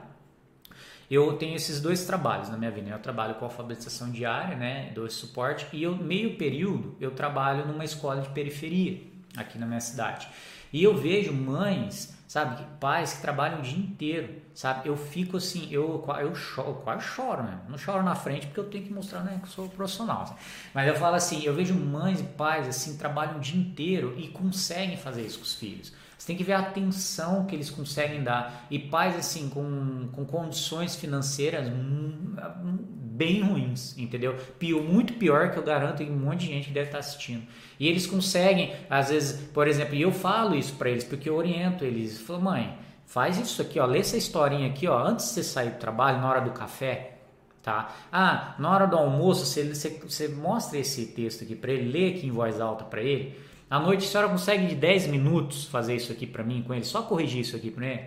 eu 1.09 1.35
tenho 1.35 1.55
esses 1.55 1.81
dois 1.81 2.05
trabalhos 2.05 2.49
na 2.49 2.57
minha 2.57 2.71
vida. 2.73 2.91
Eu 2.91 2.99
trabalho 2.99 3.37
com 3.37 3.45
alfabetização 3.45 4.11
diária, 4.11 4.57
né, 4.57 4.91
dou 4.95 5.07
esse 5.07 5.17
suporte, 5.17 5.67
e 5.73 5.83
eu 5.83 5.97
meio 5.97 6.37
período 6.37 6.97
eu 7.01 7.13
trabalho 7.13 7.67
numa 7.67 7.85
escola 7.85 8.21
de 8.21 8.29
periferia 8.31 9.01
aqui 9.37 9.59
na 9.59 9.67
minha 9.67 9.81
cidade. 9.81 10.27
E 10.73 10.83
eu 10.83 10.97
vejo 10.97 11.33
mães 11.33 12.16
sabe? 12.27 12.65
Pais 12.81 13.15
que 13.15 13.23
trabalham 13.23 13.61
o 13.61 13.63
dia 13.63 13.79
inteiro, 13.79 14.43
sabe? 14.55 14.89
Eu 14.89 14.97
fico 14.97 15.37
assim, 15.37 15.69
eu, 15.71 16.05
eu, 16.21 16.35
choro, 16.35 16.69
eu 16.71 16.75
quase 16.75 17.05
choro 17.05 17.43
mesmo. 17.43 17.61
Não 17.69 17.79
choro 17.79 18.03
na 18.03 18.15
frente 18.15 18.47
porque 18.47 18.61
eu 18.61 18.69
tenho 18.69 18.85
que 18.85 18.93
mostrar 18.93 19.21
né, 19.21 19.39
que 19.39 19.47
eu 19.47 19.51
sou 19.51 19.69
profissional. 19.69 20.27
Sabe? 20.27 20.41
Mas 20.75 20.89
eu 20.89 20.95
falo 20.97 21.17
assim, 21.17 21.43
eu 21.43 21.55
vejo 21.55 21.75
mães 21.75 22.21
e 22.21 22.25
pais 22.25 22.67
assim, 22.67 22.97
trabalham 22.97 23.37
o 23.37 23.41
dia 23.41 23.61
inteiro 23.61 24.15
e 24.19 24.29
conseguem 24.29 24.97
fazer 24.97 25.23
isso 25.25 25.39
com 25.39 25.45
os 25.45 25.55
filhos. 25.55 25.93
Você 26.17 26.27
tem 26.29 26.37
que 26.37 26.45
ver 26.45 26.55
a 26.55 26.61
atenção 26.61 27.45
que 27.45 27.55
eles 27.55 27.71
conseguem 27.71 28.23
dar. 28.23 28.67
E 28.71 28.79
pais 28.79 29.17
assim, 29.17 29.49
com, 29.49 30.09
com 30.13 30.25
condições 30.25 30.97
financeiras 30.97 31.69
bem 33.17 33.43
ruins, 33.43 33.97
entendeu? 33.97 34.37
Pior, 34.59 34.83
muito 34.83 35.15
pior 35.15 35.51
que 35.51 35.59
eu 35.59 35.63
garanto 35.63 36.03
em 36.03 36.11
um 36.11 36.17
monte 36.19 36.41
de 36.41 36.47
gente 36.49 36.71
deve 36.71 36.89
estar 36.89 36.99
assistindo. 36.99 37.47
E 37.81 37.89
eles 37.89 38.07
conseguem, 38.07 38.75
às 38.91 39.09
vezes, 39.09 39.41
por 39.49 39.67
exemplo, 39.67 39.95
e 39.95 40.03
eu 40.03 40.13
falo 40.13 40.55
isso 40.55 40.75
para 40.75 40.91
eles 40.91 41.05
porque 41.05 41.29
eu 41.29 41.35
oriento 41.35 41.85
eles. 41.85 42.21
Falo, 42.21 42.43
mãe, 42.43 42.79
faz 43.07 43.39
isso 43.39 43.63
aqui, 43.63 43.79
ó, 43.81 43.87
lê 43.87 44.01
essa 44.01 44.17
historinha 44.17 44.69
aqui, 44.69 44.87
ó, 44.87 44.99
antes 44.99 45.27
de 45.27 45.33
você 45.33 45.43
sair 45.43 45.71
do 45.71 45.79
trabalho, 45.79 46.19
na 46.19 46.29
hora 46.29 46.41
do 46.43 46.51
café, 46.51 47.19
tá? 47.63 47.95
Ah, 48.13 48.55
na 48.59 48.71
hora 48.71 48.87
do 48.87 48.97
almoço, 48.97 49.47
você, 49.47 49.65
você, 49.75 49.91
você 49.91 50.29
mostra 50.29 50.79
esse 50.79 51.07
texto 51.07 51.43
aqui 51.43 51.55
para 51.55 51.73
ele, 51.73 51.91
lê 51.91 52.09
aqui 52.11 52.27
em 52.27 52.31
voz 52.31 52.61
alta 52.61 52.85
para 52.85 53.03
ele. 53.03 53.35
À 53.69 53.81
noite, 53.81 54.05
a 54.05 54.09
senhora 54.09 54.29
consegue 54.29 54.67
de 54.67 54.75
10 54.77 55.09
minutos 55.09 55.65
fazer 55.65 55.97
isso 55.97 56.13
aqui 56.13 56.27
para 56.27 56.45
mim 56.45 56.63
com 56.63 56.73
ele, 56.73 56.85
só 56.85 57.03
corrigir 57.03 57.41
isso 57.41 57.57
aqui 57.57 57.71
para 57.71 57.87
ele? 57.87 58.03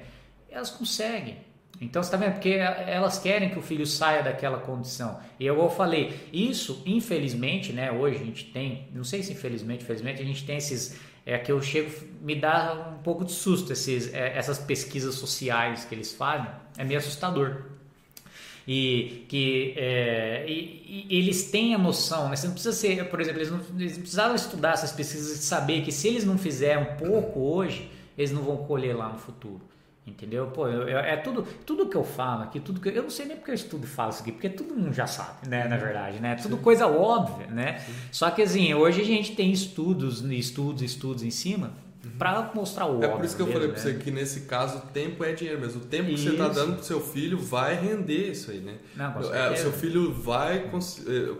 Elas 0.49 0.69
conseguem. 0.69 1.37
Então 1.81 2.01
você 2.03 2.07
está 2.07 2.17
vendo? 2.17 2.33
Porque 2.33 2.49
elas 2.49 3.19
querem 3.19 3.49
que 3.49 3.59
o 3.59 3.61
filho 3.61 3.85
saia 3.85 4.21
daquela 4.21 4.57
condição. 4.57 5.19
E 5.39 5.45
eu 5.45 5.69
falei, 5.69 6.13
isso, 6.31 6.81
infelizmente, 6.85 7.71
né? 7.71 7.91
Hoje 7.91 8.17
a 8.17 8.25
gente 8.25 8.45
tem, 8.45 8.87
não 8.93 9.03
sei 9.03 9.23
se 9.23 9.33
infelizmente, 9.33 9.83
infelizmente, 9.83 10.21
a 10.21 10.25
gente 10.25 10.45
tem 10.45 10.57
esses. 10.57 10.99
É 11.25 11.37
que 11.37 11.51
eu 11.51 11.61
chego, 11.61 11.91
me 12.21 12.35
dá 12.35 12.95
um 12.97 13.03
pouco 13.03 13.23
de 13.23 13.31
susto 13.31 13.71
esses, 13.71 14.11
é, 14.13 14.35
essas 14.35 14.57
pesquisas 14.57 15.15
sociais 15.15 15.85
que 15.85 15.93
eles 15.93 16.13
fazem, 16.13 16.49
é 16.77 16.83
meio 16.83 16.97
assustador. 16.97 17.65
E 18.71 19.25
que 19.27 19.73
é, 19.77 20.45
e, 20.47 21.07
e 21.09 21.17
eles 21.17 21.49
têm 21.49 21.73
a 21.73 21.77
noção, 21.79 22.29
né? 22.29 22.35
Você 22.35 22.45
não 22.45 22.53
precisa 22.53 22.75
ser, 22.75 23.03
por 23.09 23.19
exemplo, 23.19 23.39
eles 23.39 23.49
não, 23.49 23.59
eles 23.79 23.93
não 23.93 24.01
precisavam 24.01 24.35
estudar 24.35 24.73
essas 24.73 24.91
pesquisas 24.91 25.39
e 25.39 25.41
saber 25.41 25.81
que 25.81 25.91
se 25.91 26.07
eles 26.07 26.23
não 26.23 26.37
fizerem 26.37 26.83
um 26.83 26.95
pouco 26.95 27.39
hoje, 27.39 27.89
eles 28.15 28.31
não 28.31 28.43
vão 28.43 28.57
colher 28.57 28.95
lá 28.95 29.09
no 29.09 29.17
futuro. 29.17 29.59
Entendeu? 30.05 30.51
Pô, 30.51 30.67
eu, 30.67 30.87
eu, 30.87 30.99
é 30.99 31.17
tudo, 31.17 31.47
tudo 31.65 31.87
que 31.87 31.97
eu 31.97 32.03
falo 32.03 32.43
aqui, 32.43 32.59
tudo 32.59 32.79
que 32.79 32.89
eu 32.89 33.01
não 33.01 33.09
sei 33.09 33.25
nem 33.25 33.37
porque 33.37 33.49
eu 33.49 33.55
estudo 33.55 33.85
e 33.85 33.87
falo 33.87 34.11
isso 34.11 34.21
aqui, 34.21 34.31
porque 34.31 34.49
todo 34.49 34.75
mundo 34.75 34.93
já 34.93 35.07
sabe, 35.07 35.49
né, 35.49 35.67
na 35.67 35.77
verdade, 35.77 36.19
né? 36.19 36.35
Tudo 36.35 36.57
Sim. 36.57 36.61
coisa 36.61 36.85
óbvia, 36.85 37.47
né? 37.47 37.79
Sim. 37.79 37.93
Só 38.11 38.29
que 38.29 38.43
assim, 38.43 38.71
hoje 38.75 39.01
a 39.01 39.05
gente 39.05 39.35
tem 39.35 39.51
estudos, 39.51 40.21
estudos, 40.21 40.83
estudos 40.83 41.23
em 41.23 41.31
cima 41.31 41.73
uhum. 42.03 42.11
para 42.17 42.51
mostrar 42.53 42.85
o 42.85 42.95
óbvio. 42.95 43.09
É 43.09 43.15
por 43.15 43.25
isso 43.25 43.35
que 43.35 43.41
eu 43.41 43.47
mesmo, 43.47 43.59
falei 43.59 43.73
para 43.73 43.83
né? 43.83 43.91
você 43.91 44.03
que 44.03 44.11
nesse 44.11 44.41
caso 44.41 44.77
o 44.77 44.81
tempo 44.81 45.23
é 45.23 45.33
dinheiro 45.33 45.59
mesmo. 45.59 45.81
O 45.81 45.85
tempo 45.85 46.09
isso. 46.09 46.23
que 46.23 46.29
você 46.29 46.43
está 46.43 46.47
dando 46.47 46.75
pro 46.75 46.85
seu 46.85 47.01
filho 47.01 47.37
vai 47.37 47.75
render 47.75 48.31
isso 48.31 48.51
aí, 48.51 48.59
né? 48.59 48.77
Não, 48.95 49.13
com 49.13 49.33
é, 49.33 49.51
o 49.51 49.57
seu 49.57 49.71
filho 49.71 50.13
vai, 50.13 50.57
é, 50.57 51.33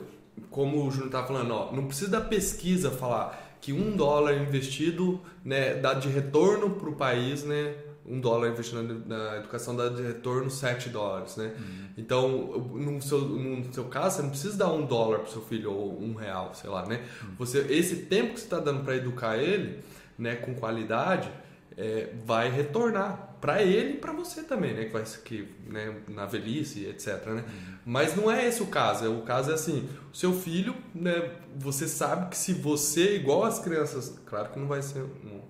como 0.49 0.85
o 0.85 0.91
Júnior 0.91 1.11
tá 1.11 1.23
falando, 1.23 1.51
ó, 1.51 1.71
não 1.71 1.85
precisa 1.85 2.11
da 2.11 2.21
pesquisa 2.21 2.91
falar 2.91 3.57
que 3.61 3.73
um 3.73 3.95
dólar 3.95 4.35
investido, 4.35 5.19
né, 5.43 5.75
dá 5.75 5.93
de 5.93 6.07
retorno 6.07 6.69
para 6.69 6.89
o 6.89 6.95
país, 6.95 7.43
né? 7.43 7.75
um 8.09 8.19
dólar 8.19 8.49
investindo 8.49 9.03
na 9.05 9.37
educação 9.37 9.75
dá 9.75 9.87
de 9.87 10.01
retorno 10.01 10.49
7 10.49 10.89
dólares, 10.89 11.37
né? 11.37 11.53
Uhum. 11.55 11.85
Então, 11.95 12.29
no 12.73 12.99
seu, 13.01 13.19
no 13.19 13.71
seu 13.71 13.85
caso, 13.85 14.15
você 14.15 14.21
não 14.23 14.29
precisa 14.31 14.57
dar 14.57 14.73
um 14.73 14.83
dólar 14.83 15.19
para 15.19 15.31
seu 15.31 15.43
filho 15.43 15.71
ou 15.71 16.01
um 16.01 16.15
real, 16.15 16.51
sei 16.55 16.69
lá, 16.69 16.85
né? 16.87 17.03
Uhum. 17.21 17.35
Você, 17.37 17.59
esse 17.69 17.97
tempo 17.97 18.33
que 18.33 18.39
você 18.39 18.45
está 18.45 18.59
dando 18.59 18.83
para 18.83 18.95
educar 18.95 19.37
ele, 19.37 19.79
né, 20.19 20.35
com 20.35 20.53
qualidade, 20.53 21.31
é, 21.77 22.09
vai 22.25 22.49
retornar 22.49 23.37
para 23.39 23.63
ele 23.63 23.93
e 23.93 23.97
para 23.97 24.11
você 24.11 24.43
também, 24.43 24.73
né? 24.73 24.85
Que 24.85 24.91
vai 24.91 25.03
que, 25.23 25.47
né, 25.65 25.95
na 26.09 26.25
velhice, 26.25 26.85
etc. 26.85 27.25
Né? 27.27 27.43
Uhum. 27.47 27.75
Mas 27.85 28.15
não 28.15 28.29
é 28.29 28.45
esse 28.45 28.61
o 28.61 28.67
caso. 28.67 29.09
O 29.13 29.21
caso 29.21 29.51
é 29.51 29.53
assim: 29.53 29.87
o 30.11 30.15
seu 30.15 30.33
filho, 30.33 30.75
né? 30.93 31.31
Você 31.55 31.87
sabe 31.87 32.29
que 32.29 32.37
se 32.37 32.53
você, 32.53 33.15
igual 33.15 33.45
as 33.45 33.59
crianças, 33.59 34.19
claro 34.25 34.49
que 34.49 34.59
não 34.59 34.67
vai 34.67 34.81
ser, 34.81 35.05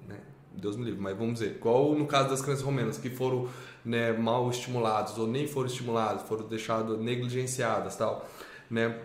né? 0.07 0.20
Deus 0.53 0.76
me 0.76 0.84
livre, 0.84 0.99
mas 0.99 1.17
vamos 1.17 1.36
dizer, 1.36 1.55
igual 1.55 1.95
no 1.95 2.05
caso 2.05 2.30
das 2.30 2.41
crianças 2.41 2.63
romenas 2.63 2.97
que 2.97 3.09
foram 3.09 3.47
né, 3.84 4.11
mal 4.11 4.49
estimulados 4.49 5.17
ou 5.17 5.26
nem 5.26 5.47
foram 5.47 5.67
estimulados, 5.67 6.24
foram 6.28 6.47
deixados 6.47 6.99
negligenciadas 6.99 7.95
tal, 7.95 8.30
né? 8.70 8.99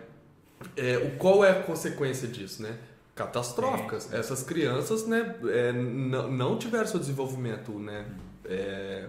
É, 0.75 0.97
o, 0.97 1.17
qual 1.17 1.43
é 1.43 1.51
a 1.51 1.63
consequência 1.63 2.27
disso, 2.27 2.61
né? 2.61 2.77
Catastróficas. 3.15 4.11
É. 4.13 4.19
Essas 4.19 4.43
crianças, 4.43 5.07
né, 5.07 5.35
é, 5.45 5.71
não 5.71 6.57
tiveram 6.57 6.85
seu 6.85 6.99
desenvolvimento, 6.99 7.71
né, 7.71 8.05
é, 8.43 9.07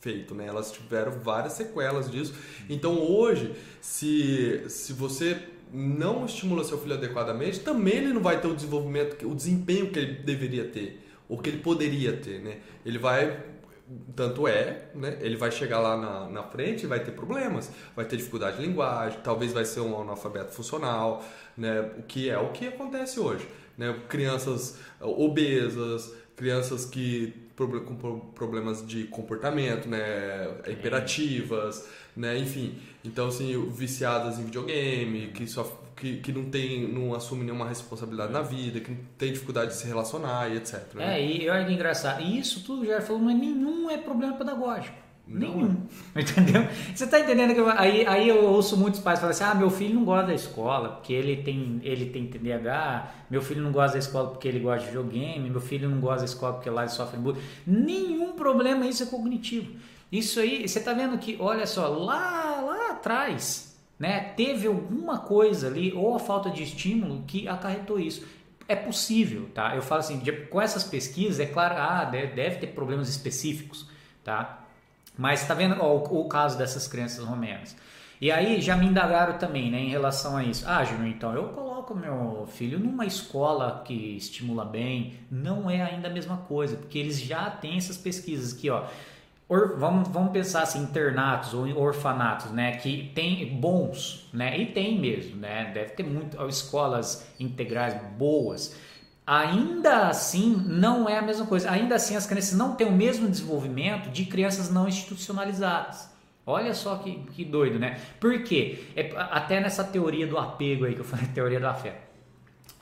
feito, 0.00 0.34
né? 0.34 0.46
Elas 0.46 0.70
tiveram 0.70 1.12
várias 1.12 1.54
sequelas 1.54 2.10
disso. 2.10 2.34
Então 2.68 2.98
hoje, 2.98 3.54
se, 3.80 4.62
se 4.68 4.92
você 4.92 5.36
não 5.72 6.26
estimula 6.26 6.62
seu 6.62 6.78
filho 6.78 6.94
adequadamente, 6.94 7.60
também 7.60 7.94
ele 7.94 8.12
não 8.12 8.22
vai 8.22 8.40
ter 8.40 8.46
o 8.46 8.54
desenvolvimento, 8.54 9.26
o 9.26 9.34
desempenho 9.34 9.90
que 9.90 9.98
ele 9.98 10.12
deveria 10.22 10.64
ter 10.66 11.04
o 11.28 11.38
que 11.38 11.50
ele 11.50 11.58
poderia 11.58 12.16
ter, 12.16 12.40
né? 12.40 12.58
Ele 12.84 12.98
vai 12.98 13.42
tanto 14.14 14.46
é, 14.48 14.88
né? 14.94 15.18
Ele 15.20 15.36
vai 15.36 15.50
chegar 15.50 15.78
lá 15.80 15.96
na, 15.96 16.28
na 16.28 16.42
frente 16.42 16.84
e 16.84 16.86
vai 16.86 17.00
ter 17.00 17.12
problemas, 17.12 17.70
vai 17.94 18.04
ter 18.04 18.16
dificuldade 18.16 18.56
de 18.56 18.66
linguagem, 18.66 19.18
talvez 19.22 19.52
vai 19.52 19.64
ser 19.64 19.80
um 19.80 20.00
analfabeto 20.00 20.52
funcional, 20.52 21.24
né? 21.56 21.92
O 21.98 22.02
que 22.02 22.30
é 22.30 22.38
o 22.38 22.50
que 22.50 22.68
acontece 22.68 23.20
hoje, 23.20 23.46
né? 23.76 23.94
Crianças 24.08 24.78
obesas, 25.00 26.14
crianças 26.36 26.84
que 26.84 27.44
com 27.56 28.20
problemas 28.34 28.84
de 28.86 29.04
comportamento, 29.04 29.88
né? 29.88 30.48
Imperativas, 30.68 31.88
né? 32.16 32.36
Enfim, 32.38 32.78
então 33.04 33.28
assim, 33.28 33.68
viciadas 33.70 34.38
em 34.38 34.44
videogame, 34.44 35.28
que 35.28 35.46
só 35.46 35.83
que, 35.96 36.18
que 36.18 36.32
não 36.32 36.44
tem, 36.50 36.86
não 36.88 37.14
assume 37.14 37.44
nenhuma 37.44 37.66
responsabilidade 37.66 38.32
na 38.32 38.42
vida, 38.42 38.80
que 38.80 38.94
tem 39.16 39.32
dificuldade 39.32 39.68
de 39.68 39.76
se 39.76 39.86
relacionar 39.86 40.48
e 40.50 40.56
etc. 40.56 40.94
Né? 40.94 41.20
É, 41.20 41.26
e 41.26 41.48
olha 41.48 41.64
que 41.64 41.72
engraçado. 41.72 42.22
E 42.22 42.38
isso 42.38 42.62
tudo 42.64 42.84
já 42.84 43.00
falou, 43.00 43.22
não 43.22 43.30
é 43.30 43.34
nenhum 43.34 43.90
é 43.90 43.98
problema 43.98 44.36
pedagógico. 44.36 45.04
Não. 45.26 45.56
Nenhum. 45.56 45.86
Entendeu? 46.14 46.66
Você 46.94 47.04
está 47.04 47.18
entendendo 47.18 47.54
que 47.54 47.60
eu, 47.60 47.68
aí, 47.68 48.06
aí 48.06 48.28
eu 48.28 48.44
ouço 48.44 48.76
muitos 48.76 49.00
pais 49.00 49.18
falarem 49.18 49.40
assim: 49.40 49.50
ah, 49.50 49.54
meu 49.54 49.70
filho 49.70 49.94
não 49.94 50.04
gosta 50.04 50.26
da 50.26 50.34
escola 50.34 50.90
porque 50.90 51.14
ele 51.14 51.42
tem, 51.42 51.80
ele 51.82 52.10
tem 52.10 52.26
TDAH, 52.26 53.10
meu 53.30 53.40
filho 53.40 53.62
não 53.62 53.72
gosta 53.72 53.92
da 53.92 53.98
escola 54.00 54.28
porque 54.28 54.46
ele 54.46 54.60
gosta 54.60 54.80
de 54.80 54.86
videogame, 54.86 55.48
meu 55.48 55.62
filho 55.62 55.88
não 55.88 55.98
gosta 55.98 56.18
da 56.18 56.24
escola 56.26 56.52
porque 56.54 56.68
lá 56.68 56.82
ele 56.82 56.90
sofre 56.90 57.18
bullying. 57.18 57.40
Nenhum 57.66 58.32
problema, 58.32 58.86
isso 58.86 59.02
é 59.02 59.06
cognitivo. 59.06 59.72
Isso 60.12 60.38
aí, 60.38 60.68
você 60.68 60.78
está 60.78 60.92
vendo 60.92 61.16
que, 61.18 61.36
olha 61.40 61.66
só, 61.66 61.88
lá, 61.88 62.60
lá 62.60 62.90
atrás, 62.90 63.63
né? 63.98 64.32
Teve 64.36 64.66
alguma 64.66 65.18
coisa 65.18 65.66
ali, 65.66 65.92
ou 65.92 66.14
a 66.14 66.18
falta 66.18 66.50
de 66.50 66.62
estímulo, 66.62 67.22
que 67.26 67.48
acarretou 67.48 67.98
isso. 67.98 68.26
É 68.66 68.74
possível, 68.74 69.48
tá? 69.54 69.76
Eu 69.76 69.82
falo 69.82 70.00
assim, 70.00 70.20
com 70.50 70.60
essas 70.60 70.84
pesquisas, 70.84 71.38
é 71.38 71.46
claro, 71.46 71.74
ah, 71.76 72.04
deve, 72.04 72.56
ter 72.56 72.68
problemas 72.68 73.08
específicos, 73.08 73.86
tá? 74.22 74.64
Mas 75.16 75.46
tá 75.46 75.54
vendo 75.54 75.76
ó, 75.80 75.96
o, 75.96 76.20
o, 76.22 76.28
caso 76.28 76.56
dessas 76.56 76.88
crianças 76.88 77.24
romenas. 77.24 77.76
E 78.20 78.30
aí 78.30 78.60
já 78.60 78.76
me 78.76 78.86
indagaram 78.86 79.36
também, 79.38 79.70
né, 79.70 79.78
em 79.80 79.90
relação 79.90 80.36
a 80.36 80.42
isso. 80.42 80.64
Ah, 80.66 80.82
Júnior, 80.82 81.08
então 81.08 81.34
eu 81.34 81.48
coloco 81.48 81.94
meu 81.94 82.48
filho 82.50 82.78
numa 82.78 83.04
escola 83.04 83.82
que 83.84 84.16
estimula 84.16 84.64
bem. 84.64 85.14
Não 85.30 85.68
é 85.68 85.82
ainda 85.82 86.08
a 86.08 86.10
mesma 86.10 86.38
coisa, 86.38 86.76
porque 86.76 86.98
eles 86.98 87.20
já 87.20 87.50
têm 87.50 87.76
essas 87.76 87.98
pesquisas 87.98 88.54
aqui, 88.54 88.70
ó. 88.70 88.86
Or, 89.48 89.76
vamos, 89.78 90.08
vamos 90.08 90.32
pensar 90.32 90.62
assim, 90.62 90.82
internatos 90.82 91.52
ou 91.52 91.66
orfanatos, 91.78 92.50
né, 92.50 92.76
que 92.76 93.12
tem 93.14 93.46
bons, 93.60 94.28
né, 94.32 94.58
e 94.58 94.66
tem 94.66 94.98
mesmo, 94.98 95.36
né, 95.36 95.70
deve 95.74 95.90
ter 95.90 96.02
muito 96.02 96.42
escolas 96.48 97.30
integrais 97.38 97.94
boas. 98.16 98.74
Ainda 99.26 100.08
assim, 100.08 100.62
não 100.66 101.08
é 101.08 101.18
a 101.18 101.22
mesma 101.22 101.46
coisa. 101.46 101.70
Ainda 101.70 101.94
assim, 101.94 102.14
as 102.14 102.26
crianças 102.26 102.58
não 102.58 102.74
têm 102.74 102.86
o 102.86 102.92
mesmo 102.92 103.28
desenvolvimento 103.28 104.10
de 104.10 104.26
crianças 104.26 104.70
não 104.70 104.86
institucionalizadas. 104.86 106.12
Olha 106.46 106.74
só 106.74 106.96
que, 106.96 107.20
que 107.32 107.42
doido, 107.42 107.78
né? 107.78 107.98
Por 108.20 108.42
quê? 108.42 108.84
É, 108.94 109.12
até 109.16 109.60
nessa 109.60 109.82
teoria 109.82 110.26
do 110.26 110.36
apego 110.36 110.84
aí 110.84 110.94
que 110.94 111.00
eu 111.00 111.04
falei, 111.04 111.26
teoria 111.34 111.58
do 111.58 111.66
afeto. 111.66 112.02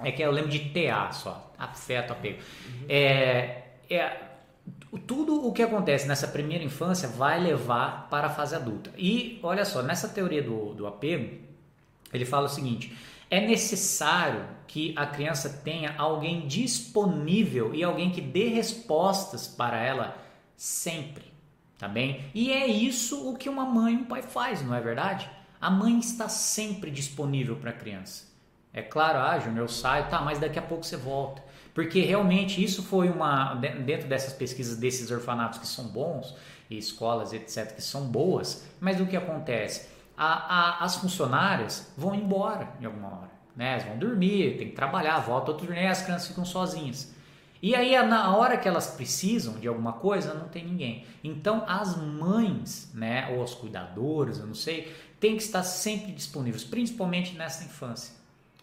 É 0.01 0.11
que 0.11 0.21
eu 0.21 0.33
lembro 0.33 0.51
de 0.51 0.59
TA 0.71 1.13
só, 1.13 1.53
afeto, 1.57 2.13
apego. 2.13 2.39
Uhum. 2.67 2.87
É, 2.89 3.63
é 3.89 4.32
tudo 4.99 5.47
o 5.47 5.53
que 5.53 5.63
acontece 5.63 6.07
nessa 6.07 6.29
primeira 6.29 6.63
infância 6.63 7.09
vai 7.09 7.41
levar 7.41 8.09
para 8.11 8.27
a 8.27 8.31
fase 8.31 8.55
adulta. 8.55 8.91
E 8.97 9.41
olha 9.43 9.65
só, 9.65 9.83
nessa 9.83 10.09
teoria 10.09 10.43
do, 10.43 10.75
do 10.75 10.87
apego, 10.87 11.39
ele 12.13 12.25
fala 12.25 12.47
o 12.47 12.51
seguinte: 12.51 12.95
é 13.31 13.41
necessário 13.41 14.45
que 14.67 14.93
a 14.97 15.07
criança 15.07 15.49
tenha 15.65 15.95
alguém 15.97 16.47
disponível 16.47 17.75
e 17.75 17.83
alguém 17.83 18.11
que 18.11 18.21
dê 18.21 18.49
respostas 18.49 19.47
para 19.47 19.81
ela 19.81 20.17
sempre, 20.57 21.25
tá 21.79 21.89
bem? 21.89 22.25
E 22.35 22.53
é 22.53 22.67
isso 22.67 23.31
o 23.31 23.37
que 23.37 23.49
uma 23.49 23.65
mãe 23.65 23.95
e 23.95 23.97
um 23.97 24.05
pai 24.05 24.23
faz, 24.23 24.63
não 24.63 24.75
é 24.75 24.81
verdade? 24.81 25.31
A 25.61 25.71
mãe 25.71 25.99
está 25.99 26.29
sempre 26.29 26.91
disponível 26.91 27.57
para 27.57 27.71
a 27.71 27.75
criança. 27.75 28.31
É 28.73 28.83
claro, 28.83 29.19
ah, 29.19 29.39
Júnior, 29.39 29.65
eu 29.65 29.69
saio, 29.69 30.09
tá, 30.09 30.21
mas 30.21 30.39
daqui 30.39 30.59
a 30.59 30.63
pouco 30.63 30.85
você 30.85 30.97
volta. 30.97 31.43
Porque 31.75 32.01
realmente 32.03 32.63
isso 32.63 32.83
foi 32.83 33.09
uma. 33.09 33.55
Dentro 33.55 34.09
dessas 34.09 34.33
pesquisas 34.33 34.77
desses 34.77 35.11
orfanatos 35.11 35.59
que 35.59 35.67
são 35.67 35.87
bons, 35.89 36.35
e 36.73 36.79
escolas, 36.79 37.33
etc., 37.33 37.75
que 37.75 37.83
são 37.83 38.07
boas, 38.07 38.67
mas 38.81 39.01
o 39.01 39.07
que 39.07 39.17
acontece? 39.17 39.89
A, 40.17 40.81
a, 40.81 40.85
as 40.85 40.97
funcionárias 40.97 41.93
vão 41.97 42.15
embora 42.15 42.69
em 42.81 42.85
alguma 42.85 43.09
hora. 43.09 43.31
Né? 43.55 43.73
Elas 43.73 43.85
vão 43.85 43.99
dormir, 43.99 44.57
tem 44.59 44.69
que 44.69 44.75
trabalhar, 44.75 45.19
volta 45.21 45.53
outro 45.53 45.73
dia 45.73 45.91
as 45.91 46.03
crianças 46.03 46.29
ficam 46.29 46.45
sozinhas. 46.45 47.15
E 47.61 47.77
aí, 47.77 47.95
na 48.07 48.37
hora 48.37 48.57
que 48.57 48.67
elas 48.67 48.89
precisam 48.89 49.55
de 49.55 49.69
alguma 49.69 49.93
coisa, 49.93 50.35
não 50.35 50.49
tem 50.49 50.65
ninguém. 50.65 51.07
Então, 51.23 51.65
as 51.69 51.97
mães, 51.97 52.91
né, 52.93 53.33
ou 53.37 53.43
os 53.43 53.55
cuidadores, 53.55 54.39
eu 54.39 54.47
não 54.47 54.55
sei, 54.55 54.93
têm 55.21 55.37
que 55.37 55.45
estar 55.45 55.63
sempre 55.63 56.11
disponíveis, 56.11 56.65
principalmente 56.65 57.37
nessa 57.37 57.63
infância. 57.63 58.15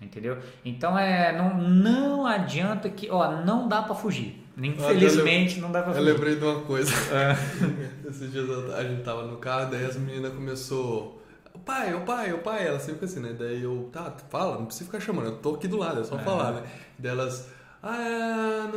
Entendeu? 0.01 0.37
Então 0.63 0.97
é 0.97 1.37
não, 1.37 1.57
não 1.57 2.25
adianta 2.25 2.89
que, 2.89 3.09
ó, 3.09 3.41
não 3.41 3.67
dá 3.67 3.81
para 3.81 3.95
fugir. 3.95 4.45
Infelizmente 4.57 5.59
não 5.59 5.71
dá 5.71 5.81
para 5.81 5.93
fugir. 5.93 6.07
Eu 6.07 6.13
lembrei 6.13 6.35
de 6.35 6.43
uma 6.43 6.61
coisa. 6.61 6.91
É. 7.13 7.35
Esses 8.09 8.31
dias 8.31 8.49
a 8.73 8.83
gente 8.83 9.03
tava 9.03 9.25
no 9.25 9.37
carro, 9.37 9.71
daí 9.71 9.85
as 9.85 9.97
meninas 9.97 10.33
começou 10.33 11.21
o 11.53 11.59
pai, 11.59 11.93
o 11.93 12.01
pai, 12.01 12.31
o 12.31 12.39
pai, 12.39 12.67
ela 12.67 12.79
sempre 12.79 13.05
assim, 13.05 13.19
né? 13.19 13.35
Daí 13.37 13.61
eu, 13.61 13.89
tá, 13.91 14.13
fala, 14.29 14.57
não 14.57 14.65
precisa 14.65 14.85
ficar 14.85 15.01
chamando, 15.01 15.27
eu 15.27 15.37
tô 15.37 15.55
aqui 15.55 15.67
do 15.67 15.77
lado, 15.77 15.99
é 15.99 16.03
só 16.05 16.17
é. 16.17 16.23
falar, 16.23 16.53
né? 16.53 16.63
Daí 16.97 17.11
elas, 17.11 17.49
ah, 17.83 18.69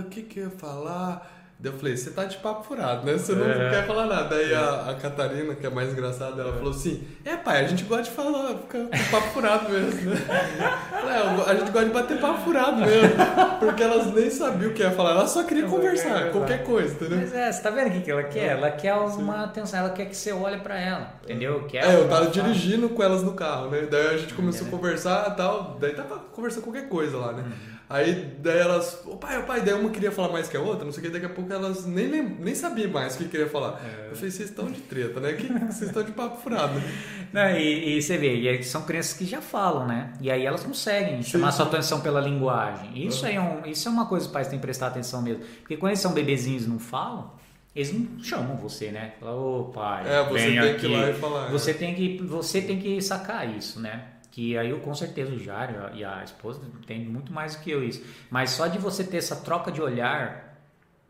o 0.00 0.04
que 0.08 0.22
que 0.22 0.40
eu 0.40 0.44
ia 0.44 0.50
falar? 0.50 1.43
Daí 1.64 1.72
eu 1.72 1.78
falei, 1.78 1.96
você 1.96 2.10
tá 2.10 2.24
de 2.26 2.36
papo 2.36 2.62
furado, 2.62 3.06
né? 3.06 3.14
Você 3.14 3.34
não 3.34 3.50
é. 3.50 3.70
quer 3.70 3.86
falar 3.86 4.04
nada. 4.04 4.28
Daí 4.28 4.54
a, 4.54 4.90
a, 4.90 4.94
Catarina, 4.96 5.54
que 5.54 5.66
é 5.66 5.70
mais 5.70 5.90
engraçada, 5.90 6.42
ela 6.42 6.50
é. 6.50 6.58
falou 6.58 6.72
assim: 6.72 7.02
É, 7.24 7.36
pai, 7.36 7.64
a 7.64 7.66
gente 7.66 7.84
gosta 7.84 8.02
de 8.02 8.10
falar, 8.10 8.48
fica 8.48 8.80
com 8.80 9.10
papo 9.10 9.28
furado 9.28 9.70
mesmo, 9.70 10.10
né? 10.10 10.16
é, 11.08 11.50
a 11.50 11.54
gente 11.54 11.70
gosta 11.70 11.86
de 11.86 11.94
bater 11.94 12.20
papo 12.20 12.42
furado 12.42 12.76
mesmo. 12.82 13.14
Porque 13.60 13.82
elas 13.82 14.12
nem 14.12 14.28
sabiam 14.28 14.72
o 14.72 14.74
que 14.74 14.82
ia 14.82 14.90
falar, 14.90 15.12
ela 15.12 15.26
só 15.26 15.42
queria 15.42 15.66
conversar, 15.66 16.32
qualquer 16.32 16.64
coisa, 16.64 16.92
entendeu? 16.96 17.16
Mas 17.16 17.32
é, 17.32 17.50
você 17.50 17.62
tá 17.62 17.70
vendo 17.70 17.98
o 17.98 18.02
que 18.02 18.10
ela 18.10 18.24
quer? 18.24 18.58
Ela 18.58 18.70
quer 18.70 18.92
uma 18.92 19.38
Sim. 19.38 19.44
atenção, 19.44 19.80
ela 19.80 19.90
quer 19.90 20.04
que 20.04 20.14
você 20.14 20.32
olhe 20.32 20.60
pra 20.60 20.78
ela, 20.78 21.14
entendeu? 21.22 21.64
Quer 21.66 21.86
é, 21.86 21.94
eu 21.94 22.06
tava 22.10 22.26
dirigindo 22.26 22.90
com 22.90 23.02
elas 23.02 23.22
no 23.22 23.32
carro, 23.32 23.70
né? 23.70 23.88
Daí 23.90 24.08
a 24.08 24.16
gente 24.18 24.34
começou 24.34 24.66
a 24.66 24.70
conversar 24.70 25.30
e 25.30 25.34
tal, 25.34 25.78
daí 25.80 25.94
tava 25.94 26.18
conversando 26.30 26.64
qualquer 26.64 26.90
coisa 26.90 27.16
lá, 27.16 27.32
né? 27.32 27.42
Uhum. 27.42 27.73
Aí 27.94 28.34
daí 28.40 28.58
elas, 28.58 29.02
o 29.06 29.16
pai, 29.16 29.38
o 29.38 29.44
pai, 29.44 29.60
daí 29.60 29.72
uma 29.72 29.88
queria 29.88 30.10
falar 30.10 30.32
mais 30.32 30.48
que 30.48 30.56
a 30.56 30.60
outra, 30.60 30.84
não 30.84 30.90
sei 30.90 31.00
o 31.00 31.06
que, 31.06 31.12
daqui 31.12 31.26
a 31.26 31.28
pouco 31.28 31.52
elas 31.52 31.86
nem, 31.86 32.08
nem 32.08 32.52
sabiam 32.52 32.90
mais 32.90 33.14
o 33.14 33.18
que 33.18 33.28
queria 33.28 33.48
falar. 33.48 33.80
É. 33.84 34.10
Eu 34.10 34.16
falei, 34.16 34.32
vocês 34.32 34.50
estão 34.50 34.66
de 34.66 34.80
treta, 34.80 35.20
né? 35.20 35.32
Que, 35.34 35.46
vocês 35.46 35.82
estão 35.82 36.02
de 36.02 36.10
papo 36.10 36.42
furado. 36.42 36.74
Não, 37.32 37.50
e, 37.52 37.96
e, 37.96 38.02
você 38.02 38.18
vê, 38.18 38.34
e 38.34 38.64
são 38.64 38.82
crianças 38.82 39.12
que 39.12 39.24
já 39.24 39.40
falam, 39.40 39.86
né? 39.86 40.12
E 40.20 40.28
aí 40.28 40.44
elas 40.44 40.64
conseguem 40.64 41.22
Sim. 41.22 41.30
chamar 41.30 41.52
sua 41.52 41.66
atenção 41.66 42.00
pela 42.00 42.20
linguagem. 42.20 43.06
Isso, 43.06 43.26
uhum. 43.26 43.30
é 43.30 43.40
um, 43.40 43.66
isso 43.70 43.86
é 43.88 43.92
uma 43.92 44.06
coisa 44.06 44.24
que 44.24 44.30
os 44.30 44.32
pais 44.32 44.48
têm 44.48 44.58
que 44.58 44.64
prestar 44.64 44.88
atenção 44.88 45.22
mesmo. 45.22 45.44
Porque 45.60 45.76
quando 45.76 45.90
eles 45.90 46.00
são 46.00 46.12
bebezinhos 46.12 46.64
e 46.64 46.68
não 46.68 46.80
falam, 46.80 47.30
eles 47.76 47.92
não 47.92 48.20
chamam 48.20 48.56
você, 48.56 48.90
né? 48.90 49.12
Fala, 49.20 49.36
ô 49.36 49.64
pai, 49.72 50.02
é, 50.04 50.24
você 50.24 50.46
tem 50.46 50.58
aqui. 50.58 50.80
que 50.80 50.86
ir 50.86 50.96
lá 50.96 51.10
e 51.10 51.14
falar. 51.14 51.50
Você, 51.52 51.70
é. 51.70 51.74
tem 51.74 51.94
que, 51.94 52.18
você 52.24 52.60
tem 52.60 52.80
que 52.80 53.00
sacar 53.00 53.48
isso, 53.56 53.78
né? 53.78 54.13
Que 54.34 54.58
aí 54.58 54.70
eu 54.70 54.80
com 54.80 54.92
certeza 54.92 55.32
o 55.32 55.38
Jário 55.38 55.94
e 55.94 56.04
a 56.04 56.24
esposa 56.24 56.60
tem 56.88 57.04
muito 57.04 57.32
mais 57.32 57.54
do 57.54 57.62
que 57.62 57.70
eu 57.70 57.84
isso. 57.84 58.04
Mas 58.28 58.50
só 58.50 58.66
de 58.66 58.78
você 58.78 59.04
ter 59.04 59.18
essa 59.18 59.36
troca 59.36 59.70
de 59.70 59.80
olhar, 59.80 60.58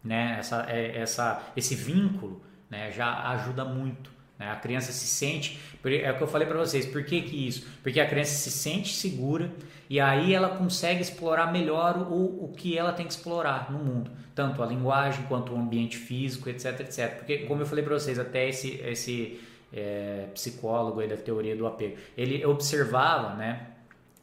né, 0.05 0.37
essa, 0.39 0.67
é, 0.69 0.99
essa, 0.99 1.43
esse 1.57 1.75
vínculo, 1.75 2.43
né, 2.69 2.93
já 2.93 3.31
ajuda 3.31 3.65
muito. 3.65 4.11
Né? 4.39 4.51
A 4.51 4.57
criança 4.57 4.93
se 4.93 5.07
sente, 5.07 5.59
é 5.83 6.13
o 6.13 6.19
que 6.19 6.23
eu 6.23 6.27
falei 6.29 6.47
para 6.47 6.59
vocês, 6.59 6.85
por 6.85 7.03
que, 7.03 7.23
que 7.23 7.49
isso? 7.49 7.67
Porque 7.83 7.99
a 7.99 8.07
criança 8.07 8.35
se 8.35 8.51
sente 8.51 8.95
segura 8.95 9.51
e 9.89 9.99
aí 9.99 10.35
ela 10.35 10.59
consegue 10.59 11.01
explorar 11.01 11.51
melhor 11.51 11.97
o, 11.97 12.45
o 12.45 12.53
que 12.55 12.77
ela 12.77 12.93
tem 12.93 13.07
que 13.07 13.15
explorar 13.15 13.73
no 13.73 13.79
mundo, 13.79 14.11
tanto 14.35 14.63
a 14.63 14.67
linguagem 14.67 15.25
quanto 15.29 15.55
o 15.55 15.57
ambiente 15.57 15.97
físico, 15.97 16.51
etc, 16.51 16.79
etc. 16.81 17.17
Porque 17.17 17.39
como 17.39 17.63
eu 17.63 17.67
falei 17.67 17.83
para 17.83 17.95
vocês, 17.95 18.19
até 18.19 18.51
esse, 18.51 18.83
esse 18.83 19.41
é, 19.75 20.29
psicólogo 20.33 21.01
aí 21.01 21.09
da 21.09 21.17
teoria 21.17 21.57
do 21.57 21.67
apego, 21.67 21.97
ele 22.17 22.45
observava, 22.47 23.35
né, 23.35 23.67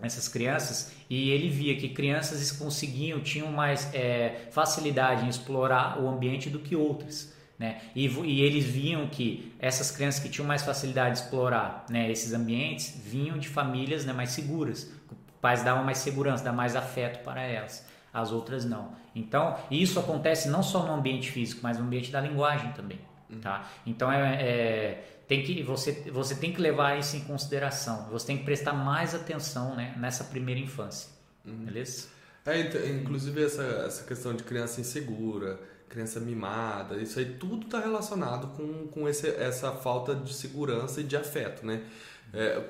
essas 0.01 0.27
crianças 0.27 0.93
e 1.09 1.29
ele 1.29 1.49
via 1.49 1.75
que 1.77 1.89
crianças 1.89 2.51
conseguiam, 2.51 3.19
tinham 3.19 3.51
mais 3.51 3.93
é, 3.93 4.47
facilidade 4.51 5.25
em 5.25 5.29
explorar 5.29 6.01
o 6.01 6.09
ambiente 6.09 6.49
do 6.49 6.59
que 6.59 6.75
outras. 6.75 7.33
Né? 7.59 7.79
E, 7.95 8.07
e, 8.07 8.41
eles 8.41 8.65
viam 8.65 9.07
que 9.07 9.53
essas 9.59 9.91
crianças 9.91 10.23
que 10.23 10.29
tinham 10.29 10.47
mais 10.47 10.63
facilidade 10.63 11.17
de 11.17 11.21
explorar 11.21 11.85
né, 11.87 12.09
esses 12.09 12.33
ambientes 12.33 12.99
vinham 13.05 13.37
de 13.37 13.47
famílias 13.47 14.03
né, 14.03 14.11
mais 14.11 14.31
seguras. 14.31 14.91
Pais 15.39 15.63
davam 15.63 15.83
mais 15.83 15.99
segurança, 15.99 16.43
davam 16.43 16.57
mais 16.57 16.75
afeto 16.75 17.23
para 17.23 17.41
elas. 17.41 17.85
As 18.11 18.31
outras 18.31 18.65
não. 18.65 18.93
Então, 19.15 19.55
isso 19.69 19.99
acontece 19.99 20.49
não 20.49 20.63
só 20.63 20.85
no 20.85 20.93
ambiente 20.93 21.29
físico, 21.29 21.61
mas 21.61 21.77
no 21.77 21.85
ambiente 21.85 22.11
da 22.11 22.19
linguagem 22.19 22.71
também. 22.71 22.99
Tá? 23.39 23.69
Então, 23.85 24.11
é, 24.11 24.41
é 24.41 25.10
tem 25.31 25.43
que 25.43 25.63
você 25.63 25.93
você 26.11 26.35
tem 26.35 26.51
que 26.51 26.59
levar 26.59 26.99
isso 26.99 27.15
em 27.15 27.21
consideração. 27.21 28.09
Você 28.11 28.27
tem 28.27 28.37
que 28.39 28.43
prestar 28.43 28.73
mais 28.73 29.15
atenção, 29.15 29.77
né, 29.77 29.95
nessa 29.97 30.25
primeira 30.25 30.59
infância. 30.59 31.09
Uhum. 31.45 31.63
Beleza? 31.63 32.07
É, 32.45 32.89
inclusive 32.89 33.41
essa, 33.41 33.63
essa 33.63 34.03
questão 34.03 34.33
de 34.33 34.43
criança 34.43 34.81
insegura, 34.81 35.57
criança 35.87 36.19
mimada, 36.19 36.97
isso 36.97 37.17
aí 37.17 37.25
tudo 37.39 37.65
está 37.65 37.79
relacionado 37.79 38.47
com, 38.57 38.87
com 38.87 39.07
esse, 39.07 39.29
essa 39.29 39.71
falta 39.71 40.13
de 40.13 40.33
segurança 40.33 40.99
e 40.99 41.03
de 41.05 41.15
afeto, 41.15 41.65
né? 41.65 41.81
É, 42.33 42.61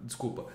desculpa. 0.00 0.46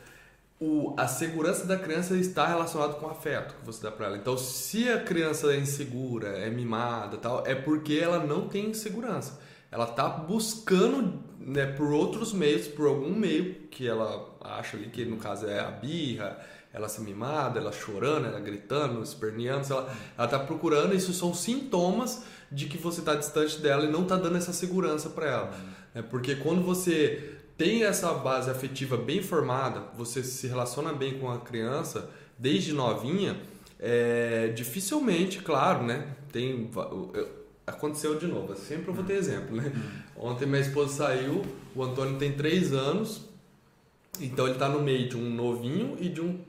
O, 0.60 0.96
a 0.98 1.08
segurança 1.08 1.68
da 1.68 1.78
criança 1.78 2.18
está 2.18 2.48
relacionada 2.48 2.94
com 2.94 3.06
o 3.06 3.10
afeto 3.12 3.54
que 3.60 3.64
você 3.64 3.84
dá 3.84 3.92
para 3.92 4.08
ela. 4.08 4.18
Então, 4.18 4.36
se 4.40 4.90
a 4.90 5.04
criança 5.04 5.54
é 5.54 5.60
insegura, 5.60 6.30
é 6.30 6.50
mimada, 6.50 7.18
tal, 7.18 7.46
é 7.46 7.54
porque 7.54 7.94
ela 7.94 8.26
não 8.26 8.48
tem 8.48 8.74
segurança 8.74 9.40
ela 9.72 9.86
tá 9.86 10.08
buscando 10.10 11.20
né, 11.40 11.66
por 11.66 11.92
outros 11.92 12.34
meios, 12.34 12.68
por 12.68 12.88
algum 12.88 13.14
meio 13.14 13.56
que 13.72 13.88
ela 13.88 14.36
acha 14.42 14.78
ali 14.78 14.90
que 14.90 15.06
no 15.06 15.18
caso 15.18 15.48
é 15.48 15.60
a 15.60 15.72
birra, 15.72 16.38
ela 16.74 16.90
se 16.90 17.02
mimada, 17.02 17.60
ela 17.60 17.72
chorando, 17.72 18.28
ela 18.28 18.40
gritando, 18.40 19.02
esperneando, 19.02 19.66
ela, 19.72 19.96
ela 20.18 20.28
tá 20.28 20.40
procurando, 20.40 20.94
isso 20.94 21.14
são 21.14 21.34
sintomas 21.34 22.24
de 22.52 22.66
que 22.68 22.78
você 22.78 23.00
está 23.00 23.16
distante 23.16 23.60
dela 23.60 23.86
e 23.86 23.92
não 23.92 24.04
está 24.04 24.16
dando 24.16 24.38
essa 24.38 24.54
segurança 24.54 25.10
para 25.10 25.26
ela. 25.26 25.46
Uhum. 25.46 25.70
É 25.96 26.02
porque 26.02 26.36
quando 26.36 26.62
você 26.64 27.38
tem 27.58 27.84
essa 27.84 28.14
base 28.14 28.50
afetiva 28.50 28.96
bem 28.96 29.22
formada, 29.22 29.82
você 29.98 30.24
se 30.24 30.48
relaciona 30.48 30.94
bem 30.94 31.18
com 31.18 31.30
a 31.30 31.40
criança 31.40 32.10
desde 32.38 32.72
novinha, 32.72 33.40
é, 33.80 34.50
dificilmente, 34.50 35.40
claro, 35.40 35.84
né? 35.84 36.16
Tem, 36.32 36.70
aconteceu 37.68 38.18
de 38.18 38.26
novo. 38.26 38.56
Sempre 38.56 38.88
eu 38.90 38.94
vou 38.94 39.04
ter 39.04 39.14
exemplo, 39.14 39.56
né? 39.56 39.72
Ontem 40.16 40.46
minha 40.46 40.62
esposa 40.62 40.94
saiu, 40.94 41.44
o 41.76 41.84
Antônio 41.84 42.18
tem 42.18 42.32
3 42.32 42.74
anos, 42.74 43.28
então 44.22 44.46
ele 44.46 44.56
está 44.56 44.70
no 44.70 44.82
meio 44.82 45.10
de 45.10 45.18
um 45.18 45.30
novinho 45.30 45.98
e 46.00 46.08
de 46.08 46.22
um. 46.22 46.40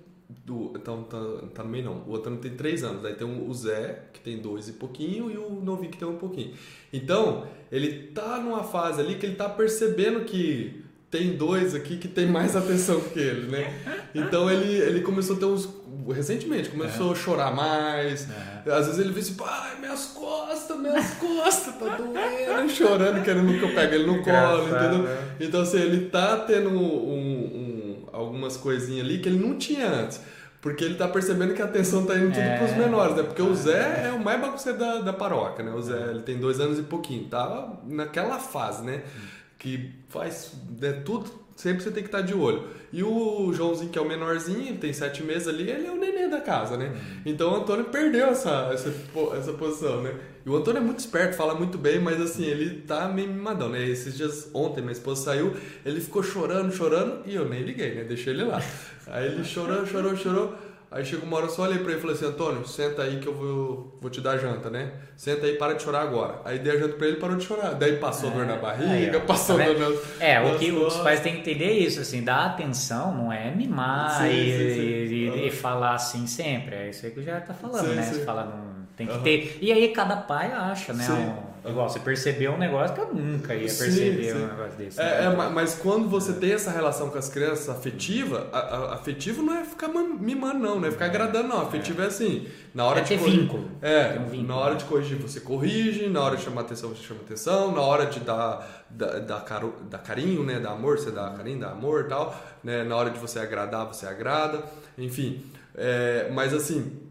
Do, 0.44 0.72
então 0.76 1.04
tá, 1.04 1.18
tá 1.54 1.64
no 1.64 1.70
meio 1.70 1.86
não. 1.86 2.04
O 2.06 2.14
Antônio 2.14 2.38
tem 2.38 2.54
3 2.54 2.84
anos. 2.84 3.04
Aí 3.04 3.14
tem 3.14 3.26
o 3.26 3.52
Zé, 3.54 4.04
que 4.12 4.20
tem 4.20 4.38
dois 4.38 4.68
e 4.68 4.74
pouquinho, 4.74 5.30
e 5.30 5.38
o 5.38 5.60
novinho 5.62 5.90
que 5.90 5.98
tem 5.98 6.06
um 6.06 6.18
pouquinho. 6.18 6.54
Então, 6.92 7.46
ele 7.72 8.08
tá 8.08 8.38
numa 8.38 8.62
fase 8.62 9.00
ali 9.00 9.16
que 9.16 9.24
ele 9.24 9.36
tá 9.36 9.48
percebendo 9.48 10.24
que 10.24 10.84
tem 11.11 11.36
dois 11.36 11.74
aqui 11.74 11.96
que 11.96 12.06
tem 12.06 12.26
mais 12.26 12.54
atenção 12.54 13.00
que 13.00 13.18
ele, 13.18 13.50
né? 13.50 13.72
Então 14.14 14.50
ele, 14.50 14.74
ele 14.74 15.00
começou 15.00 15.36
a 15.36 15.38
ter 15.38 15.46
uns. 15.46 15.68
Recentemente, 16.14 16.70
começou 16.70 17.11
é. 17.11 17.12
a 17.12 17.14
chorar 17.14 17.54
mais. 17.54 18.28
É. 18.66 18.72
Às 18.72 18.86
vezes 18.86 19.00
ele 19.00 19.12
vê 19.12 19.20
assim, 19.20 19.34
pai, 19.34 19.78
minhas 19.78 20.06
costas, 20.06 20.78
minhas 20.78 21.14
costas, 21.14 21.74
tá 21.74 21.96
doendo, 21.96 22.70
chorando, 22.70 23.22
querendo 23.22 23.59
que 23.59 23.62
eu 23.62 23.74
pegue 23.74 23.94
ele 23.94 24.06
no 24.06 24.22
colo, 24.22 24.68
entendeu? 24.68 25.02
Né? 25.02 25.34
Então 25.40 25.62
assim, 25.62 25.78
ele 25.78 26.06
tá 26.06 26.38
tendo 26.38 26.70
um, 26.70 26.82
um, 26.82 28.06
algumas 28.11 28.56
coisinhas 28.56 29.04
ali 29.04 29.18
que 29.18 29.28
ele 29.28 29.38
não 29.38 29.56
tinha 29.56 29.86
antes. 29.86 30.20
Porque 30.61 30.82
ele 30.84 30.96
tá 30.96 31.06
percebendo 31.06 31.54
que 31.54 31.62
a 31.62 31.66
atenção 31.66 32.04
tá 32.04 32.16
indo 32.16 32.32
tudo 32.32 32.40
é. 32.40 32.59
pros 32.59 32.76
menores, 32.76 33.14
né? 33.14 33.22
Porque 33.22 33.40
o 33.40 33.54
Zé 33.54 34.06
é 34.06 34.12
o 34.12 34.18
mais 34.18 34.40
bagunceiro 34.40 34.76
da, 34.76 35.00
da 35.00 35.12
paróquia, 35.12 35.64
né? 35.64 35.72
O 35.72 35.80
Zé, 35.80 36.11
ele 36.11 36.22
tem 36.22 36.36
dois 36.36 36.59
anos 36.59 36.80
e 36.80 36.82
pouquinho, 36.82 37.28
tava 37.28 37.78
naquela 37.86 38.38
fase, 38.38 38.84
né? 38.84 39.02
Hum 39.06 39.38
que 39.59 39.90
faz 40.09 40.52
né, 40.80 40.92
tudo, 41.04 41.30
sempre 41.56 41.82
você 41.82 41.90
tem 41.90 42.02
que 42.02 42.09
estar 42.09 42.20
de 42.20 42.34
olho. 42.34 42.68
E 42.92 43.02
o 43.02 43.52
Joãozinho, 43.52 43.90
que 43.90 43.98
é 43.98 44.02
o 44.02 44.09
menorzinho, 44.09 44.78
tem 44.78 44.92
sete 44.92 45.22
meses 45.22 45.48
ali, 45.48 45.68
ele 45.68 45.86
é 45.86 45.90
o 45.90 45.96
neném 45.96 46.30
da 46.30 46.40
casa, 46.40 46.76
né? 46.76 46.86
Uhum. 46.86 47.22
Então 47.26 47.52
o 47.52 47.56
Antônio 47.56 47.86
perdeu 47.86 48.28
essa, 48.28 48.70
essa, 48.72 48.94
essa 49.36 49.52
posição, 49.54 50.02
né? 50.02 50.14
E 50.46 50.48
o 50.48 50.56
Antônio 50.56 50.78
é 50.78 50.82
muito 50.82 51.00
esperto, 51.00 51.36
fala 51.36 51.54
muito 51.54 51.76
bem, 51.76 51.98
mas 51.98 52.20
assim, 52.20 52.44
ele 52.44 52.82
tá 52.82 53.09
meio 53.09 53.28
mimadão, 53.28 53.68
né? 53.68 53.84
Esses 53.84 54.16
dias, 54.16 54.48
ontem, 54.54 54.80
minha 54.80 54.92
esposa 54.92 55.24
saiu, 55.24 55.54
ele 55.84 56.00
ficou 56.00 56.22
chorando, 56.22 56.72
chorando, 56.72 57.20
e 57.26 57.34
eu 57.34 57.46
nem 57.46 57.62
liguei, 57.62 57.94
né? 57.96 58.04
Deixei 58.04 58.32
ele 58.32 58.44
lá. 58.44 58.62
Aí 59.09 59.26
ele 59.26 59.44
chorou, 59.44 59.84
chorou, 59.84 60.16
chorou. 60.16 60.54
Aí 60.91 61.05
chegou 61.05 61.26
uma 61.26 61.36
hora, 61.36 61.47
eu 61.47 61.51
só 61.51 61.62
olhei 61.64 61.78
pra 61.78 61.91
ele 61.91 61.99
e 61.99 62.01
falei 62.01 62.16
assim, 62.16 62.24
Antônio, 62.24 62.66
senta 62.66 63.03
aí 63.03 63.18
que 63.18 63.26
eu 63.26 63.34
vou, 63.34 63.99
vou 64.01 64.11
te 64.11 64.22
dar 64.22 64.39
janta, 64.39 64.70
né? 64.70 64.93
Senta 65.16 65.45
aí, 65.45 65.57
para 65.57 65.74
de 65.74 65.82
chorar 65.82 66.01
agora. 66.01 66.41
Aí 66.47 66.59
dei 66.59 66.72
a 66.72 66.78
janta 66.78 66.97
pra 66.97 67.07
ele 67.07 67.16
e 67.18 67.20
parou 67.20 67.36
de 67.36 67.45
chorar. 67.45 67.74
Daí 67.74 67.99
passou 67.99 68.30
é, 68.30 68.32
dor 68.32 68.47
na 68.47 68.57
barriga, 68.57 69.18
aí, 69.18 69.20
passou 69.20 69.59
tá 69.59 69.64
dor 69.64 69.78
nas... 69.78 70.20
É, 70.20 70.41
o 70.41 70.59
que 70.59 70.72
os 70.72 70.97
pais 70.97 71.20
têm 71.20 71.34
que 71.34 71.41
entender 71.41 71.66
é 71.66 71.72
isso, 71.72 72.01
assim, 72.01 72.22
dar 72.22 72.47
atenção 72.47 73.14
não 73.14 73.30
é 73.30 73.51
mimar 73.55 74.22
sim, 74.22 74.28
e, 74.28 74.53
sim, 74.53 74.74
sim. 74.74 74.80
E, 74.80 75.28
e, 75.45 75.47
e, 75.49 75.51
falar 75.51 75.95
assim 75.95 76.26
sempre. 76.26 76.74
É 76.74 76.89
isso 76.89 77.05
aí 77.05 77.12
que 77.12 77.20
o 77.20 77.22
já 77.22 77.39
tá 77.39 77.53
falando, 77.53 77.89
né? 77.89 78.03
Você 78.03 78.24
fala, 78.24 78.45
não, 78.45 78.67
tem 78.99 79.07
que 79.07 79.12
uhum. 79.14 79.22
ter... 79.22 79.59
E 79.62 79.72
aí 79.72 79.88
cada 79.88 80.16
pai 80.16 80.53
acha, 80.53 80.92
né? 80.92 81.09
Um, 81.09 81.49
Igual, 81.68 81.88
você 81.88 82.01
percebeu 82.01 82.53
um 82.53 82.59
negócio 82.59 82.94
que 82.94 83.01
eu 83.01 83.14
nunca 83.14 83.55
ia 83.55 83.62
perceber 83.62 84.24
sim, 84.24 84.32
sim. 84.32 84.44
um 84.44 84.46
negócio 84.46 84.78
desse. 84.78 85.01
É, 85.01 85.05
né? 85.05 85.46
é, 85.46 85.49
mas 85.51 85.74
quando 85.74 86.09
você 86.09 86.32
tem 86.32 86.53
essa 86.53 86.70
relação 86.70 87.11
com 87.11 87.18
as 87.18 87.28
crianças 87.28 87.68
afetiva, 87.68 88.49
a, 88.53 88.59
a, 88.59 88.94
afetivo 88.94 89.42
não 89.42 89.55
é 89.55 89.64
ficar 89.64 89.88
mimando, 89.88 90.59
não, 90.59 90.80
não 90.80 90.88
é 90.88 90.90
ficar 90.90 91.07
agradando, 91.07 91.49
não. 91.49 91.62
Afetivo 91.62 92.01
é, 92.01 92.05
é 92.05 92.09
assim, 92.09 92.49
na 92.74 92.84
hora 92.84 93.01
é 93.01 93.03
de 93.03 93.09
ter 93.09 93.18
corrigir, 93.18 93.40
vínculo. 93.40 93.70
É, 93.82 94.18
um 94.18 94.24
vínculo. 94.24 94.49
na 94.49 94.57
hora 94.57 94.74
de 94.76 94.84
corrigir 94.84 95.18
você 95.18 95.40
corrige, 95.40 96.09
na 96.09 96.22
hora 96.22 96.36
de 96.36 96.42
chamar 96.42 96.62
atenção 96.62 96.90
você 96.90 97.03
chama 97.03 97.20
atenção, 97.20 97.72
na 97.72 97.80
hora 97.80 98.07
de 98.07 98.20
dar, 98.20 98.86
dar, 98.88 99.20
dar, 99.20 99.40
caro, 99.40 99.74
dar 99.90 99.99
carinho, 99.99 100.44
né, 100.44 100.59
dar 100.59 100.70
amor, 100.70 100.99
você 100.99 101.11
dá 101.11 101.30
carinho, 101.30 101.61
dá 101.61 101.70
amor 101.70 102.05
e 102.07 102.09
tal, 102.09 102.34
né, 102.62 102.84
na 102.84 102.96
hora 102.96 103.11
de 103.11 103.18
você 103.18 103.38
agradar, 103.38 103.86
você 103.86 104.07
agrada, 104.07 104.64
enfim. 104.96 105.44
É, 105.74 106.28
mas 106.32 106.55
assim, 106.55 107.07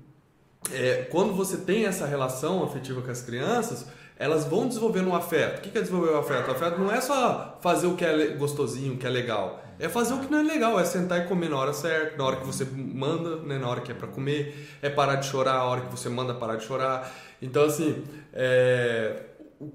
é, 0.71 1.07
quando 1.09 1.33
você 1.33 1.57
tem 1.57 1.85
essa 1.85 2.05
relação 2.05 2.63
afetiva 2.63 3.01
com 3.01 3.11
as 3.11 3.21
crianças, 3.21 3.85
elas 4.19 4.45
vão 4.45 4.67
desenvolvendo 4.67 5.09
um 5.09 5.15
afeto. 5.15 5.59
O 5.59 5.61
que 5.61 5.77
é 5.77 5.81
desenvolver 5.81 6.11
o 6.11 6.17
afeto? 6.17 6.47
O 6.47 6.51
afeto 6.51 6.79
não 6.79 6.91
é 6.91 6.99
só 6.99 7.57
fazer 7.61 7.87
o 7.87 7.95
que 7.95 8.03
é 8.03 8.27
gostosinho, 8.29 8.95
o 8.95 8.97
que 8.97 9.05
é 9.05 9.09
legal. 9.09 9.63
É 9.79 9.87
fazer 9.87 10.15
o 10.15 10.19
que 10.19 10.31
não 10.31 10.39
é 10.39 10.43
legal, 10.43 10.79
é 10.79 10.83
sentar 10.83 11.23
e 11.23 11.27
comer 11.27 11.49
na 11.49 11.57
hora 11.57 11.71
certa, 11.71 12.17
na 12.17 12.23
hora 12.25 12.37
que 12.37 12.45
você 12.45 12.65
manda, 12.65 13.37
né, 13.37 13.59
na 13.59 13.69
hora 13.69 13.81
que 13.81 13.91
é 13.91 13.95
para 13.95 14.07
comer, 14.07 14.67
é 14.81 14.89
parar 14.89 15.15
de 15.15 15.27
chorar 15.27 15.53
a 15.53 15.63
hora 15.65 15.81
que 15.81 15.91
você 15.91 16.09
manda 16.09 16.33
parar 16.33 16.55
de 16.55 16.65
chorar. 16.65 17.15
Então, 17.39 17.63
assim, 17.63 18.03
é... 18.33 19.21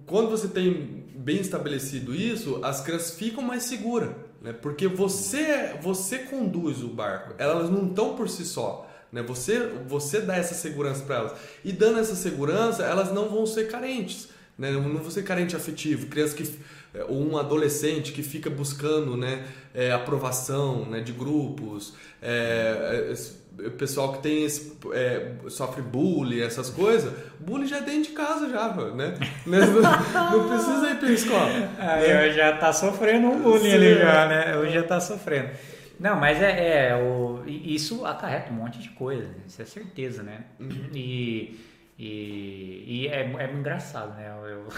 quando 0.06 0.28
você 0.28 0.48
tem 0.48 1.06
bem 1.14 1.36
estabelecido 1.36 2.12
isso, 2.12 2.58
as 2.64 2.80
crianças 2.80 3.12
ficam 3.14 3.44
mais 3.44 3.62
seguras, 3.62 4.10
né? 4.40 4.52
porque 4.52 4.88
você, 4.88 5.76
você 5.80 6.18
conduz 6.18 6.82
o 6.82 6.88
barco, 6.88 7.34
elas 7.38 7.70
não 7.70 7.86
estão 7.86 8.16
por 8.16 8.28
si 8.28 8.44
só. 8.44 8.88
Né? 9.12 9.22
Você, 9.22 9.58
você 9.86 10.20
dá 10.20 10.36
essa 10.36 10.54
segurança 10.54 11.04
para 11.04 11.16
elas. 11.16 11.32
E 11.64 11.70
dando 11.70 11.98
essa 11.98 12.16
segurança, 12.16 12.82
elas 12.82 13.12
não 13.12 13.28
vão 13.28 13.44
ser 13.44 13.68
carentes. 13.68 14.28
Né? 14.58 14.70
Não 14.70 14.82
vão 14.82 15.10
ser 15.10 15.22
carente 15.22 15.54
afetivo. 15.54 16.06
Criança 16.06 16.34
que 16.34 16.44
ou 17.08 17.30
um 17.30 17.38
adolescente 17.38 18.12
que 18.12 18.22
fica 18.22 18.50
buscando 18.50 19.16
né, 19.16 19.44
é, 19.74 19.92
aprovação 19.92 20.84
né, 20.84 21.00
de 21.00 21.12
grupos, 21.12 21.94
é, 22.20 23.14
é, 23.64 23.70
pessoal 23.70 24.12
que 24.14 24.22
tem 24.22 24.44
esse, 24.44 24.76
é, 24.92 25.32
sofre 25.48 25.80
bullying, 25.80 26.40
essas 26.40 26.68
coisas, 26.68 27.12
bullying 27.40 27.66
já 27.66 27.78
é 27.78 27.80
dentro 27.80 28.10
de 28.10 28.10
casa 28.10 28.48
já, 28.48 28.68
né? 28.94 29.14
não, 29.46 30.48
precisa 30.48 30.90
ir 30.90 30.98
para 30.98 31.08
a 31.08 31.12
escola. 31.12 31.70
Aí 31.78 32.08
né? 32.08 32.32
já 32.32 32.56
tá 32.56 32.72
sofrendo 32.72 33.28
um 33.28 33.40
bullying 33.40 33.70
Sim, 33.70 33.74
ali 33.74 33.94
já, 33.94 34.26
né? 34.26 34.56
Hoje 34.58 34.72
já 34.74 34.82
tá 34.82 35.00
sofrendo. 35.00 35.48
Não, 35.98 36.18
mas 36.18 36.40
é, 36.42 36.88
é 36.88 36.96
o, 36.96 37.42
isso 37.46 38.04
acarreta 38.04 38.52
um 38.52 38.56
monte 38.56 38.78
de 38.78 38.90
coisa, 38.90 39.28
isso 39.46 39.60
é 39.60 39.64
certeza, 39.64 40.22
né? 40.22 40.44
Uhum. 40.58 40.90
E, 40.94 41.60
e, 41.98 42.84
e 42.86 43.08
é, 43.08 43.20
é 43.20 43.52
engraçado, 43.52 44.14
né? 44.14 44.28
Eu, 44.28 44.68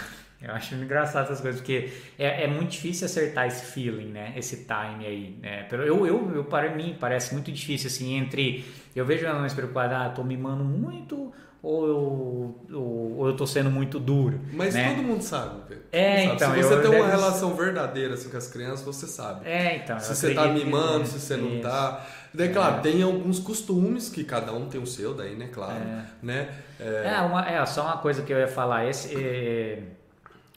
eu 0.41 0.53
acho 0.53 0.75
engraçado 0.75 1.25
essas 1.25 1.41
coisas, 1.41 1.61
porque 1.61 1.89
é, 2.19 2.43
é 2.43 2.47
muito 2.47 2.71
difícil 2.71 3.05
acertar 3.05 3.47
esse 3.47 3.65
feeling, 3.65 4.11
né? 4.11 4.33
Esse 4.35 4.65
time 4.65 5.05
aí, 5.05 5.37
né? 5.41 5.67
Eu, 5.71 6.05
eu, 6.05 6.35
eu, 6.35 6.43
para 6.43 6.75
mim, 6.75 6.95
parece 6.99 7.33
muito 7.33 7.51
difícil, 7.51 7.87
assim, 7.87 8.15
entre... 8.15 8.65
Eu 8.95 9.05
vejo 9.05 9.25
ela 9.25 9.39
mais 9.39 9.53
preocupada, 9.53 10.05
ah, 10.05 10.09
tô 10.09 10.23
mimando 10.23 10.63
muito 10.63 11.33
ou 11.65 11.87
eu, 11.87 12.77
ou, 12.77 13.17
ou 13.17 13.27
eu 13.27 13.35
tô 13.35 13.47
sendo 13.47 13.71
muito 13.71 13.99
duro. 13.99 14.39
Mas 14.53 14.75
né? 14.75 14.93
todo 14.93 15.03
mundo 15.03 15.23
sabe, 15.23 15.63
Pedro. 15.67 15.83
É, 15.91 16.17
sabe. 16.17 16.35
então. 16.35 16.53
Se 16.53 16.61
você 16.61 16.81
tem 16.81 16.99
uma 16.99 17.07
relação 17.07 17.55
verdadeira 17.55 18.13
assim, 18.13 18.29
com 18.29 18.37
as 18.37 18.47
crianças, 18.47 18.85
você 18.85 19.07
sabe. 19.07 19.47
É, 19.47 19.77
então. 19.77 19.99
Se 19.99 20.15
você 20.15 20.35
tá 20.35 20.45
mimando, 20.47 21.07
se 21.07 21.19
você 21.19 21.35
não 21.35 21.59
tá. 21.61 22.05
Daí, 22.31 22.49
claro, 22.49 22.77
é. 22.77 22.79
tem 22.81 23.01
alguns 23.01 23.39
costumes 23.39 24.09
que 24.09 24.23
cada 24.23 24.53
um 24.53 24.67
tem 24.67 24.79
o 24.79 24.85
seu, 24.85 25.15
daí, 25.15 25.35
né? 25.35 25.49
Claro. 25.51 25.73
É, 25.73 26.05
né? 26.21 26.49
é... 26.79 27.15
é, 27.15 27.21
uma, 27.21 27.49
é 27.49 27.65
só 27.65 27.83
uma 27.83 27.97
coisa 27.97 28.21
que 28.21 28.31
eu 28.31 28.37
ia 28.37 28.47
falar. 28.47 28.85
Esse. 28.85 29.15
É, 29.15 29.81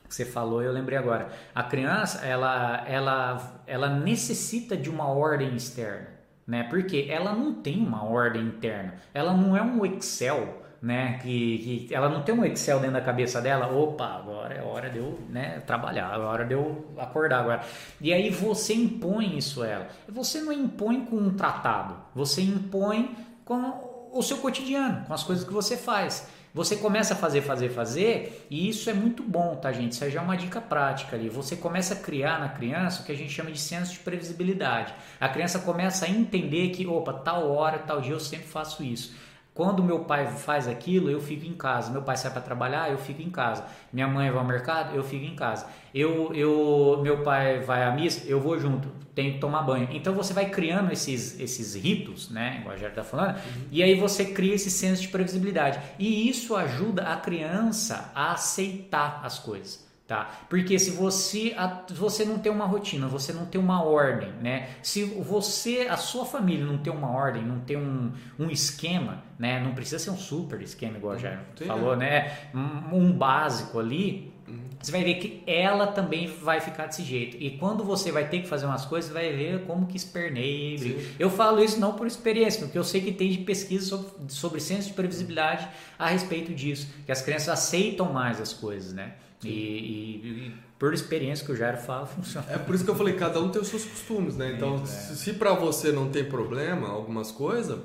que 0.07 0.15
você 0.15 0.27
falou, 0.27 0.63
eu 0.63 0.73
lembrei 0.73 0.99
agora. 0.99 1.29
A 1.55 1.63
criança, 1.63 2.25
ela, 2.25 2.85
ela, 2.87 3.63
ela 3.67 3.89
necessita 3.89 4.77
de 4.77 4.89
uma 4.89 5.07
ordem 5.07 5.55
externa, 5.55 6.09
né? 6.47 6.65
Porque 6.65 7.07
ela 7.11 7.33
não 7.35 7.55
tem 7.55 7.79
uma 7.79 8.05
ordem 8.05 8.43
interna. 8.43 8.95
Ela 9.13 9.35
não 9.35 9.55
é 9.55 9.63
um 9.63 9.85
Excel 9.85 10.68
né? 10.81 11.19
Que, 11.23 11.87
que 11.89 11.95
ela 11.95 12.09
não 12.09 12.23
tem 12.23 12.35
um 12.35 12.45
Excel 12.45 12.79
dentro 12.79 12.95
da 12.95 13.01
cabeça 13.01 13.41
dela, 13.41 13.73
opa, 13.73 14.07
agora 14.07 14.55
é 14.55 14.63
hora 14.63 14.89
de 14.89 14.99
eu 14.99 15.19
né, 15.29 15.61
trabalhar, 15.67 16.15
é 16.15 16.19
hora 16.19 16.45
de 16.45 16.55
eu 16.55 16.95
acordar 16.97 17.41
agora. 17.41 17.63
E 18.01 18.13
aí 18.13 18.31
você 18.31 18.75
impõe 18.75 19.37
isso 19.37 19.63
a 19.63 19.67
ela. 19.67 19.89
Você 20.09 20.41
não 20.41 20.53
impõe 20.53 21.05
com 21.05 21.17
um 21.17 21.35
tratado, 21.35 21.97
você 22.15 22.43
impõe 22.43 23.17
com 23.45 24.09
o 24.13 24.23
seu 24.23 24.39
cotidiano, 24.39 25.05
com 25.07 25.15
as 25.15 25.23
coisas 25.23 25.45
que 25.45 25.53
você 25.53 25.77
faz. 25.77 26.29
Você 26.55 26.77
começa 26.77 27.13
a 27.13 27.17
fazer, 27.17 27.43
fazer, 27.43 27.69
fazer, 27.69 28.47
e 28.51 28.69
isso 28.69 28.89
é 28.89 28.95
muito 28.95 29.23
bom, 29.23 29.55
tá, 29.57 29.71
gente? 29.71 29.93
Isso 29.93 30.11
já 30.11 30.21
é 30.21 30.23
uma 30.23 30.37
dica 30.37 30.61
prática 30.61 31.15
ali. 31.15 31.29
Você 31.29 31.55
começa 31.55 31.93
a 31.95 31.97
criar 31.97 32.41
na 32.41 32.49
criança 32.49 33.03
o 33.03 33.05
que 33.05 33.13
a 33.13 33.15
gente 33.15 33.31
chama 33.31 33.51
de 33.51 33.61
senso 33.61 33.93
de 33.93 33.99
previsibilidade. 33.99 34.95
A 35.21 35.29
criança 35.29 35.59
começa 35.59 36.07
a 36.07 36.09
entender 36.09 36.71
que, 36.71 36.87
opa, 36.87 37.13
tal 37.13 37.51
hora, 37.51 37.79
tal 37.79 38.01
dia 38.01 38.15
eu 38.15 38.21
sempre 38.21 38.47
faço 38.47 38.83
isso. 38.83 39.15
Quando 39.59 39.83
meu 39.83 40.05
pai 40.05 40.29
faz 40.29 40.69
aquilo, 40.69 41.11
eu 41.11 41.21
fico 41.21 41.45
em 41.45 41.53
casa. 41.53 41.91
Meu 41.91 42.01
pai 42.01 42.17
sai 42.17 42.31
para 42.31 42.41
trabalhar, 42.41 42.93
eu 42.93 42.97
fico 42.97 43.21
em 43.21 43.29
casa. 43.29 43.65
Minha 43.93 44.07
mãe 44.07 44.31
vai 44.31 44.39
ao 44.39 44.47
mercado, 44.47 44.95
eu 44.95 45.03
fico 45.03 45.25
em 45.25 45.35
casa. 45.35 45.67
Eu, 45.93 46.33
eu, 46.33 47.01
meu 47.03 47.25
pai 47.25 47.59
vai 47.59 47.83
à 47.83 47.91
missa, 47.91 48.25
eu 48.29 48.41
vou 48.41 48.57
junto. 48.57 48.87
Tenho 49.17 49.33
que 49.33 49.41
tomar 49.41 49.63
banho. 49.63 49.89
Então 49.91 50.15
você 50.15 50.33
vai 50.33 50.49
criando 50.49 50.93
esses, 50.93 51.41
esses 51.41 51.75
ritos, 51.75 52.31
né? 52.31 52.59
Igual 52.61 52.77
a 52.77 52.77
Jair 52.77 52.91
está 52.91 53.03
falando. 53.03 53.35
Uhum. 53.35 53.63
E 53.73 53.83
aí 53.83 53.99
você 53.99 54.27
cria 54.27 54.55
esse 54.55 54.71
senso 54.71 55.03
de 55.03 55.09
previsibilidade. 55.09 55.81
E 55.99 56.31
isso 56.31 56.55
ajuda 56.55 57.13
a 57.13 57.17
criança 57.17 58.13
a 58.15 58.31
aceitar 58.35 59.23
as 59.25 59.41
coisas. 59.41 59.88
Tá? 60.09 60.41
Porque 60.49 60.79
se 60.79 60.93
você, 60.93 61.55
você 61.91 62.25
não 62.25 62.39
tem 62.39 62.51
uma 62.51 62.65
rotina, 62.65 63.07
você 63.07 63.31
não 63.31 63.45
tem 63.45 63.61
uma 63.61 63.85
ordem, 63.85 64.33
né? 64.41 64.71
Se 64.83 65.05
você, 65.05 65.87
a 65.91 65.99
sua 65.99 66.25
família 66.25 66.65
não 66.65 66.79
tem 66.79 66.91
uma 66.91 67.11
ordem, 67.11 67.45
não 67.45 67.61
tem 67.61 67.77
um, 67.77 68.11
um 68.39 68.51
esquema, 68.51 69.23
né? 69.39 69.61
Não 69.61 69.75
precisa 69.75 69.99
ser 69.99 70.09
um 70.09 70.17
super 70.17 70.63
esquema, 70.63 70.97
igual 70.97 71.19
já 71.19 71.39
falou, 71.67 71.95
né? 71.95 72.39
Um, 72.55 72.97
um 72.97 73.13
básico 73.13 73.79
ali, 73.79 74.33
uhum. 74.49 74.61
você 74.81 74.91
vai 74.91 75.05
ver 75.05 75.17
que 75.17 75.43
ela 75.47 75.89
também 75.89 76.27
vai 76.27 76.59
ficar 76.63 76.87
desse 76.87 77.03
jeito. 77.03 77.37
E 77.39 77.59
quando 77.59 77.85
você 77.85 78.11
vai 78.11 78.27
ter 78.31 78.41
que 78.41 78.49
fazer 78.49 78.65
umas 78.65 78.87
coisas, 78.87 79.13
vai 79.13 79.31
ver 79.35 79.67
como 79.67 79.87
que 79.87 79.99
esperneia. 79.99 80.97
Eu 81.19 81.29
falo 81.29 81.63
isso 81.63 81.79
não 81.79 81.93
por 81.93 82.07
experiência, 82.07 82.63
porque 82.63 82.79
eu 82.79 82.85
sei 82.85 83.03
que 83.03 83.13
tem 83.13 83.31
de 83.31 83.39
pesquisa 83.41 83.85
sobre, 83.85 84.09
sobre 84.29 84.61
senso 84.61 84.89
de 84.89 84.95
previsibilidade 84.95 85.69
a 85.99 86.07
respeito 86.07 86.55
disso, 86.55 86.89
que 87.05 87.13
as 87.13 87.21
crianças 87.21 87.51
aceitam 87.51 88.11
mais 88.11 88.41
as 88.41 88.55
coisas, 88.55 88.95
né? 88.95 89.13
E, 89.45 89.49
e, 89.49 90.49
e, 90.49 90.55
por 90.79 90.93
experiência 90.93 91.45
que 91.45 91.53
o 91.53 91.57
Jairo 91.57 91.79
fala, 91.79 92.07
funciona. 92.07 92.47
É 92.51 92.59
por 92.59 92.75
isso 92.75 92.85
que 92.85 92.91
eu 92.91 92.95
falei, 92.95 93.15
cada 93.15 93.41
um 93.41 93.49
tem 93.51 93.61
os 93.61 93.69
seus 93.69 93.85
costumes, 93.85 94.37
né? 94.37 94.53
Então, 94.57 94.85
se, 94.85 95.17
se 95.17 95.33
para 95.35 95.53
você 95.55 95.93
não 95.93 96.09
tem 96.11 96.25
problema, 96.25 96.89
algumas 96.89 97.31
coisas, 97.31 97.79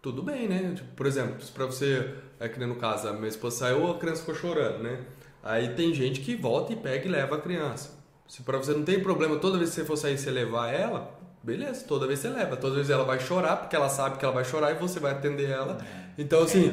tudo 0.00 0.22
bem, 0.22 0.48
né? 0.48 0.72
Tipo, 0.74 0.94
por 0.94 1.06
exemplo, 1.06 1.40
se 1.42 1.50
para 1.52 1.66
você, 1.66 2.14
é 2.40 2.48
que 2.48 2.58
nem 2.58 2.68
no 2.68 2.76
caso, 2.76 3.08
a 3.08 3.12
minha 3.12 3.28
esposa 3.28 3.56
saiu, 3.56 3.90
a 3.90 3.98
criança 3.98 4.20
ficou 4.20 4.34
chorando, 4.34 4.82
né? 4.82 5.00
Aí 5.42 5.74
tem 5.74 5.92
gente 5.94 6.20
que 6.20 6.36
volta 6.36 6.72
e 6.72 6.76
pega 6.76 7.06
e 7.06 7.10
leva 7.10 7.36
a 7.36 7.40
criança. 7.40 7.90
Se 8.28 8.42
para 8.42 8.58
você 8.58 8.72
não 8.72 8.82
tem 8.82 9.00
problema, 9.00 9.36
toda 9.36 9.58
vez 9.58 9.70
que 9.70 9.76
você 9.76 9.84
for 9.84 9.96
sair, 9.96 10.16
você 10.16 10.30
levar 10.30 10.72
ela, 10.72 11.18
beleza, 11.42 11.84
toda 11.86 12.06
vez 12.06 12.20
você 12.20 12.28
leva. 12.28 12.56
Toda 12.56 12.76
vez 12.76 12.88
ela 12.88 13.04
vai 13.04 13.18
chorar, 13.18 13.56
porque 13.56 13.74
ela 13.74 13.88
sabe 13.88 14.18
que 14.18 14.24
ela 14.24 14.32
vai 14.32 14.44
chorar 14.44 14.70
e 14.70 14.74
você 14.74 15.00
vai 15.00 15.12
atender 15.12 15.50
ela. 15.50 15.78
É. 15.82 16.02
Então, 16.16 16.42
assim, 16.42 16.72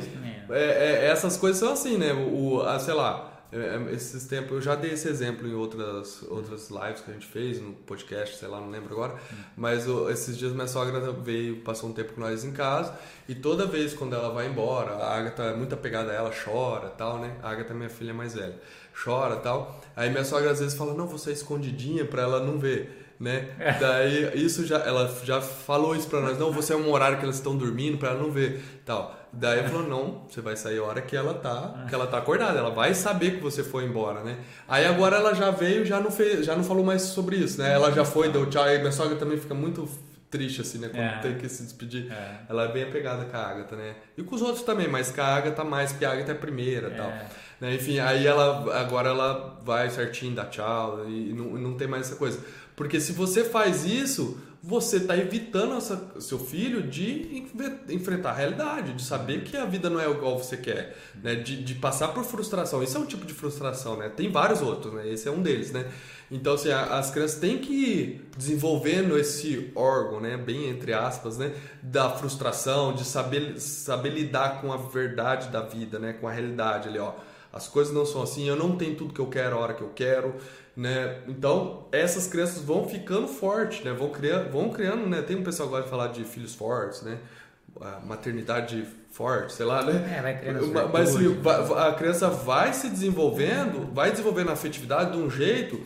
é, 0.50 0.62
é, 0.62 1.06
essas 1.08 1.36
coisas 1.36 1.60
são 1.60 1.74
assim, 1.74 1.98
né? 1.98 2.14
O, 2.14 2.62
a, 2.62 2.80
sei 2.80 2.94
lá, 2.94 3.30
é, 3.30 3.30
é, 3.30 3.39
esses 3.92 4.26
tempos, 4.26 4.52
eu 4.52 4.62
já 4.62 4.76
dei 4.76 4.92
esse 4.92 5.08
exemplo 5.08 5.48
em 5.48 5.54
outras, 5.54 6.22
outras 6.30 6.70
lives 6.70 7.02
que 7.02 7.10
a 7.10 7.14
gente 7.14 7.26
fez, 7.26 7.60
no 7.60 7.74
podcast, 7.74 8.38
sei 8.38 8.48
lá, 8.48 8.60
não 8.60 8.70
lembro 8.70 8.94
agora. 8.94 9.16
Mas 9.58 9.88
esses 10.12 10.38
dias 10.38 10.54
minha 10.54 10.68
sogra 10.68 11.12
veio, 11.12 11.62
passou 11.62 11.90
um 11.90 11.94
tempo 11.94 12.14
com 12.14 12.22
nós 12.22 12.44
em 12.44 12.52
casa. 12.52 12.94
E 13.28 13.34
toda 13.34 13.66
vez 13.66 13.94
quando 13.94 14.14
ela 14.14 14.30
vai 14.30 14.48
embora, 14.48 14.92
a 14.94 15.18
Agatha 15.18 15.44
é 15.44 15.56
muito 15.56 15.74
apegada 15.74 16.12
a 16.12 16.14
ela, 16.14 16.32
chora 16.32 16.90
tal, 16.90 17.20
né? 17.20 17.38
A 17.42 17.50
Agatha 17.50 17.74
é 17.74 17.76
minha 17.76 17.90
filha 17.90 18.14
mais 18.14 18.36
velha. 18.36 18.56
Chora 19.04 19.38
tal. 19.38 19.82
Aí 19.96 20.10
minha 20.10 20.26
sogra 20.26 20.52
às 20.52 20.60
vezes 20.60 20.78
fala, 20.78 20.94
não, 20.94 21.08
você 21.08 21.32
é 21.32 21.34
escondidinha 21.34 22.06
pra 22.06 22.22
ela 22.22 22.40
não 22.40 22.60
ver 22.60 23.08
né? 23.20 23.50
É. 23.60 23.74
Daí 23.74 24.46
isso 24.46 24.66
já 24.66 24.78
ela 24.78 25.14
já 25.24 25.42
falou 25.42 25.96
isso 25.96 26.08
para 26.08 26.22
nós, 26.22 26.40
não, 26.40 26.52
você 26.52 26.72
é 26.74 26.76
um 26.76 26.90
horário 26.90 27.18
que 27.18 27.24
elas 27.24 27.36
estão 27.36 27.58
dormindo 27.58 27.98
para 27.98 28.12
ela 28.12 28.22
não 28.22 28.32
ver, 28.32 28.62
tal. 28.86 29.19
Daí 29.32 29.68
falou, 29.70 29.88
não, 29.88 30.24
você 30.28 30.42
vai 30.42 30.56
sair 30.58 30.80
a 30.80 30.84
hora 30.84 31.02
que 31.02 31.16
ela 31.16 31.36
tá, 31.36 31.86
que 31.88 31.94
ela 31.94 32.08
tá 32.08 32.18
acordada, 32.18 32.58
ela 32.58 32.72
vai 32.72 32.94
saber 32.96 33.38
que 33.38 33.42
você 33.42 33.64
foi 33.64 33.86
embora, 33.86 34.24
né? 34.24 34.40
Aí 34.68 34.86
agora 34.86 35.18
ela 35.18 35.34
já 35.36 35.52
veio, 35.52 35.86
já 35.86 36.00
não 36.00 36.10
fez, 36.10 36.46
já 36.46 36.56
não 36.56 36.64
falou 36.64 36.84
mais 36.84 37.04
sobre 37.04 37.36
isso, 37.36 37.62
né? 37.62 37.74
Ela 37.74 37.92
já 37.92 38.04
foi, 38.04 38.32
deu 38.32 38.50
tchau, 38.50 38.68
e 38.68 38.80
minha 38.80 38.92
sogra 38.92 39.16
também 39.16 39.38
fica 39.38 39.54
muito 39.54 39.88
triste 40.32 40.62
assim, 40.62 40.78
né, 40.78 40.90
quando 40.90 41.02
é. 41.02 41.20
tem 41.20 41.36
que 41.38 41.50
se 41.50 41.64
despedir. 41.64 42.12
É. 42.12 42.42
Ela 42.50 42.66
é 42.66 42.72
bem 42.72 42.84
apegada 42.84 43.26
com 43.26 43.36
a 43.36 43.40
Agatha, 43.40 43.76
né? 43.76 43.96
E 44.18 44.24
com 44.24 44.36
os 44.36 44.42
outros 44.42 44.64
também, 44.64 44.88
mas 44.88 45.12
com 45.12 45.22
a 45.22 45.26
Agatha 45.26 45.64
mais, 45.64 45.92
porque 45.92 46.06
a 46.06 46.12
Agatha 46.12 46.32
é 46.32 46.36
a 46.36 46.38
primeira, 46.38 46.88
é. 46.88 46.92
tal. 46.92 47.12
Né? 47.60 47.76
Enfim, 47.76 48.00
aí 48.00 48.26
ela 48.26 48.80
agora 48.80 49.10
ela 49.10 49.60
vai 49.64 49.90
certinho, 49.90 50.34
dá 50.36 50.46
tchau 50.46 51.06
e 51.08 51.34
não, 51.34 51.46
não 51.58 51.74
tem 51.76 51.88
mais 51.88 52.08
essa 52.08 52.16
coisa. 52.16 52.40
Porque 52.76 53.00
se 53.00 53.12
você 53.12 53.44
faz 53.44 53.84
isso, 53.84 54.40
você 54.62 54.98
está 54.98 55.18
evitando 55.18 55.76
essa, 55.76 56.20
seu 56.20 56.38
filho 56.38 56.84
de 56.84 57.48
enfrentar 57.90 58.32
a 58.32 58.34
realidade, 58.34 58.94
de 58.94 59.02
saber 59.02 59.44
que 59.44 59.56
a 59.56 59.64
vida 59.66 59.90
não 59.90 60.00
é 60.00 60.10
igual 60.10 60.38
você 60.38 60.58
quer, 60.58 60.98
né? 61.24 61.36
de, 61.36 61.64
de 61.64 61.76
passar 61.76 62.10
por 62.10 62.26
frustração. 62.26 62.84
Isso 62.84 62.98
é 62.98 63.00
um 63.00 63.06
tipo 63.06 63.26
de 63.26 63.34
frustração, 63.34 63.96
né? 63.96 64.10
Tem 64.10 64.30
vários 64.30 64.62
outros, 64.62 64.94
né? 64.94 65.10
Esse 65.10 65.30
é 65.30 65.32
um 65.32 65.42
deles, 65.42 65.72
né? 65.72 65.90
Então, 66.30 66.54
assim, 66.54 66.70
as 66.72 67.10
crianças 67.10 67.40
têm 67.40 67.58
que 67.58 67.74
ir 67.74 68.30
desenvolvendo 68.38 69.18
esse 69.18 69.72
órgão, 69.74 70.20
né? 70.20 70.36
Bem 70.38 70.70
entre 70.70 70.94
aspas, 70.94 71.38
né? 71.38 71.54
Da 71.82 72.10
frustração, 72.10 72.94
de 72.94 73.06
saber, 73.06 73.60
saber 73.60 74.10
lidar 74.10 74.62
com 74.62 74.74
a 74.74 74.78
verdade 74.78 75.48
da 75.48 75.62
vida, 75.62 75.98
né? 75.98 76.14
Com 76.14 76.28
a 76.28 76.32
realidade 76.32 76.90
ali, 76.90 77.00
ó. 77.00 77.14
As 77.52 77.68
coisas 77.68 77.94
não 77.94 78.06
são 78.06 78.22
assim, 78.22 78.48
eu 78.48 78.56
não 78.56 78.76
tenho 78.76 78.96
tudo 78.96 79.14
que 79.14 79.20
eu 79.20 79.28
quero 79.28 79.56
a 79.56 79.60
hora 79.60 79.74
que 79.74 79.82
eu 79.82 79.92
quero, 79.96 80.36
né? 80.76 81.22
Então, 81.28 81.88
essas 81.92 82.28
crianças 82.28 82.62
vão 82.62 82.88
ficando 82.88 83.28
fortes, 83.28 83.84
né? 83.84 83.92
Vão 83.92 84.10
criando, 84.10 84.52
vão 84.52 84.70
criando, 84.70 85.08
né? 85.08 85.22
Tem 85.22 85.36
um 85.36 85.44
pessoal 85.44 85.68
que 85.68 85.76
gosta 85.76 85.86
de 85.86 85.90
falar 85.90 86.08
de 86.08 86.24
filhos 86.24 86.54
fortes, 86.54 87.02
né? 87.02 87.18
A 87.82 88.00
maternidade 88.06 88.86
forte, 89.12 89.54
sei 89.54 89.66
lá, 89.66 89.84
né? 89.84 90.16
É, 90.18 90.22
vai 90.22 90.40
criando 90.40 90.90
Mas 90.94 91.16
assim, 91.16 91.42
a 91.78 91.94
criança 91.94 92.30
vai 92.30 92.74
se 92.74 92.90
desenvolvendo, 92.90 93.92
vai 93.94 94.12
desenvolvendo 94.12 94.50
a 94.50 94.54
afetividade 94.54 95.12
de 95.12 95.18
um 95.18 95.30
jeito 95.30 95.82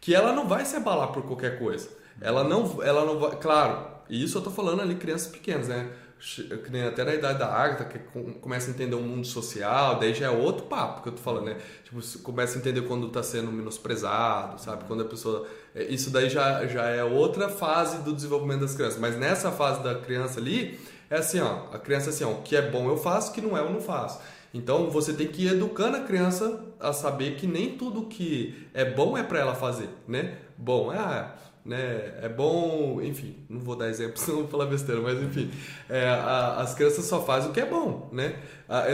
que 0.00 0.14
ela 0.14 0.32
não 0.32 0.46
vai 0.46 0.64
se 0.64 0.76
abalar 0.76 1.08
por 1.08 1.22
qualquer 1.22 1.58
coisa. 1.58 1.88
Ela 2.20 2.44
não, 2.44 2.82
ela 2.82 3.04
não 3.04 3.18
vai, 3.18 3.36
claro, 3.36 3.86
isso 4.08 4.38
eu 4.38 4.42
tô 4.42 4.50
falando 4.50 4.82
ali 4.82 4.94
crianças 4.94 5.28
pequenas, 5.28 5.68
né? 5.68 5.88
Que 6.18 6.70
nem 6.70 6.82
até 6.84 7.04
na 7.04 7.14
idade 7.14 7.38
da 7.38 7.46
Agatha, 7.46 7.84
que 7.84 7.98
começa 8.40 8.70
a 8.70 8.74
entender 8.74 8.94
o 8.94 9.02
mundo 9.02 9.26
social, 9.26 9.98
daí 9.98 10.14
já 10.14 10.26
é 10.26 10.30
outro 10.30 10.64
papo 10.66 11.02
que 11.02 11.08
eu 11.10 11.12
tô 11.12 11.20
falando, 11.20 11.44
né? 11.44 11.56
Tipo, 11.84 12.00
começa 12.20 12.56
a 12.56 12.60
entender 12.60 12.82
quando 12.82 13.08
tá 13.10 13.22
sendo 13.22 13.52
menosprezado, 13.52 14.60
sabe? 14.60 14.84
Quando 14.84 15.02
a 15.02 15.04
pessoa. 15.04 15.46
É, 15.74 15.84
isso 15.84 16.10
daí 16.10 16.30
já, 16.30 16.66
já 16.66 16.84
é 16.84 17.04
outra 17.04 17.48
fase 17.48 17.98
do 17.98 18.14
desenvolvimento 18.14 18.60
das 18.60 18.74
crianças. 18.74 18.98
Mas 18.98 19.16
nessa 19.16 19.52
fase 19.52 19.82
da 19.82 19.94
criança 19.94 20.40
ali, 20.40 20.80
é 21.10 21.18
assim, 21.18 21.40
ó. 21.40 21.66
A 21.72 21.78
criança 21.78 22.08
é 22.08 22.10
assim, 22.10 22.24
ó, 22.24 22.30
o 22.30 22.42
que 22.42 22.56
é 22.56 22.62
bom 22.62 22.88
eu 22.88 22.96
faço, 22.96 23.30
o 23.30 23.34
que 23.34 23.42
não 23.42 23.56
é 23.56 23.60
eu 23.60 23.70
não 23.70 23.80
faço. 23.80 24.18
Então 24.54 24.88
você 24.88 25.12
tem 25.12 25.26
que 25.26 25.44
ir 25.44 25.52
educando 25.52 25.98
a 25.98 26.00
criança 26.00 26.64
a 26.80 26.92
saber 26.92 27.36
que 27.36 27.46
nem 27.46 27.76
tudo 27.76 28.06
que 28.06 28.66
é 28.72 28.84
bom 28.84 29.16
é 29.16 29.22
para 29.22 29.38
ela 29.38 29.54
fazer, 29.54 29.90
né? 30.08 30.38
Bom, 30.56 30.90
é 30.90 31.34
né? 31.66 32.14
É 32.22 32.28
bom, 32.28 33.02
enfim, 33.02 33.34
não 33.48 33.60
vou 33.60 33.74
dar 33.76 33.88
exemplo, 33.88 34.16
senão 34.18 34.38
vou 34.38 34.48
falar 34.48 34.66
besteira, 34.66 35.00
mas 35.00 35.20
enfim, 35.20 35.50
é, 35.88 36.06
a, 36.06 36.60
as 36.60 36.74
crianças 36.74 37.04
só 37.04 37.22
fazem 37.22 37.50
o 37.50 37.52
que 37.52 37.60
é 37.60 37.66
bom, 37.66 38.08
né? 38.12 38.36
A, 38.68 38.84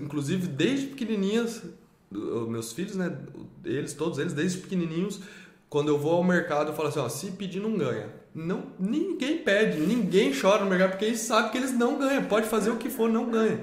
inclusive, 0.00 0.46
desde 0.46 0.88
pequenininhas, 0.88 1.62
meus 2.10 2.72
filhos, 2.72 2.94
né? 2.94 3.16
Eles, 3.64 3.94
todos 3.94 4.18
eles, 4.18 4.32
desde 4.32 4.58
pequenininhos, 4.58 5.20
quando 5.68 5.88
eu 5.88 5.98
vou 5.98 6.12
ao 6.12 6.24
mercado, 6.24 6.70
eu 6.70 6.74
falo 6.74 6.88
assim, 6.88 7.00
ó, 7.00 7.08
se 7.08 7.30
pedir 7.32 7.60
não 7.60 7.76
ganha. 7.76 8.06
Não, 8.34 8.64
ninguém 8.78 9.38
pede, 9.38 9.80
ninguém 9.80 10.32
chora 10.38 10.62
no 10.62 10.70
mercado, 10.70 10.90
porque 10.90 11.06
eles 11.06 11.20
sabem 11.20 11.50
que 11.50 11.58
eles 11.58 11.72
não 11.72 11.98
ganham, 11.98 12.24
pode 12.24 12.46
fazer 12.46 12.70
o 12.70 12.76
que 12.76 12.88
for, 12.88 13.10
não 13.10 13.30
ganha. 13.30 13.60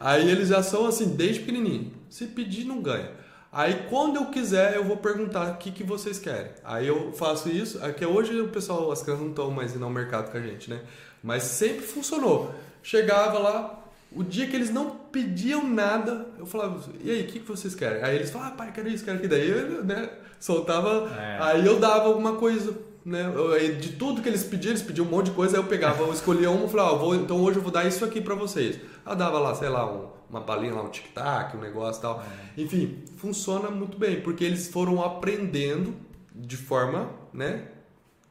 Aí 0.00 0.28
eles 0.30 0.48
já 0.48 0.62
são 0.62 0.86
assim, 0.86 1.14
desde 1.14 1.40
pequenininho, 1.40 1.92
se 2.08 2.26
pedir 2.26 2.64
não 2.64 2.80
ganha. 2.80 3.10
Aí 3.54 3.86
quando 3.88 4.16
eu 4.16 4.26
quiser, 4.26 4.74
eu 4.74 4.82
vou 4.82 4.96
perguntar 4.96 5.52
o 5.52 5.56
que, 5.58 5.70
que 5.70 5.84
vocês 5.84 6.18
querem. 6.18 6.50
Aí 6.64 6.88
eu 6.88 7.12
faço 7.12 7.48
isso. 7.48 7.82
Aqui 7.84 8.02
é 8.02 8.08
hoje 8.08 8.38
o 8.40 8.48
pessoal, 8.48 8.90
as 8.90 9.00
crianças 9.00 9.22
não 9.22 9.30
estão 9.30 9.48
mais 9.52 9.76
indo 9.76 9.84
ao 9.84 9.90
mercado 9.90 10.32
com 10.32 10.36
a 10.36 10.40
gente, 10.40 10.68
né? 10.68 10.80
Mas 11.22 11.44
sempre 11.44 11.86
funcionou. 11.86 12.52
Chegava 12.82 13.38
lá, 13.38 13.84
o 14.10 14.24
dia 14.24 14.48
que 14.48 14.56
eles 14.56 14.70
não 14.70 14.90
pediam 14.90 15.66
nada, 15.68 16.26
eu 16.36 16.46
falava, 16.46 16.80
e 17.00 17.10
aí, 17.10 17.22
o 17.22 17.26
que, 17.26 17.38
que 17.38 17.46
vocês 17.46 17.74
querem? 17.76 18.02
Aí 18.02 18.16
eles 18.16 18.30
falavam, 18.30 18.54
ah, 18.54 18.56
pai, 18.56 18.72
quero 18.72 18.88
isso, 18.88 19.04
quero 19.04 19.18
aquilo. 19.18 19.30
Daí 19.30 19.48
eu, 19.48 19.84
né, 19.84 20.10
soltava, 20.40 21.10
é. 21.16 21.38
aí 21.40 21.64
eu 21.64 21.78
dava 21.78 22.06
alguma 22.06 22.34
coisa, 22.34 22.76
né? 23.04 23.32
De 23.80 23.90
tudo 23.92 24.22
que 24.22 24.28
eles 24.28 24.44
pediam, 24.44 24.70
eles 24.72 24.82
pediam 24.82 25.06
um 25.06 25.10
monte 25.10 25.26
de 25.26 25.32
coisa, 25.32 25.56
aí 25.56 25.62
eu 25.62 25.66
pegava, 25.66 26.02
eu 26.02 26.12
escolhia 26.12 26.50
uma 26.50 26.66
e 26.66 26.70
falava, 26.70 26.96
vou, 26.96 27.14
então 27.14 27.40
hoje 27.42 27.58
eu 27.58 27.62
vou 27.62 27.72
dar 27.72 27.86
isso 27.86 28.04
aqui 28.04 28.20
para 28.20 28.34
vocês. 28.34 28.78
Eu 29.06 29.14
dava 29.14 29.38
lá, 29.38 29.54
sei 29.54 29.68
lá, 29.68 29.90
um 29.90 30.14
uma 30.34 30.40
balinha 30.40 30.74
lá, 30.74 30.82
um 30.82 30.88
tic-tac, 30.88 31.56
um 31.56 31.60
negócio 31.60 32.00
e 32.00 32.02
tal. 32.02 32.22
É. 32.56 32.60
Enfim, 32.60 33.04
funciona 33.16 33.70
muito 33.70 33.96
bem, 33.96 34.20
porque 34.20 34.44
eles 34.44 34.68
foram 34.68 35.02
aprendendo 35.02 35.94
de 36.34 36.56
forma, 36.56 37.10
né, 37.32 37.68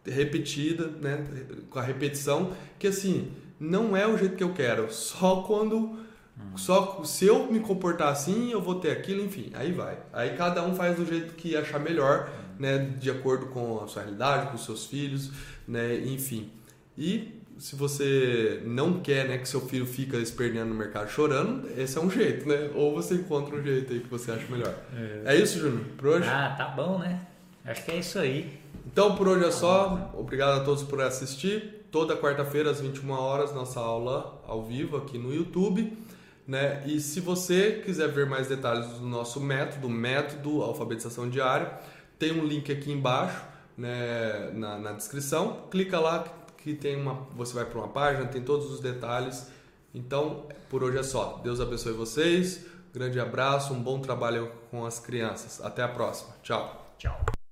repetida, 0.06 0.88
né, 0.88 1.26
com 1.70 1.80
a 1.80 1.82
repetição, 1.82 2.52
que 2.78 2.88
assim, 2.88 3.32
não 3.58 3.96
é 3.96 4.06
o 4.06 4.18
jeito 4.18 4.36
que 4.36 4.44
eu 4.44 4.54
quero, 4.54 4.92
só 4.92 5.44
quando 5.44 5.78
hum. 5.78 6.58
só 6.58 7.02
se 7.06 7.26
eu 7.26 7.50
me 7.50 7.62
comportar 7.62 8.10
assim, 8.10 8.52
eu 8.52 8.62
vou 8.62 8.76
ter 8.76 8.92
aquilo, 8.92 9.24
enfim, 9.24 9.52
aí 9.54 9.72
vai. 9.72 9.98
Aí 10.12 10.36
cada 10.36 10.62
um 10.64 10.76
faz 10.76 10.98
do 10.98 11.06
jeito 11.06 11.36
que 11.36 11.56
achar 11.56 11.80
melhor, 11.80 12.28
hum. 12.28 12.43
Né, 12.60 12.78
de 13.00 13.10
acordo 13.10 13.48
com 13.48 13.84
a 13.84 13.88
sua 13.88 14.04
realidade, 14.04 14.48
com 14.48 14.56
os 14.56 14.66
seus 14.66 14.86
filhos, 14.86 15.32
né, 15.68 15.98
enfim. 15.98 16.52
E 16.98 17.42
se 17.58 17.76
você 17.76 18.62
não 18.66 19.00
quer 19.00 19.28
né, 19.28 19.38
que 19.38 19.48
seu 19.48 19.62
filho 19.62 19.86
fica 19.86 20.18
esperneando 20.18 20.70
no 20.70 20.76
mercado 20.76 21.10
chorando, 21.10 21.70
esse 21.78 21.98
é 21.98 22.02
um 22.02 22.10
jeito, 22.10 22.48
né? 22.48 22.70
Ou 22.76 22.94
você 22.94 23.16
encontra 23.16 23.56
um 23.56 23.64
jeito 23.64 23.94
aí 23.94 24.00
que 24.00 24.10
você 24.10 24.32
acha 24.32 24.46
melhor. 24.50 24.74
É, 24.96 25.34
é 25.34 25.36
isso, 25.38 25.60
Júnior, 25.60 25.86
por 25.98 26.08
hoje? 26.10 26.28
Ah, 26.28 26.54
tá 26.58 26.68
bom, 26.68 27.00
né? 27.00 27.26
Acho 27.66 27.86
que 27.86 27.92
é 27.92 28.00
isso 28.00 28.20
aí. 28.20 28.60
Então, 28.86 29.16
por 29.16 29.28
hoje 29.28 29.46
é 29.46 29.52
só. 29.52 30.12
Obrigado 30.14 30.62
a 30.62 30.64
todos 30.64 30.84
por 30.84 31.02
assistir. 31.02 31.86
Toda 31.92 32.18
quarta-feira, 32.18 32.72
às 32.72 32.82
21 32.82 33.12
horas, 33.12 33.54
nossa 33.54 33.80
aula 33.80 34.42
ao 34.46 34.64
vivo 34.64 34.98
aqui 34.98 35.18
no 35.18 35.34
YouTube. 35.34 35.96
Né? 36.46 36.84
E 36.86 37.00
se 37.00 37.22
você 37.22 37.82
quiser 37.86 38.10
ver 38.10 38.26
mais 38.26 38.48
detalhes 38.48 38.88
do 38.88 39.06
nosso 39.06 39.40
método, 39.40 39.88
método 39.88 40.62
alfabetização 40.62 41.30
diária, 41.30 41.72
tem 42.18 42.40
um 42.40 42.46
link 42.46 42.72
aqui 42.72 42.92
embaixo 42.92 43.42
né, 43.78 44.52
na, 44.54 44.78
na 44.78 44.92
descrição. 44.94 45.68
Clica 45.70 46.00
lá, 46.00 46.26
que 46.58 46.74
tem 46.74 46.96
uma, 46.96 47.28
você 47.36 47.54
vai 47.54 47.66
para 47.66 47.80
uma 47.80 47.90
página, 47.90 48.26
tem 48.28 48.42
todos 48.42 48.72
os 48.72 48.80
detalhes. 48.80 49.48
Então, 49.94 50.48
por 50.70 50.84
hoje 50.84 50.98
é 50.98 51.04
só. 51.04 51.40
Deus 51.44 51.60
abençoe 51.60 51.94
vocês. 51.94 52.66
Grande 52.94 53.20
abraço, 53.20 53.74
um 53.74 53.82
bom 53.82 54.00
trabalho 54.00 54.52
com 54.70 54.86
as 54.86 55.00
crianças. 55.00 55.64
Até 55.64 55.84
a 55.84 55.88
próxima. 55.88 56.36
Tchau. 56.42 56.94
Tchau. 56.98 57.43